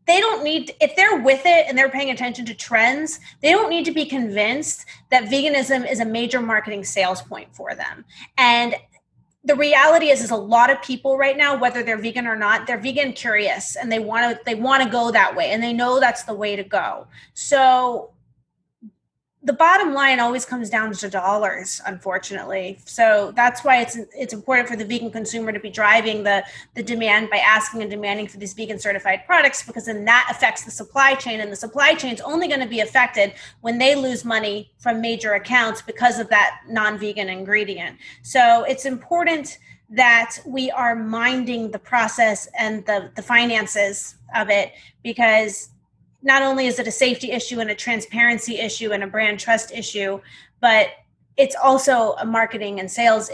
they 0.06 0.20
don't 0.20 0.42
need 0.42 0.74
if 0.80 0.96
they're 0.96 1.20
with 1.20 1.42
it 1.44 1.66
and 1.68 1.76
they're 1.78 1.88
paying 1.88 2.10
attention 2.10 2.44
to 2.44 2.54
trends 2.54 3.20
they 3.40 3.50
don't 3.50 3.70
need 3.70 3.84
to 3.84 3.92
be 3.92 4.04
convinced 4.04 4.84
that 5.10 5.24
veganism 5.24 5.88
is 5.90 6.00
a 6.00 6.04
major 6.04 6.40
marketing 6.40 6.84
sales 6.84 7.22
point 7.22 7.48
for 7.54 7.74
them 7.74 8.04
and 8.36 8.74
the 9.44 9.54
reality 9.54 10.10
is 10.10 10.22
is 10.22 10.30
a 10.30 10.36
lot 10.36 10.70
of 10.70 10.80
people 10.82 11.16
right 11.16 11.36
now 11.36 11.56
whether 11.56 11.82
they're 11.82 11.98
vegan 11.98 12.26
or 12.26 12.36
not 12.36 12.66
they're 12.66 12.80
vegan 12.80 13.12
curious 13.12 13.76
and 13.76 13.90
they 13.90 13.98
want 13.98 14.36
to 14.36 14.44
they 14.44 14.54
want 14.54 14.82
to 14.82 14.88
go 14.88 15.10
that 15.10 15.34
way 15.34 15.50
and 15.50 15.62
they 15.62 15.72
know 15.72 16.00
that's 16.00 16.24
the 16.24 16.34
way 16.34 16.56
to 16.56 16.64
go 16.64 17.06
so 17.34 18.10
the 19.45 19.53
bottom 19.53 19.93
line 19.93 20.20
always 20.20 20.45
comes 20.45 20.70
down 20.70 20.93
to 20.93 21.09
dollars 21.11 21.80
unfortunately. 21.86 22.78
So 22.84 23.32
that's 23.34 23.64
why 23.64 23.80
it's 23.80 23.99
it's 24.16 24.32
important 24.32 24.68
for 24.68 24.76
the 24.76 24.84
vegan 24.84 25.11
consumer 25.11 25.53
to 25.53 25.59
be 25.59 25.70
driving 25.70 26.22
the 26.22 26.45
the 26.74 26.82
demand 26.82 27.28
by 27.28 27.38
asking 27.38 27.82
and 27.82 27.90
demanding 27.90 28.28
for 28.28 28.36
these 28.36 28.53
vegan 28.53 28.78
certified 28.78 29.22
products 29.26 29.64
because 29.64 29.86
then 29.86 30.05
that 30.05 30.28
affects 30.30 30.64
the 30.64 30.70
supply 30.70 31.14
chain 31.14 31.40
and 31.40 31.51
the 31.51 31.57
supply 31.57 31.95
chain 31.95 32.14
is 32.14 32.20
only 32.20 32.47
going 32.47 32.61
to 32.61 32.68
be 32.68 32.80
affected 32.80 33.34
when 33.62 33.78
they 33.78 33.97
lose 33.97 34.24
money 34.24 34.70
from 34.78 35.01
major 35.01 35.32
accounts 35.32 35.82
because 35.82 36.20
of 36.20 36.28
that 36.28 36.61
non-vegan 36.68 37.28
ingredient. 37.28 37.99
So 38.22 38.64
it's 38.64 38.84
important 38.84 39.59
that 39.90 40.38
we 40.47 40.70
are 40.70 40.95
minding 40.95 41.70
the 41.72 41.78
process 41.78 42.49
and 42.59 42.86
the 42.86 43.11
the 43.16 43.22
finances 43.22 44.14
of 44.36 44.51
it 44.51 44.72
because 45.03 45.70
not 46.23 46.43
only 46.43 46.66
is 46.66 46.79
it 46.79 46.87
a 46.87 46.93
safety 46.93 47.33
issue 47.33 47.61
and 47.61 47.70
a 47.70 47.75
transparency 47.75 48.59
issue 48.59 48.93
and 48.93 49.03
a 49.03 49.07
brand 49.07 49.41
trust 49.41 49.73
issue, 49.73 50.20
but 50.61 50.89
it's 51.37 51.57
also 51.57 52.12
a 52.14 52.25
marketing 52.25 52.81
and 52.81 52.91
sales 52.91 53.31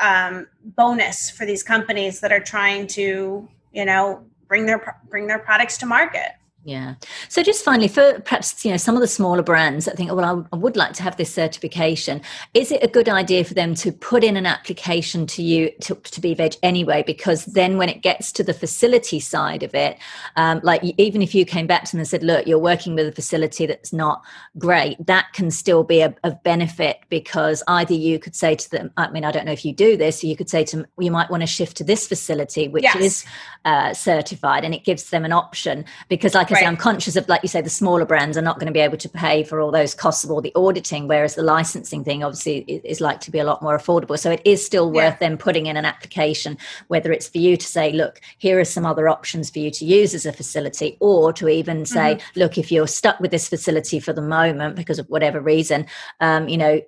um, 0.00 0.48
bonus 0.64 1.30
for 1.30 1.46
these 1.46 1.62
companies 1.62 2.20
that 2.20 2.32
are 2.32 2.40
trying 2.40 2.86
to, 2.88 3.48
you 3.72 3.84
know, 3.84 4.24
bring 4.48 4.66
their 4.66 5.00
bring 5.08 5.26
their 5.26 5.38
products 5.38 5.78
to 5.78 5.86
market. 5.86 6.32
Yeah. 6.64 6.94
So 7.28 7.42
just 7.42 7.64
finally, 7.64 7.88
for 7.88 8.20
perhaps 8.20 8.64
you 8.64 8.70
know 8.70 8.76
some 8.76 8.94
of 8.94 9.00
the 9.00 9.08
smaller 9.08 9.42
brands 9.42 9.84
that 9.84 9.96
think, 9.96 10.12
well, 10.12 10.46
I, 10.52 10.56
would 10.56 10.76
like 10.76 10.92
to 10.94 11.02
have 11.02 11.16
this 11.16 11.34
certification. 11.34 12.20
Is 12.54 12.70
it 12.70 12.84
a 12.84 12.86
good 12.86 13.08
idea 13.08 13.42
for 13.42 13.54
them 13.54 13.74
to 13.76 13.90
put 13.90 14.22
in 14.22 14.36
an 14.36 14.46
application 14.46 15.26
to 15.26 15.42
you 15.42 15.72
to, 15.80 15.96
to 15.96 16.20
BeVeg 16.20 16.56
anyway? 16.62 17.02
Because 17.04 17.46
then 17.46 17.78
when 17.78 17.88
it 17.88 18.02
gets 18.02 18.30
to 18.32 18.44
the 18.44 18.54
facility 18.54 19.18
side 19.18 19.64
of 19.64 19.74
it, 19.74 19.98
um, 20.36 20.60
like 20.62 20.84
even 20.98 21.20
if 21.20 21.34
you 21.34 21.44
came 21.44 21.66
back 21.66 21.82
to 21.84 21.92
them 21.92 22.00
and 22.00 22.08
said, 22.08 22.22
look, 22.22 22.46
you're 22.46 22.60
working 22.60 22.94
with 22.94 23.08
a 23.08 23.12
facility 23.12 23.66
that's 23.66 23.92
not 23.92 24.22
great, 24.56 25.04
that 25.04 25.32
can 25.32 25.50
still 25.50 25.82
be 25.82 26.00
a, 26.00 26.14
of 26.22 26.40
benefit 26.44 27.00
because 27.08 27.64
either 27.66 27.94
you 27.94 28.20
could 28.20 28.36
say 28.36 28.54
to 28.54 28.70
them, 28.70 28.92
I 28.96 29.10
mean, 29.10 29.24
I 29.24 29.32
don't 29.32 29.46
know 29.46 29.52
if 29.52 29.64
you 29.64 29.72
do 29.72 29.96
this, 29.96 30.22
you 30.22 30.36
could 30.36 30.48
say 30.48 30.62
to 30.66 30.76
them, 30.76 30.86
you 30.96 31.10
might 31.10 31.28
want 31.28 31.40
to 31.40 31.48
shift 31.48 31.76
to 31.78 31.84
this 31.84 32.06
facility, 32.06 32.68
which 32.68 32.84
yes. 32.84 32.96
is 32.96 33.24
uh, 33.64 33.94
certified, 33.94 34.64
and 34.64 34.74
it 34.74 34.84
gives 34.84 35.10
them 35.10 35.24
an 35.24 35.32
option 35.32 35.84
because 36.08 36.34
like 36.34 36.51
right. 36.54 36.66
I'm 36.66 36.76
conscious 36.76 37.16
of, 37.16 37.28
like 37.28 37.42
you 37.42 37.48
say, 37.48 37.60
the 37.60 37.70
smaller 37.70 38.04
brands 38.04 38.36
are 38.36 38.42
not 38.42 38.58
going 38.58 38.66
to 38.66 38.72
be 38.72 38.80
able 38.80 38.98
to 38.98 39.08
pay 39.08 39.44
for 39.44 39.60
all 39.60 39.70
those 39.70 39.94
costs 39.94 40.24
of 40.24 40.30
all 40.30 40.40
the 40.40 40.52
auditing, 40.54 41.08
whereas 41.08 41.34
the 41.34 41.42
licensing 41.42 42.04
thing 42.04 42.22
obviously 42.22 42.58
is 42.84 43.00
like 43.00 43.20
to 43.20 43.30
be 43.30 43.38
a 43.38 43.44
lot 43.44 43.62
more 43.62 43.76
affordable. 43.76 44.18
So 44.18 44.30
it 44.30 44.42
is 44.44 44.64
still 44.64 44.90
worth 44.90 45.16
yeah. 45.20 45.28
them 45.28 45.38
putting 45.38 45.66
in 45.66 45.76
an 45.76 45.84
application, 45.84 46.58
whether 46.88 47.12
it's 47.12 47.28
for 47.28 47.38
you 47.38 47.56
to 47.56 47.66
say, 47.66 47.92
look, 47.92 48.20
here 48.38 48.58
are 48.58 48.64
some 48.64 48.86
other 48.86 49.08
options 49.08 49.50
for 49.50 49.58
you 49.58 49.70
to 49.70 49.84
use 49.84 50.14
as 50.14 50.26
a 50.26 50.32
facility, 50.32 50.96
or 51.00 51.32
to 51.34 51.48
even 51.48 51.86
say, 51.86 52.16
mm-hmm. 52.16 52.40
look, 52.40 52.58
if 52.58 52.70
you're 52.70 52.86
stuck 52.86 53.18
with 53.20 53.30
this 53.30 53.48
facility 53.48 54.00
for 54.00 54.12
the 54.12 54.22
moment 54.22 54.76
because 54.76 54.98
of 54.98 55.08
whatever 55.08 55.40
reason, 55.40 55.86
um, 56.20 56.48
you 56.48 56.56
know, 56.56 56.80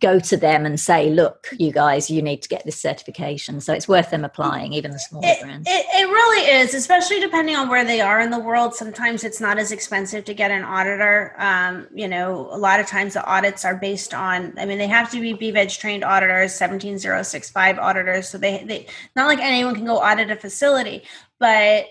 go 0.00 0.18
to 0.18 0.36
them 0.36 0.66
and 0.66 0.80
say, 0.80 1.08
look, 1.10 1.48
you 1.56 1.70
guys, 1.70 2.10
you 2.10 2.20
need 2.20 2.42
to 2.42 2.48
get 2.48 2.64
this 2.64 2.80
certification. 2.80 3.60
So 3.60 3.72
it's 3.72 3.86
worth 3.86 4.10
them 4.10 4.24
applying, 4.24 4.72
even 4.72 4.90
the 4.90 4.98
smaller 4.98 5.28
it, 5.28 5.40
brands. 5.40 5.68
It, 5.68 5.86
it 5.94 6.08
really 6.08 6.50
is, 6.50 6.74
especially 6.74 7.20
depending 7.20 7.54
on 7.54 7.68
where 7.68 7.84
they 7.84 8.00
are 8.00 8.20
in 8.20 8.30
the 8.30 8.40
world. 8.40 8.74
Sometimes 8.74 9.22
it's 9.22 9.40
not 9.40 9.56
as 9.56 9.70
expensive 9.70 10.24
to 10.24 10.34
get 10.34 10.50
an 10.50 10.64
auditor. 10.64 11.34
Um, 11.38 11.86
you 11.94 12.08
know, 12.08 12.48
a 12.50 12.58
lot 12.58 12.80
of 12.80 12.86
times 12.86 13.14
the 13.14 13.24
audits 13.24 13.64
are 13.64 13.76
based 13.76 14.14
on, 14.14 14.52
I 14.58 14.66
mean, 14.66 14.78
they 14.78 14.88
have 14.88 15.12
to 15.12 15.20
be 15.20 15.34
BeVeg 15.34 15.78
trained 15.78 16.02
auditors, 16.02 16.54
17065 16.54 17.78
auditors. 17.78 18.28
So 18.28 18.38
they, 18.38 18.64
they, 18.64 18.86
not 19.14 19.28
like 19.28 19.38
anyone 19.38 19.76
can 19.76 19.84
go 19.84 19.98
audit 19.98 20.32
a 20.32 20.36
facility, 20.36 21.04
but 21.38 21.86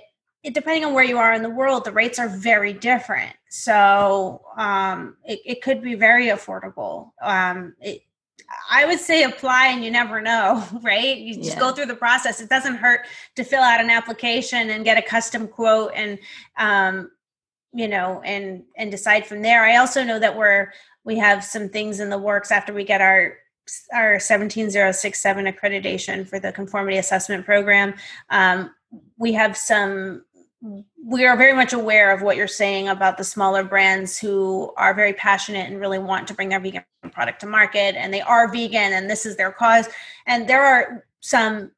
it, 0.47 0.53
depending 0.53 0.85
on 0.85 0.93
where 0.93 1.03
you 1.03 1.17
are 1.17 1.33
in 1.33 1.43
the 1.43 1.49
world, 1.49 1.83
the 1.83 1.91
rates 1.91 2.17
are 2.19 2.29
very 2.29 2.71
different. 2.71 3.35
So 3.49 4.41
um, 4.55 5.17
it, 5.25 5.41
it, 5.45 5.61
could 5.61 5.81
be 5.81 5.93
very 5.93 6.27
affordable. 6.27 7.11
Um, 7.21 7.75
it, 7.81 8.03
I 8.71 8.85
would 8.85 8.99
say 8.99 9.23
apply 9.23 9.67
and 9.67 9.83
you 9.83 9.91
never 9.91 10.21
know, 10.21 10.65
right? 10.81 11.17
You 11.17 11.35
just 11.35 11.49
yeah. 11.49 11.59
go 11.59 11.73
through 11.73 11.87
the 11.87 11.95
process. 11.95 12.39
It 12.39 12.47
doesn't 12.47 12.75
hurt 12.75 13.07
to 13.35 13.43
fill 13.43 13.61
out 13.61 13.81
an 13.81 13.89
application 13.89 14.69
and 14.69 14.85
get 14.85 14.97
a 14.97 15.01
custom 15.01 15.49
quote 15.49 15.91
and 15.93 16.17
um, 16.57 17.11
you 17.73 17.89
know 17.89 18.21
and 18.23 18.63
and 18.77 18.89
decide 18.89 19.27
from 19.27 19.41
there. 19.41 19.65
I 19.65 19.75
also 19.75 20.01
know 20.01 20.17
that 20.17 20.37
we're 20.37 20.71
we 21.03 21.17
have 21.17 21.43
some 21.43 21.67
things 21.67 21.99
in 21.99 22.09
the 22.09 22.17
works 22.17 22.51
after 22.51 22.73
we 22.73 22.85
get 22.85 23.01
our 23.01 23.37
our 23.93 24.17
17067 24.17 25.45
accreditation 25.45 26.25
for 26.25 26.39
the 26.39 26.53
conformity 26.53 26.97
assessment 26.97 27.45
program. 27.45 27.95
Um, 28.29 28.71
we 29.17 29.33
have 29.33 29.57
some 29.57 30.23
we 30.62 31.26
are 31.26 31.38
very 31.38 31.53
much 31.53 31.72
aware 31.72 32.12
of 32.12 32.24
what 32.24 32.36
you're 32.36 32.47
saying 32.47 32.88
about 32.88 33.18
the 33.18 33.24
smaller 33.24 33.64
brands 33.64 34.18
who 34.18 34.74
are 34.76 34.93
very 34.93 35.14
passionate 35.14 35.70
and 35.70 35.80
really 35.80 35.99
want 35.99 36.28
to 36.28 36.34
bring 36.34 36.49
their 36.49 36.60
vegan 36.60 36.84
product 37.12 37.41
to 37.41 37.47
market 37.47 37.95
and 37.95 38.12
they 38.14 38.22
are 38.22 38.51
vegan 38.51 38.93
and 38.93 39.10
this 39.10 39.26
is 39.26 39.38
their 39.38 39.51
cause. 39.51 39.88
And 40.26 40.47
there 40.49 40.66
are 40.66 41.05
some 41.20 41.72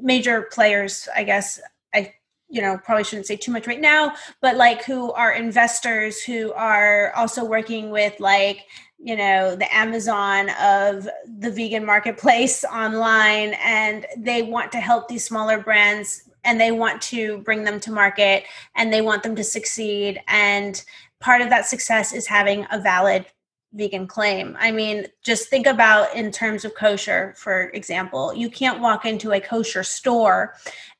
major 0.00 0.42
players 0.52 1.08
i 1.14 1.22
guess 1.22 1.60
i 1.94 2.12
you 2.48 2.60
know 2.60 2.78
probably 2.84 3.04
shouldn't 3.04 3.26
say 3.26 3.36
too 3.36 3.52
much 3.52 3.66
right 3.66 3.80
now 3.80 4.12
but 4.40 4.56
like 4.56 4.84
who 4.84 5.12
are 5.12 5.32
investors 5.32 6.22
who 6.22 6.52
are 6.52 7.12
also 7.14 7.44
working 7.44 7.90
with 7.90 8.18
like 8.20 8.66
you 8.98 9.16
know 9.16 9.54
the 9.56 9.74
amazon 9.74 10.50
of 10.60 11.08
the 11.38 11.50
vegan 11.50 11.84
marketplace 11.84 12.64
online 12.72 13.54
and 13.64 14.06
they 14.18 14.42
want 14.42 14.72
to 14.72 14.80
help 14.80 15.08
these 15.08 15.24
smaller 15.24 15.58
brands 15.58 16.28
and 16.44 16.60
they 16.60 16.72
want 16.72 17.00
to 17.00 17.38
bring 17.38 17.64
them 17.64 17.80
to 17.80 17.92
market 17.92 18.44
and 18.74 18.92
they 18.92 19.00
want 19.00 19.22
them 19.22 19.36
to 19.36 19.44
succeed 19.44 20.20
and 20.28 20.84
part 21.20 21.40
of 21.40 21.50
that 21.50 21.66
success 21.66 22.12
is 22.12 22.26
having 22.26 22.66
a 22.70 22.80
valid 22.80 23.26
vegan 23.74 24.06
claim. 24.06 24.56
I 24.60 24.70
mean, 24.70 25.06
just 25.22 25.48
think 25.48 25.66
about 25.66 26.14
in 26.14 26.30
terms 26.30 26.64
of 26.64 26.74
kosher, 26.74 27.34
for 27.36 27.70
example, 27.70 28.34
you 28.34 28.50
can't 28.50 28.80
walk 28.80 29.06
into 29.06 29.32
a 29.32 29.40
kosher 29.40 29.82
store 29.82 30.54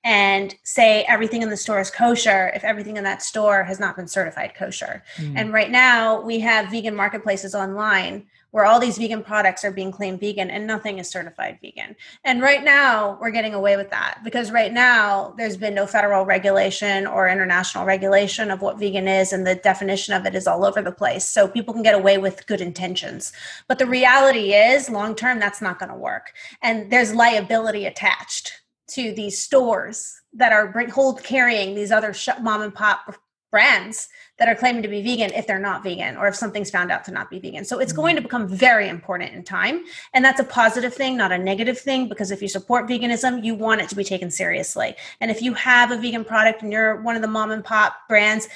and 0.04 0.54
say 0.62 1.04
everything 1.04 1.42
in 1.42 1.50
the 1.50 1.56
store 1.56 1.80
is 1.80 1.90
kosher 1.90 2.50
if 2.54 2.64
everything 2.64 2.96
in 2.96 3.04
that 3.04 3.22
store 3.22 3.62
has 3.62 3.78
not 3.78 3.96
been 3.96 4.08
certified 4.08 4.54
kosher. 4.56 5.02
Mm. 5.16 5.34
And 5.36 5.52
right 5.52 5.70
now, 5.70 6.22
we 6.22 6.40
have 6.40 6.70
vegan 6.70 6.96
marketplaces 6.96 7.54
online 7.54 8.26
where 8.52 8.64
all 8.64 8.78
these 8.78 8.98
vegan 8.98 9.22
products 9.22 9.64
are 9.64 9.72
being 9.72 9.90
claimed 9.90 10.20
vegan 10.20 10.50
and 10.50 10.66
nothing 10.66 10.98
is 10.98 11.10
certified 11.10 11.58
vegan. 11.60 11.96
And 12.22 12.40
right 12.40 12.62
now, 12.62 13.18
we're 13.20 13.30
getting 13.30 13.54
away 13.54 13.76
with 13.76 13.90
that 13.90 14.20
because 14.22 14.50
right 14.52 14.72
now, 14.72 15.34
there's 15.36 15.56
been 15.56 15.74
no 15.74 15.86
federal 15.86 16.24
regulation 16.24 17.06
or 17.06 17.28
international 17.28 17.84
regulation 17.84 18.50
of 18.50 18.60
what 18.60 18.78
vegan 18.78 19.08
is, 19.08 19.32
and 19.32 19.46
the 19.46 19.56
definition 19.56 20.14
of 20.14 20.26
it 20.26 20.34
is 20.34 20.46
all 20.46 20.64
over 20.64 20.80
the 20.80 20.92
place. 20.92 21.24
So 21.24 21.48
people 21.48 21.74
can 21.74 21.82
get 21.82 21.94
away 21.94 22.18
with 22.18 22.46
good 22.46 22.60
intentions. 22.60 23.32
But 23.68 23.78
the 23.78 23.86
reality 23.86 24.52
is, 24.52 24.88
long 24.88 25.14
term, 25.14 25.40
that's 25.40 25.62
not 25.62 25.78
going 25.78 25.90
to 25.90 25.96
work. 25.96 26.32
And 26.62 26.92
there's 26.92 27.14
liability 27.14 27.86
attached 27.86 28.52
to 28.90 29.12
these 29.14 29.38
stores 29.38 30.20
that 30.34 30.52
are 30.52 30.70
hold 30.90 31.22
carrying 31.22 31.74
these 31.74 31.90
other 31.90 32.14
mom 32.40 32.60
and 32.60 32.74
pop 32.74 33.16
brands 33.50 34.08
that 34.42 34.48
are 34.48 34.56
claiming 34.56 34.82
to 34.82 34.88
be 34.88 35.00
vegan 35.00 35.32
if 35.34 35.46
they're 35.46 35.60
not 35.60 35.84
vegan 35.84 36.16
or 36.16 36.26
if 36.26 36.34
something's 36.34 36.68
found 36.68 36.90
out 36.90 37.04
to 37.04 37.12
not 37.12 37.30
be 37.30 37.38
vegan. 37.38 37.64
So 37.64 37.78
it's 37.78 37.92
going 37.92 38.16
to 38.16 38.20
mm-hmm. 38.20 38.26
become 38.26 38.48
very 38.48 38.88
important 38.88 39.32
in 39.32 39.44
time. 39.44 39.84
And 40.14 40.24
that's 40.24 40.40
a 40.40 40.44
positive 40.44 40.92
thing, 40.92 41.16
not 41.16 41.30
a 41.30 41.38
negative 41.38 41.78
thing, 41.78 42.08
because 42.08 42.32
if 42.32 42.42
you 42.42 42.48
support 42.48 42.88
veganism, 42.88 43.44
you 43.44 43.54
want 43.54 43.82
it 43.82 43.88
to 43.90 43.94
be 43.94 44.02
taken 44.02 44.32
seriously. 44.32 44.96
And 45.20 45.30
if 45.30 45.42
you 45.42 45.54
have 45.54 45.92
a 45.92 45.96
vegan 45.96 46.24
product 46.24 46.62
and 46.62 46.72
you're 46.72 47.00
one 47.02 47.14
of 47.14 47.22
the 47.22 47.28
mom 47.28 47.52
and 47.52 47.64
pop 47.64 47.94
brands, 48.08 48.48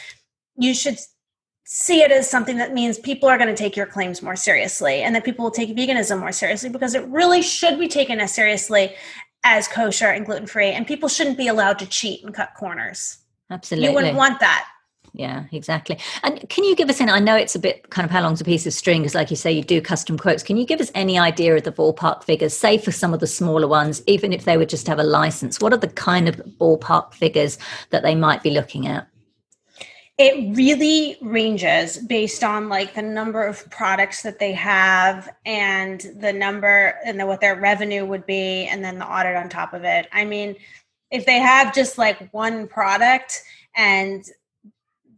you 0.57 0.75
should 0.75 0.99
see 1.65 2.03
it 2.03 2.11
as 2.11 2.29
something 2.29 2.57
that 2.57 2.75
means 2.75 2.99
people 2.99 3.29
are 3.29 3.39
going 3.39 3.49
to 3.49 3.55
take 3.55 3.77
your 3.77 3.87
claims 3.87 4.23
more 4.23 4.35
seriously 4.35 5.03
and 5.03 5.15
that 5.15 5.23
people 5.23 5.45
will 5.45 5.53
take 5.53 5.77
veganism 5.77 6.19
more 6.19 6.33
seriously 6.33 6.69
because 6.69 6.97
it 6.97 7.07
really 7.07 7.43
should 7.43 7.79
be 7.79 7.87
taken 7.87 8.19
as 8.19 8.35
seriously 8.35 8.93
as 9.45 9.69
kosher 9.69 10.09
and 10.09 10.27
gluten 10.27 10.49
free 10.49 10.71
and 10.71 10.85
people 10.85 11.09
shouldn't 11.09 11.39
be 11.39 11.47
allowed 11.47 11.79
to 11.79 11.87
cheat 11.87 12.25
and 12.25 12.35
cut 12.35 12.51
corners 12.57 13.19
absolutely 13.51 13.89
you 13.89 13.95
wouldn't 13.95 14.17
want 14.17 14.39
that 14.41 14.69
yeah 15.17 15.45
exactly. 15.51 15.99
And 16.23 16.47
can 16.51 16.63
you 16.65 16.77
give 16.77 16.91
us 16.91 17.01
an 17.01 17.09
i 17.09 17.19
know 17.19 17.35
it's 17.35 17.55
a 17.55 17.59
bit 17.59 17.89
kind 17.91 18.05
of 18.05 18.11
how 18.11 18.23
long's 18.23 18.41
a 18.41 18.45
piece 18.45 18.67
of 18.67 18.73
string 18.75 19.01
because 19.01 19.15
like 19.15 19.31
you 19.31 19.37
say 19.37 19.51
you 19.51 19.63
do 19.63 19.81
custom 19.81 20.19
quotes. 20.19 20.43
Can 20.43 20.57
you 20.57 20.67
give 20.67 20.81
us 20.81 20.91
any 20.95 21.19
idea 21.19 21.57
of 21.57 21.65
the 21.65 21.73
ballpark 21.73 22.23
figures? 22.23 22.55
Say 22.57 22.79
for 22.79 22.93
some 22.93 23.15
of 23.15 23.21
the 23.21 23.27
smaller 23.27 23.67
ones 23.67 24.03
even 24.07 24.33
if 24.33 24.45
they 24.45 24.57
would 24.57 24.69
just 24.69 24.87
have 24.87 24.99
a 24.99 25.05
license 25.05 25.61
what 25.61 25.73
are 25.73 25.79
the 25.79 25.89
kind 25.89 26.29
of 26.29 26.37
ballpark 26.61 27.15
figures 27.15 27.59
that 27.91 28.03
they 28.03 28.15
might 28.15 28.43
be 28.43 28.51
looking 28.51 28.87
at? 28.87 29.09
It 30.19 30.57
really 30.57 31.19
ranges 31.21 31.99
based 31.99 32.43
on 32.43 32.69
like 32.69 32.95
the 32.95 33.03
number 33.03 33.43
of 33.43 33.69
products 33.71 34.23
that 34.23 34.39
they 34.39 34.53
have 34.53 35.29
and 35.45 36.01
the 36.21 36.33
number 36.33 36.95
and 37.05 37.21
the, 37.21 37.27
what 37.27 37.43
their 37.43 37.61
revenue 37.61 38.05
would 38.07 38.25
be 38.25 38.67
and 38.67 38.83
then 38.83 38.99
the 38.99 39.07
audit 39.07 39.37
on 39.37 39.49
top 39.49 39.73
of 39.73 39.85
it. 39.85 40.09
I 40.13 40.25
mean 40.25 40.57
if 41.11 41.25
they 41.25 41.39
have 41.39 41.75
just 41.75 41.99
like 41.99 42.33
one 42.33 42.67
product 42.67 43.43
and 43.75 44.25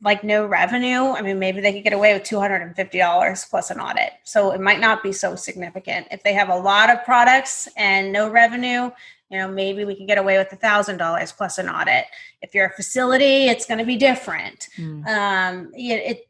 like 0.03 0.23
no 0.23 0.47
revenue, 0.47 1.13
I 1.13 1.23
mean, 1.23 1.39
maybe 1.39 1.61
they 1.61 1.73
could 1.73 1.85
get 1.85 1.93
away 1.93 2.15
with 2.15 2.23
$250 2.23 3.51
plus 3.51 3.71
an 3.71 3.81
audit. 3.81 4.13
So 4.25 4.53
it 4.53 4.61
might 4.61 4.81
not 4.81 5.03
be 5.03 5.13
so 5.13 5.35
significant. 5.35 6.07
If 6.11 6.23
they 6.23 6.35
have 6.35 6.49
a 6.49 6.57
lot 6.57 6.91
of 6.91 7.05
products 7.05 7.69
and 7.77 8.13
no 8.13 8.31
revenue, 8.31 8.91
you 9.31 9.39
know, 9.39 9.49
maybe 9.49 9.85
we 9.85 9.95
can 9.95 10.07
get 10.07 10.19
away 10.19 10.39
with 10.39 10.49
$1,000 10.49 11.37
plus 11.37 11.59
an 11.59 11.69
audit. 11.69 12.05
If 12.41 12.55
you're 12.55 12.67
a 12.67 12.73
facility, 12.73 13.47
it's 13.49 13.67
going 13.67 13.79
to 13.79 13.85
be 13.85 13.97
different. 13.97 14.69
Mm. 14.79 15.07
Um, 15.07 15.73
it 15.75 16.29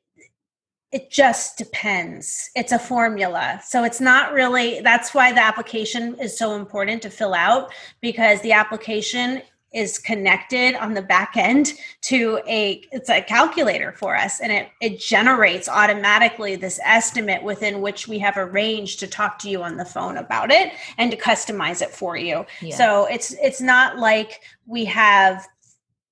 it 0.90 1.10
just 1.10 1.58
depends. 1.58 2.50
It's 2.54 2.72
a 2.72 2.78
formula. 2.78 3.60
So 3.62 3.84
it's 3.84 4.00
not 4.00 4.32
really, 4.32 4.80
that's 4.80 5.12
why 5.12 5.32
the 5.32 5.44
application 5.44 6.18
is 6.18 6.38
so 6.38 6.56
important 6.56 7.02
to 7.02 7.10
fill 7.10 7.34
out 7.34 7.72
because 8.00 8.40
the 8.40 8.52
application 8.52 9.42
is 9.72 9.98
connected 9.98 10.74
on 10.76 10.94
the 10.94 11.02
back 11.02 11.36
end 11.36 11.74
to 12.00 12.40
a 12.48 12.82
it's 12.90 13.10
a 13.10 13.20
calculator 13.20 13.92
for 13.92 14.16
us 14.16 14.40
and 14.40 14.50
it 14.50 14.70
it 14.80 14.98
generates 14.98 15.68
automatically 15.68 16.56
this 16.56 16.80
estimate 16.84 17.42
within 17.42 17.82
which 17.82 18.08
we 18.08 18.18
have 18.18 18.38
a 18.38 18.46
range 18.46 18.96
to 18.96 19.06
talk 19.06 19.38
to 19.38 19.50
you 19.50 19.62
on 19.62 19.76
the 19.76 19.84
phone 19.84 20.16
about 20.16 20.50
it 20.50 20.72
and 20.96 21.10
to 21.10 21.16
customize 21.16 21.82
it 21.82 21.90
for 21.90 22.16
you. 22.16 22.46
Yeah. 22.62 22.76
so 22.76 23.06
it's 23.06 23.32
it's 23.42 23.60
not 23.60 23.98
like 23.98 24.40
we 24.66 24.86
have 24.86 25.46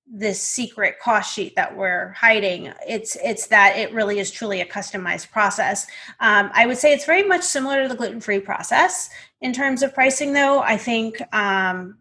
this 0.09 0.41
secret 0.41 0.95
cost 1.01 1.33
sheet 1.33 1.55
that 1.55 1.75
we're 1.75 2.09
hiding. 2.11 2.71
It's 2.87 3.17
it's 3.23 3.47
that 3.47 3.75
it 3.75 3.91
really 3.91 4.19
is 4.19 4.31
truly 4.31 4.61
a 4.61 4.65
customized 4.65 5.31
process. 5.31 5.87
Um, 6.19 6.51
i 6.53 6.65
would 6.67 6.77
say 6.77 6.93
it's 6.93 7.05
very 7.05 7.23
much 7.23 7.43
similar 7.43 7.83
to 7.83 7.89
the 7.89 7.95
gluten-free 7.95 8.41
process 8.41 9.09
in 9.41 9.51
terms 9.51 9.81
of 9.81 9.95
pricing 9.95 10.33
though. 10.33 10.59
I 10.59 10.77
think 10.77 11.21
um, 11.33 11.97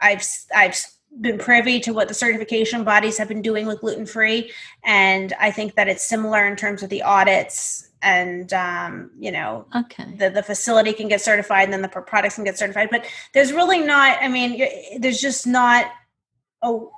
i've 0.00 0.24
i've 0.54 0.76
been 1.20 1.38
privy 1.38 1.80
to 1.80 1.92
what 1.92 2.08
the 2.08 2.14
certification 2.14 2.84
bodies 2.84 3.18
have 3.18 3.28
been 3.28 3.42
doing 3.42 3.66
with 3.66 3.80
gluten 3.80 4.06
free, 4.06 4.52
and 4.84 5.32
I 5.40 5.50
think 5.50 5.74
that 5.74 5.88
it's 5.88 6.04
similar 6.04 6.46
in 6.46 6.56
terms 6.56 6.82
of 6.82 6.90
the 6.90 7.02
audits 7.02 7.90
and 8.02 8.52
um, 8.52 9.10
you 9.18 9.30
know 9.30 9.66
okay. 9.74 10.14
the, 10.16 10.30
the 10.30 10.42
facility 10.42 10.92
can 10.92 11.08
get 11.08 11.20
certified 11.20 11.64
and 11.64 11.72
then 11.72 11.82
the 11.82 11.88
products 11.88 12.36
can 12.36 12.44
get 12.44 12.58
certified 12.58 12.88
but 12.90 13.04
there's 13.34 13.52
really 13.52 13.80
not 13.80 14.18
i 14.22 14.28
mean 14.28 14.66
there's 14.98 15.20
just 15.20 15.46
not 15.46 15.86
oh 16.62 16.90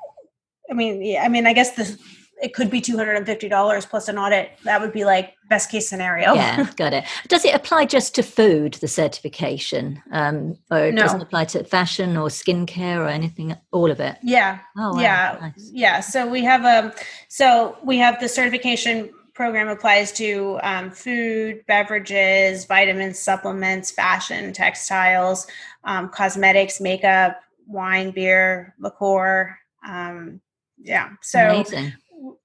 i 0.71 0.75
mean 0.75 1.03
yeah, 1.03 1.23
i 1.25 1.29
mean 1.29 1.47
i 1.47 1.53
guess 1.53 1.73
the 1.73 1.99
it 2.43 2.55
could 2.55 2.71
be 2.71 2.81
$250 2.81 3.89
plus 3.89 4.09
an 4.09 4.19
audit. 4.19 4.51
That 4.65 4.81
would 4.81 4.93
be 4.93 5.05
like 5.05 5.35
best 5.49 5.71
case 5.71 5.89
scenario. 5.89 6.35
Yeah, 6.35 6.69
got 6.77 6.93
it. 6.93 7.05
Does 7.29 7.45
it 7.45 7.55
apply 7.55 7.87
just 7.87 8.17
to 8.17 8.23
food, 8.23 8.75
the 8.75 8.89
certification? 8.89 10.03
Um, 10.11 10.59
or 10.71 10.87
it 10.87 10.95
no. 10.95 11.03
doesn't 11.03 11.21
apply 11.21 11.45
to 11.47 11.63
fashion 11.63 12.17
or 12.17 12.29
skincare 12.29 12.99
or 12.99 13.09
anything, 13.09 13.57
all 13.71 13.91
of 13.91 14.01
it? 14.01 14.19
Yeah. 14.23 14.59
Oh, 14.77 14.93
wow. 14.95 15.01
yeah. 15.01 15.39
Nice. 15.41 15.71
Yeah. 15.73 16.01
So 16.01 16.27
we 16.27 16.43
have 16.43 16.65
a, 16.65 16.87
um, 16.87 16.93
so 17.29 17.77
we 17.85 17.97
have 17.99 18.19
the 18.19 18.29
certification 18.29 19.11
program 19.35 19.69
applies 19.69 20.11
to 20.13 20.59
um, 20.65 20.91
food, 20.91 21.65
beverages, 21.69 22.65
vitamins, 22.65 23.21
supplements, 23.21 23.93
fashion, 23.93 24.53
textiles, 24.53 25.47
um, 25.85 26.09
cosmetics, 26.09 26.81
makeup, 26.81 27.41
wine, 27.69 28.11
beer, 28.11 28.75
liqueur. 28.81 29.57
Um, 29.87 30.41
yeah. 30.83 31.11
So 31.23 31.39
Amazing 31.39 31.93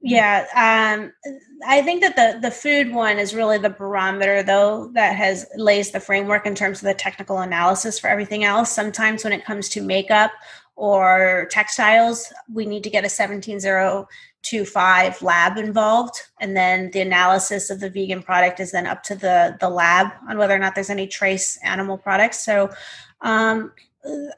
yeah. 0.01 0.45
Um, 0.55 1.11
i 1.67 1.81
think 1.81 2.01
that 2.01 2.15
the 2.15 2.39
the 2.41 2.51
food 2.51 2.91
one 2.91 3.19
is 3.19 3.35
really 3.35 3.57
the 3.57 3.69
barometer 3.69 4.43
though 4.43 4.89
that 4.93 5.15
has 5.15 5.45
lays 5.55 5.91
the 5.91 5.99
framework 5.99 6.45
in 6.45 6.55
terms 6.55 6.79
of 6.79 6.85
the 6.85 6.93
technical 6.93 7.39
analysis 7.39 7.99
for 7.99 8.07
everything 8.07 8.43
else. 8.43 8.71
Sometimes 8.71 9.23
when 9.23 9.33
it 9.33 9.45
comes 9.45 9.69
to 9.69 9.81
makeup 9.81 10.31
or 10.75 11.47
textiles 11.51 12.31
we 12.51 12.65
need 12.65 12.83
to 12.83 12.89
get 12.89 13.05
a 13.05 13.09
17025 13.09 15.21
lab 15.21 15.57
involved 15.57 16.21
and 16.39 16.55
then 16.55 16.91
the 16.91 17.01
analysis 17.01 17.69
of 17.69 17.79
the 17.79 17.89
vegan 17.89 18.23
product 18.23 18.59
is 18.59 18.71
then 18.71 18.87
up 18.87 19.03
to 19.03 19.15
the 19.15 19.57
the 19.59 19.69
lab 19.69 20.07
on 20.29 20.37
whether 20.37 20.55
or 20.55 20.59
not 20.59 20.75
there's 20.75 20.89
any 20.89 21.07
trace 21.07 21.57
animal 21.63 21.97
products. 21.97 22.43
So 22.43 22.69
um, 23.21 23.71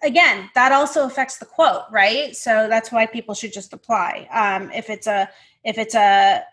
again 0.01 0.49
that 0.55 0.71
also 0.71 1.05
affects 1.05 1.37
the 1.37 1.45
quote 1.45 1.83
right? 1.91 2.35
So 2.35 2.67
that's 2.69 2.91
why 2.91 3.05
people 3.05 3.35
should 3.35 3.53
just 3.53 3.73
apply. 3.73 4.27
Um, 4.31 4.71
if 4.71 4.89
it's 4.89 5.07
a 5.07 5.29
if 5.63 5.77
it's 5.77 5.95
a 5.95 6.43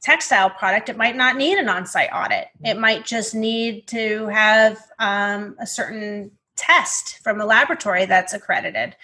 textile 0.00 0.50
product 0.50 0.88
it 0.88 0.96
might 0.96 1.16
not 1.16 1.36
need 1.36 1.58
an 1.58 1.68
on-site 1.68 2.10
audit. 2.12 2.48
It 2.64 2.78
might 2.78 3.04
just 3.04 3.34
need 3.34 3.86
to 3.88 4.26
have 4.26 4.78
um, 4.98 5.56
a 5.60 5.66
certain 5.66 6.32
test 6.56 7.18
from 7.22 7.40
a 7.40 7.46
laboratory 7.46 8.06
that's 8.06 8.32
accredited. 8.32 8.96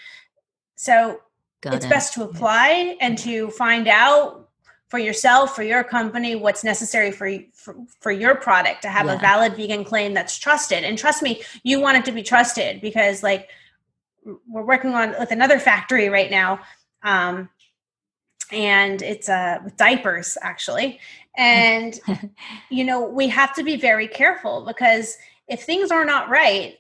So 0.75 1.21
Got 1.61 1.75
it's 1.75 1.87
it. 1.87 1.89
best 1.89 2.15
to 2.15 2.25
apply 2.25 2.97
and 3.01 3.19
to 3.19 3.51
find 3.51 3.89
out 3.89 4.48
for 4.89 4.99
yourself 4.99 5.55
for 5.55 5.63
your 5.63 5.85
company 5.85 6.35
what's 6.35 6.65
necessary 6.65 7.11
for 7.11 7.31
for, 7.53 7.77
for 8.01 8.11
your 8.11 8.35
product 8.35 8.83
to 8.83 8.89
have 8.89 9.07
yeah. 9.07 9.15
a 9.15 9.19
valid 9.19 9.55
vegan 9.55 9.85
claim 9.85 10.15
that's 10.15 10.39
trusted 10.39 10.85
and 10.85 10.99
trust 10.99 11.23
me 11.23 11.43
you 11.63 11.81
want 11.81 11.97
it 11.97 12.05
to 12.05 12.13
be 12.13 12.23
trusted 12.23 12.81
because 12.81 13.23
like 13.23 13.49
we're 14.47 14.65
working 14.65 14.95
on 14.95 15.15
with 15.19 15.31
another 15.31 15.59
factory 15.59 16.09
right 16.09 16.31
now 16.31 16.59
um, 17.03 17.49
and 18.51 19.03
it's 19.03 19.29
uh, 19.29 19.59
diapers 19.77 20.37
actually 20.43 20.99
and 21.37 22.01
you 22.71 22.85
know 22.85 23.07
we 23.07 23.29
have 23.29 23.55
to 23.55 23.63
be 23.63 23.77
very 23.77 24.09
careful 24.09 24.65
because 24.67 25.17
if 25.49 25.63
things 25.63 25.91
are 25.91 26.05
not 26.05 26.29
right 26.29 26.79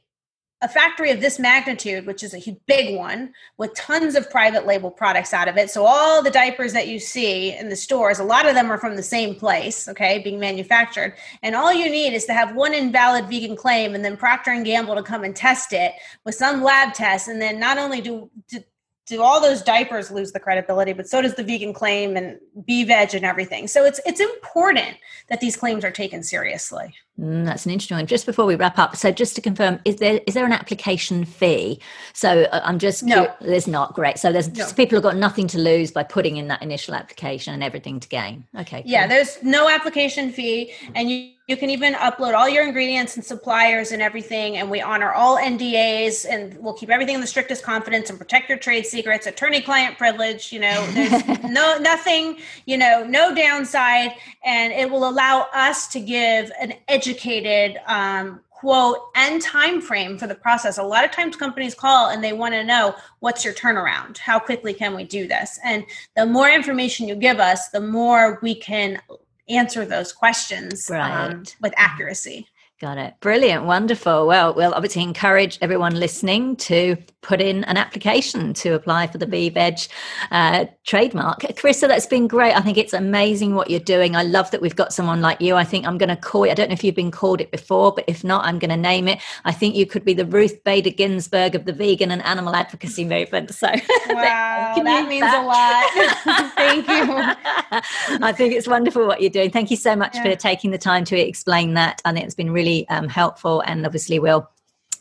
a 0.61 0.69
factory 0.69 1.11
of 1.11 1.21
this 1.21 1.39
magnitude, 1.39 2.05
which 2.05 2.25
is 2.25 2.35
a 2.35 2.59
big 2.67 2.97
one, 2.97 3.33
with 3.59 3.75
tons 3.75 4.17
of 4.17 4.29
private 4.29 4.67
label 4.67 4.91
products 4.91 5.33
out 5.33 5.47
of 5.47 5.57
it. 5.57 5.71
So 5.71 5.87
all 5.87 6.21
the 6.21 6.31
diapers 6.31 6.73
that 6.73 6.89
you 6.89 6.99
see 6.99 7.57
in 7.57 7.69
the 7.69 7.77
stores, 7.77 8.19
a 8.19 8.25
lot 8.25 8.49
of 8.49 8.55
them 8.55 8.71
are 8.71 8.79
from 8.79 8.97
the 8.97 9.03
same 9.03 9.37
place, 9.37 9.87
okay, 9.89 10.19
being 10.19 10.41
manufactured. 10.41 11.15
And 11.43 11.55
all 11.55 11.73
you 11.73 11.89
need 11.89 12.13
is 12.13 12.25
to 12.27 12.35
have 12.35 12.57
one 12.57 12.75
invalid 12.75 13.27
vegan 13.27 13.55
claim, 13.55 13.95
and 13.95 14.05
then 14.05 14.17
Procter 14.17 14.51
and 14.51 14.65
Gamble 14.65 14.97
to 14.97 15.03
come 15.03 15.23
and 15.23 15.37
test 15.37 15.73
it 15.73 15.93
with 16.25 16.35
some 16.35 16.63
lab 16.63 16.93
test, 16.93 17.29
and 17.29 17.41
then 17.41 17.61
not 17.61 17.79
only 17.79 18.01
do, 18.01 18.29
do 18.49 18.59
do 19.07 19.23
all 19.23 19.41
those 19.41 19.63
diapers 19.63 20.11
lose 20.11 20.33
the 20.33 20.41
credibility 20.41 20.93
but 20.93 21.09
so 21.09 21.23
does 21.23 21.35
the 21.35 21.43
vegan 21.43 21.73
claim 21.73 22.15
and 22.15 22.39
BeVeg 22.69 23.15
and 23.15 23.25
everything 23.25 23.67
so 23.67 23.87
it's 23.87 23.99
it's 24.05 24.21
important 24.21 24.97
that 25.29 25.41
these 25.41 25.57
claims 25.57 25.83
are 25.83 25.91
taken 25.91 26.23
seriously 26.23 26.95
mm, 27.19 27.45
that's 27.45 27.67
an 27.67 27.73
interesting 27.73 27.97
one 27.97 28.07
just 28.07 28.27
before 28.27 28.47
we 28.47 28.55
wrap 28.55 28.79
up 28.79 28.97
so 28.97 29.11
just 29.11 29.35
to 29.35 29.41
confirm 29.41 29.79
is 29.85 29.97
there 29.97 30.21
is 30.27 30.35
there 30.35 30.47
an 30.47 30.53
application 30.53 31.25
fee 31.25 31.81
so 32.13 32.43
uh, 32.45 32.61
i'm 32.65 32.79
just 32.79 33.03
no 33.03 33.33
there's 33.41 33.67
not 33.67 33.95
great 33.95 34.19
so 34.19 34.33
there's 34.33 34.49
no. 34.49 34.67
people 34.73 34.97
have 34.97 35.03
got 35.03 35.17
nothing 35.17 35.47
to 35.47 35.59
lose 35.59 35.91
by 35.91 36.03
putting 36.03 36.37
in 36.37 36.49
that 36.49 36.63
initial 36.63 36.95
application 36.95 37.55
and 37.55 37.63
everything 37.63 38.01
to 38.01 38.09
gain 38.09 38.45
okay 38.59 38.83
yeah 38.87 39.03
cool. 39.03 39.09
there's 39.09 39.43
no 39.43 39.69
application 39.69 40.33
fee 40.33 40.73
and 40.95 41.11
you 41.11 41.31
you 41.49 41.57
can 41.57 41.71
even 41.71 41.95
upload 41.95 42.35
all 42.35 42.47
your 42.47 42.63
ingredients 42.63 43.17
and 43.17 43.25
suppliers 43.25 43.91
and 43.91 44.03
everything, 44.03 44.59
and 44.59 44.71
we 44.71 44.83
honor 44.83 45.13
all 45.13 45.39
NDAs 45.39 46.27
and 46.29 46.55
we'll 46.59 46.75
keep 46.75 46.91
everything 46.91 47.15
in 47.15 47.23
the 47.23 47.27
strictest 47.27 47.65
confidence 47.65 48.11
and 48.11 48.19
protect 48.19 48.51
your 48.51 48.59
trade 48.59 48.85
secrets, 48.85 49.27
attorney 49.27 49.63
client 49.63 49.97
privilege. 49.97 50.53
You 50.53 50.61
know, 50.61 50.87
there's 50.93 51.27
no 51.45 51.79
nothing, 51.79 52.37
you 52.67 52.77
know, 52.77 53.03
no 53.03 53.35
downside, 53.35 54.13
and 54.45 54.75
it 54.75 54.91
will 54.91 55.09
allow 55.09 55.49
us 55.55 55.89
to 55.89 56.01
give 56.01 56.53
an 56.61 56.75
educated 57.09 57.81
um, 57.87 58.41
quote 58.51 58.99
and 59.15 59.41
time 59.41 59.81
frame 59.81 60.19
for 60.19 60.27
the 60.27 60.35
process 60.35 60.79
a 60.79 60.83
lot 60.83 61.05
of 61.05 61.11
times 61.11 61.37
companies 61.37 61.75
call 61.75 62.11
and 62.11 62.23
they 62.25 62.33
want 62.33 62.53
to 62.53 62.65
know 62.65 62.95
what's 63.21 63.45
your 63.45 63.55
turnaround 63.55 64.19
how 64.19 64.39
quickly 64.39 64.75
can 64.75 64.95
we 64.97 65.05
do 65.05 65.29
this 65.29 65.59
and 65.65 65.85
the 66.17 66.27
more 66.27 66.51
information 66.51 67.07
you 67.07 67.15
give 67.15 67.39
us 67.39 67.69
the 67.69 67.81
more 67.81 68.39
we 68.43 68.55
can 68.55 69.01
answer 69.49 69.85
those 69.85 70.13
questions 70.13 70.89
right. 70.91 71.31
um, 71.31 71.45
with 71.61 71.73
accuracy. 71.77 72.47
Got 72.81 72.97
it. 72.97 73.15
Brilliant. 73.19 73.65
Wonderful. 73.65 74.29
Well, 74.29 74.55
we'll 74.55 74.73
obviously 74.73 75.03
encourage 75.03 75.59
everyone 75.61 75.97
listening 75.97 76.55
to 76.59 76.97
put 77.23 77.41
in 77.41 77.65
an 77.65 77.77
application 77.77 78.55
to 78.55 78.75
apply 78.75 79.09
for 79.09 79.19
the 79.19 79.27
BeVeg 79.27 79.89
uh, 80.31 80.67
trademark. 80.85 81.41
Carissa, 81.41 81.89
that's 81.89 82.07
been 82.07 82.29
great. 82.29 82.55
I 82.55 82.61
think 82.61 82.79
it's 82.79 82.93
amazing 82.93 83.57
what 83.57 83.69
you're 83.69 83.81
doing. 83.81 84.15
I 84.15 84.23
love 84.23 84.53
that 84.53 84.63
we've 84.63 84.77
got 84.77 84.93
someone 84.93 85.21
like 85.21 85.41
you. 85.41 85.57
I 85.57 85.65
think 85.65 85.89
I'm 85.89 85.99
going 85.99 86.09
to 86.09 86.17
call 86.17 86.45
it, 86.45 86.53
I 86.53 86.55
don't 86.55 86.69
know 86.69 86.75
if 86.75 86.85
you've 86.85 86.95
been 86.95 87.11
called 87.11 87.41
it 87.41 87.51
before, 87.51 87.93
but 87.93 88.05
if 88.07 88.23
not, 88.23 88.45
I'm 88.45 88.61
going 88.61 88.71
to 88.71 88.77
name 88.77 89.09
it. 89.09 89.19
I 89.45 89.51
think 89.51 89.75
you 89.75 89.85
could 89.85 90.05
be 90.05 90.15
the 90.15 90.25
Ruth 90.25 90.63
Bader 90.63 90.91
Ginsburg 90.91 91.57
of 91.57 91.65
the 91.65 91.73
vegan 91.73 92.13
and 92.13 92.25
animal 92.25 92.55
advocacy 92.55 93.05
movement. 93.05 93.53
So 93.53 93.67
wow, 94.09 94.75
that 94.77 95.09
means 95.09 95.23
that. 95.23 95.43
a 95.43 95.47
lot. 95.47 96.53
Thank 96.55 96.87
you. 96.87 98.25
I 98.25 98.33
think 98.33 98.55
it's 98.55 98.69
wonderful 98.69 99.05
what 99.05 99.21
you're 99.21 99.31
doing. 99.31 99.51
Thank 99.51 99.73
you 99.73 99.77
so 99.77 99.97
much 99.97 100.15
yeah. 100.15 100.23
for 100.23 100.37
taking 100.37 100.71
the 100.71 100.79
time 100.79 101.05
to 101.07 101.19
explain 101.19 101.75
that. 101.75 102.01
I 102.05 102.13
think 102.13 102.25
it's 102.25 102.37
been 102.37 102.53
really 102.53 102.68
really 102.69 102.89
um, 102.89 103.09
helpful 103.09 103.63
and 103.67 103.85
obviously 103.87 104.19
will 104.19 104.49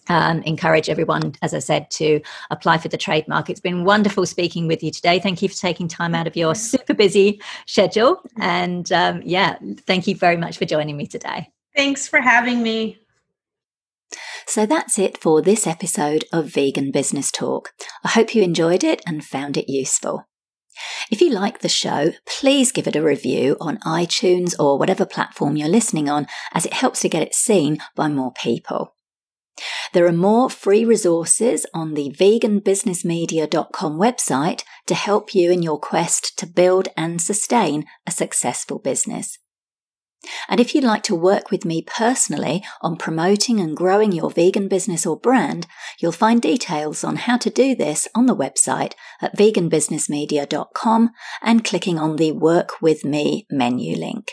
um, 0.09 0.41
encourage 0.43 0.89
everyone, 0.89 1.33
as 1.41 1.53
I 1.53 1.59
said, 1.59 1.91
to 1.91 2.21
apply 2.49 2.77
for 2.77 2.87
the 2.87 2.97
trademark. 2.97 3.49
It's 3.49 3.59
been 3.59 3.83
wonderful 3.83 4.25
speaking 4.25 4.67
with 4.67 4.81
you 4.81 4.91
today. 4.91 5.19
Thank 5.19 5.41
you 5.41 5.49
for 5.49 5.55
taking 5.55 5.87
time 5.87 6.15
out 6.15 6.27
of 6.27 6.35
your 6.35 6.55
super 6.55 6.93
busy 6.93 7.41
schedule. 7.65 8.21
And 8.39 8.89
um, 8.91 9.21
yeah, 9.25 9.57
thank 9.85 10.07
you 10.07 10.15
very 10.15 10.37
much 10.37 10.57
for 10.57 10.65
joining 10.65 10.95
me 10.95 11.07
today. 11.07 11.49
Thanks 11.75 12.07
for 12.07 12.21
having 12.21 12.63
me. 12.63 12.99
So 14.45 14.65
that's 14.65 14.97
it 14.97 15.17
for 15.17 15.41
this 15.41 15.67
episode 15.67 16.23
of 16.31 16.45
Vegan 16.45 16.91
Business 16.91 17.29
Talk. 17.29 17.73
I 18.05 18.09
hope 18.09 18.33
you 18.33 18.41
enjoyed 18.41 18.85
it 18.85 19.01
and 19.05 19.25
found 19.25 19.57
it 19.57 19.69
useful. 19.69 20.25
If 21.09 21.21
you 21.21 21.29
like 21.29 21.59
the 21.59 21.69
show, 21.69 22.13
please 22.25 22.71
give 22.71 22.87
it 22.87 22.95
a 22.95 23.03
review 23.03 23.57
on 23.59 23.77
iTunes 23.79 24.55
or 24.59 24.77
whatever 24.77 25.05
platform 25.05 25.55
you're 25.55 25.67
listening 25.67 26.09
on, 26.09 26.27
as 26.53 26.65
it 26.65 26.73
helps 26.73 27.01
to 27.01 27.09
get 27.09 27.23
it 27.23 27.33
seen 27.33 27.79
by 27.95 28.07
more 28.07 28.31
people. 28.31 28.95
There 29.93 30.05
are 30.05 30.11
more 30.11 30.49
free 30.49 30.85
resources 30.85 31.65
on 31.73 31.93
the 31.93 32.11
veganbusinessmedia.com 32.11 33.97
website 33.97 34.63
to 34.85 34.95
help 34.95 35.33
you 35.33 35.51
in 35.51 35.63
your 35.63 35.79
quest 35.79 36.37
to 36.39 36.45
build 36.45 36.89
and 36.95 37.21
sustain 37.21 37.85
a 38.05 38.11
successful 38.11 38.79
business. 38.79 39.39
And 40.49 40.59
if 40.59 40.73
you'd 40.73 40.83
like 40.83 41.03
to 41.03 41.15
work 41.15 41.51
with 41.51 41.65
me 41.65 41.81
personally 41.81 42.63
on 42.81 42.97
promoting 42.97 43.59
and 43.59 43.75
growing 43.75 44.11
your 44.11 44.29
vegan 44.29 44.67
business 44.67 45.05
or 45.05 45.19
brand, 45.19 45.67
you'll 45.99 46.11
find 46.11 46.41
details 46.41 47.03
on 47.03 47.17
how 47.17 47.37
to 47.37 47.49
do 47.49 47.75
this 47.75 48.07
on 48.15 48.25
the 48.25 48.35
website 48.35 48.93
at 49.21 49.37
veganbusinessmedia.com 49.37 51.11
and 51.41 51.63
clicking 51.63 51.99
on 51.99 52.15
the 52.15 52.31
Work 52.31 52.81
With 52.81 53.05
Me 53.05 53.45
menu 53.51 53.95
link. 53.95 54.31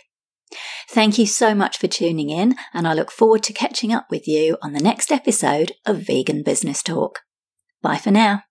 Thank 0.89 1.19
you 1.19 1.27
so 1.27 1.55
much 1.55 1.79
for 1.79 1.89
tuning 1.89 2.31
in, 2.31 2.55
and 2.73 2.87
I 2.87 2.95
look 2.95 3.11
forward 3.11 3.43
to 3.45 3.53
catching 3.53 3.93
up 3.93 4.07
with 4.11 4.29
you 4.29 4.57
on 4.63 4.73
the 4.73 4.83
next 4.83 5.11
episode 5.11 5.73
of 5.85 6.07
Vegan 6.07 6.43
Business 6.43 6.83
Talk. 6.83 7.21
Bye 7.83 7.99
for 7.99 8.11
now. 8.11 8.45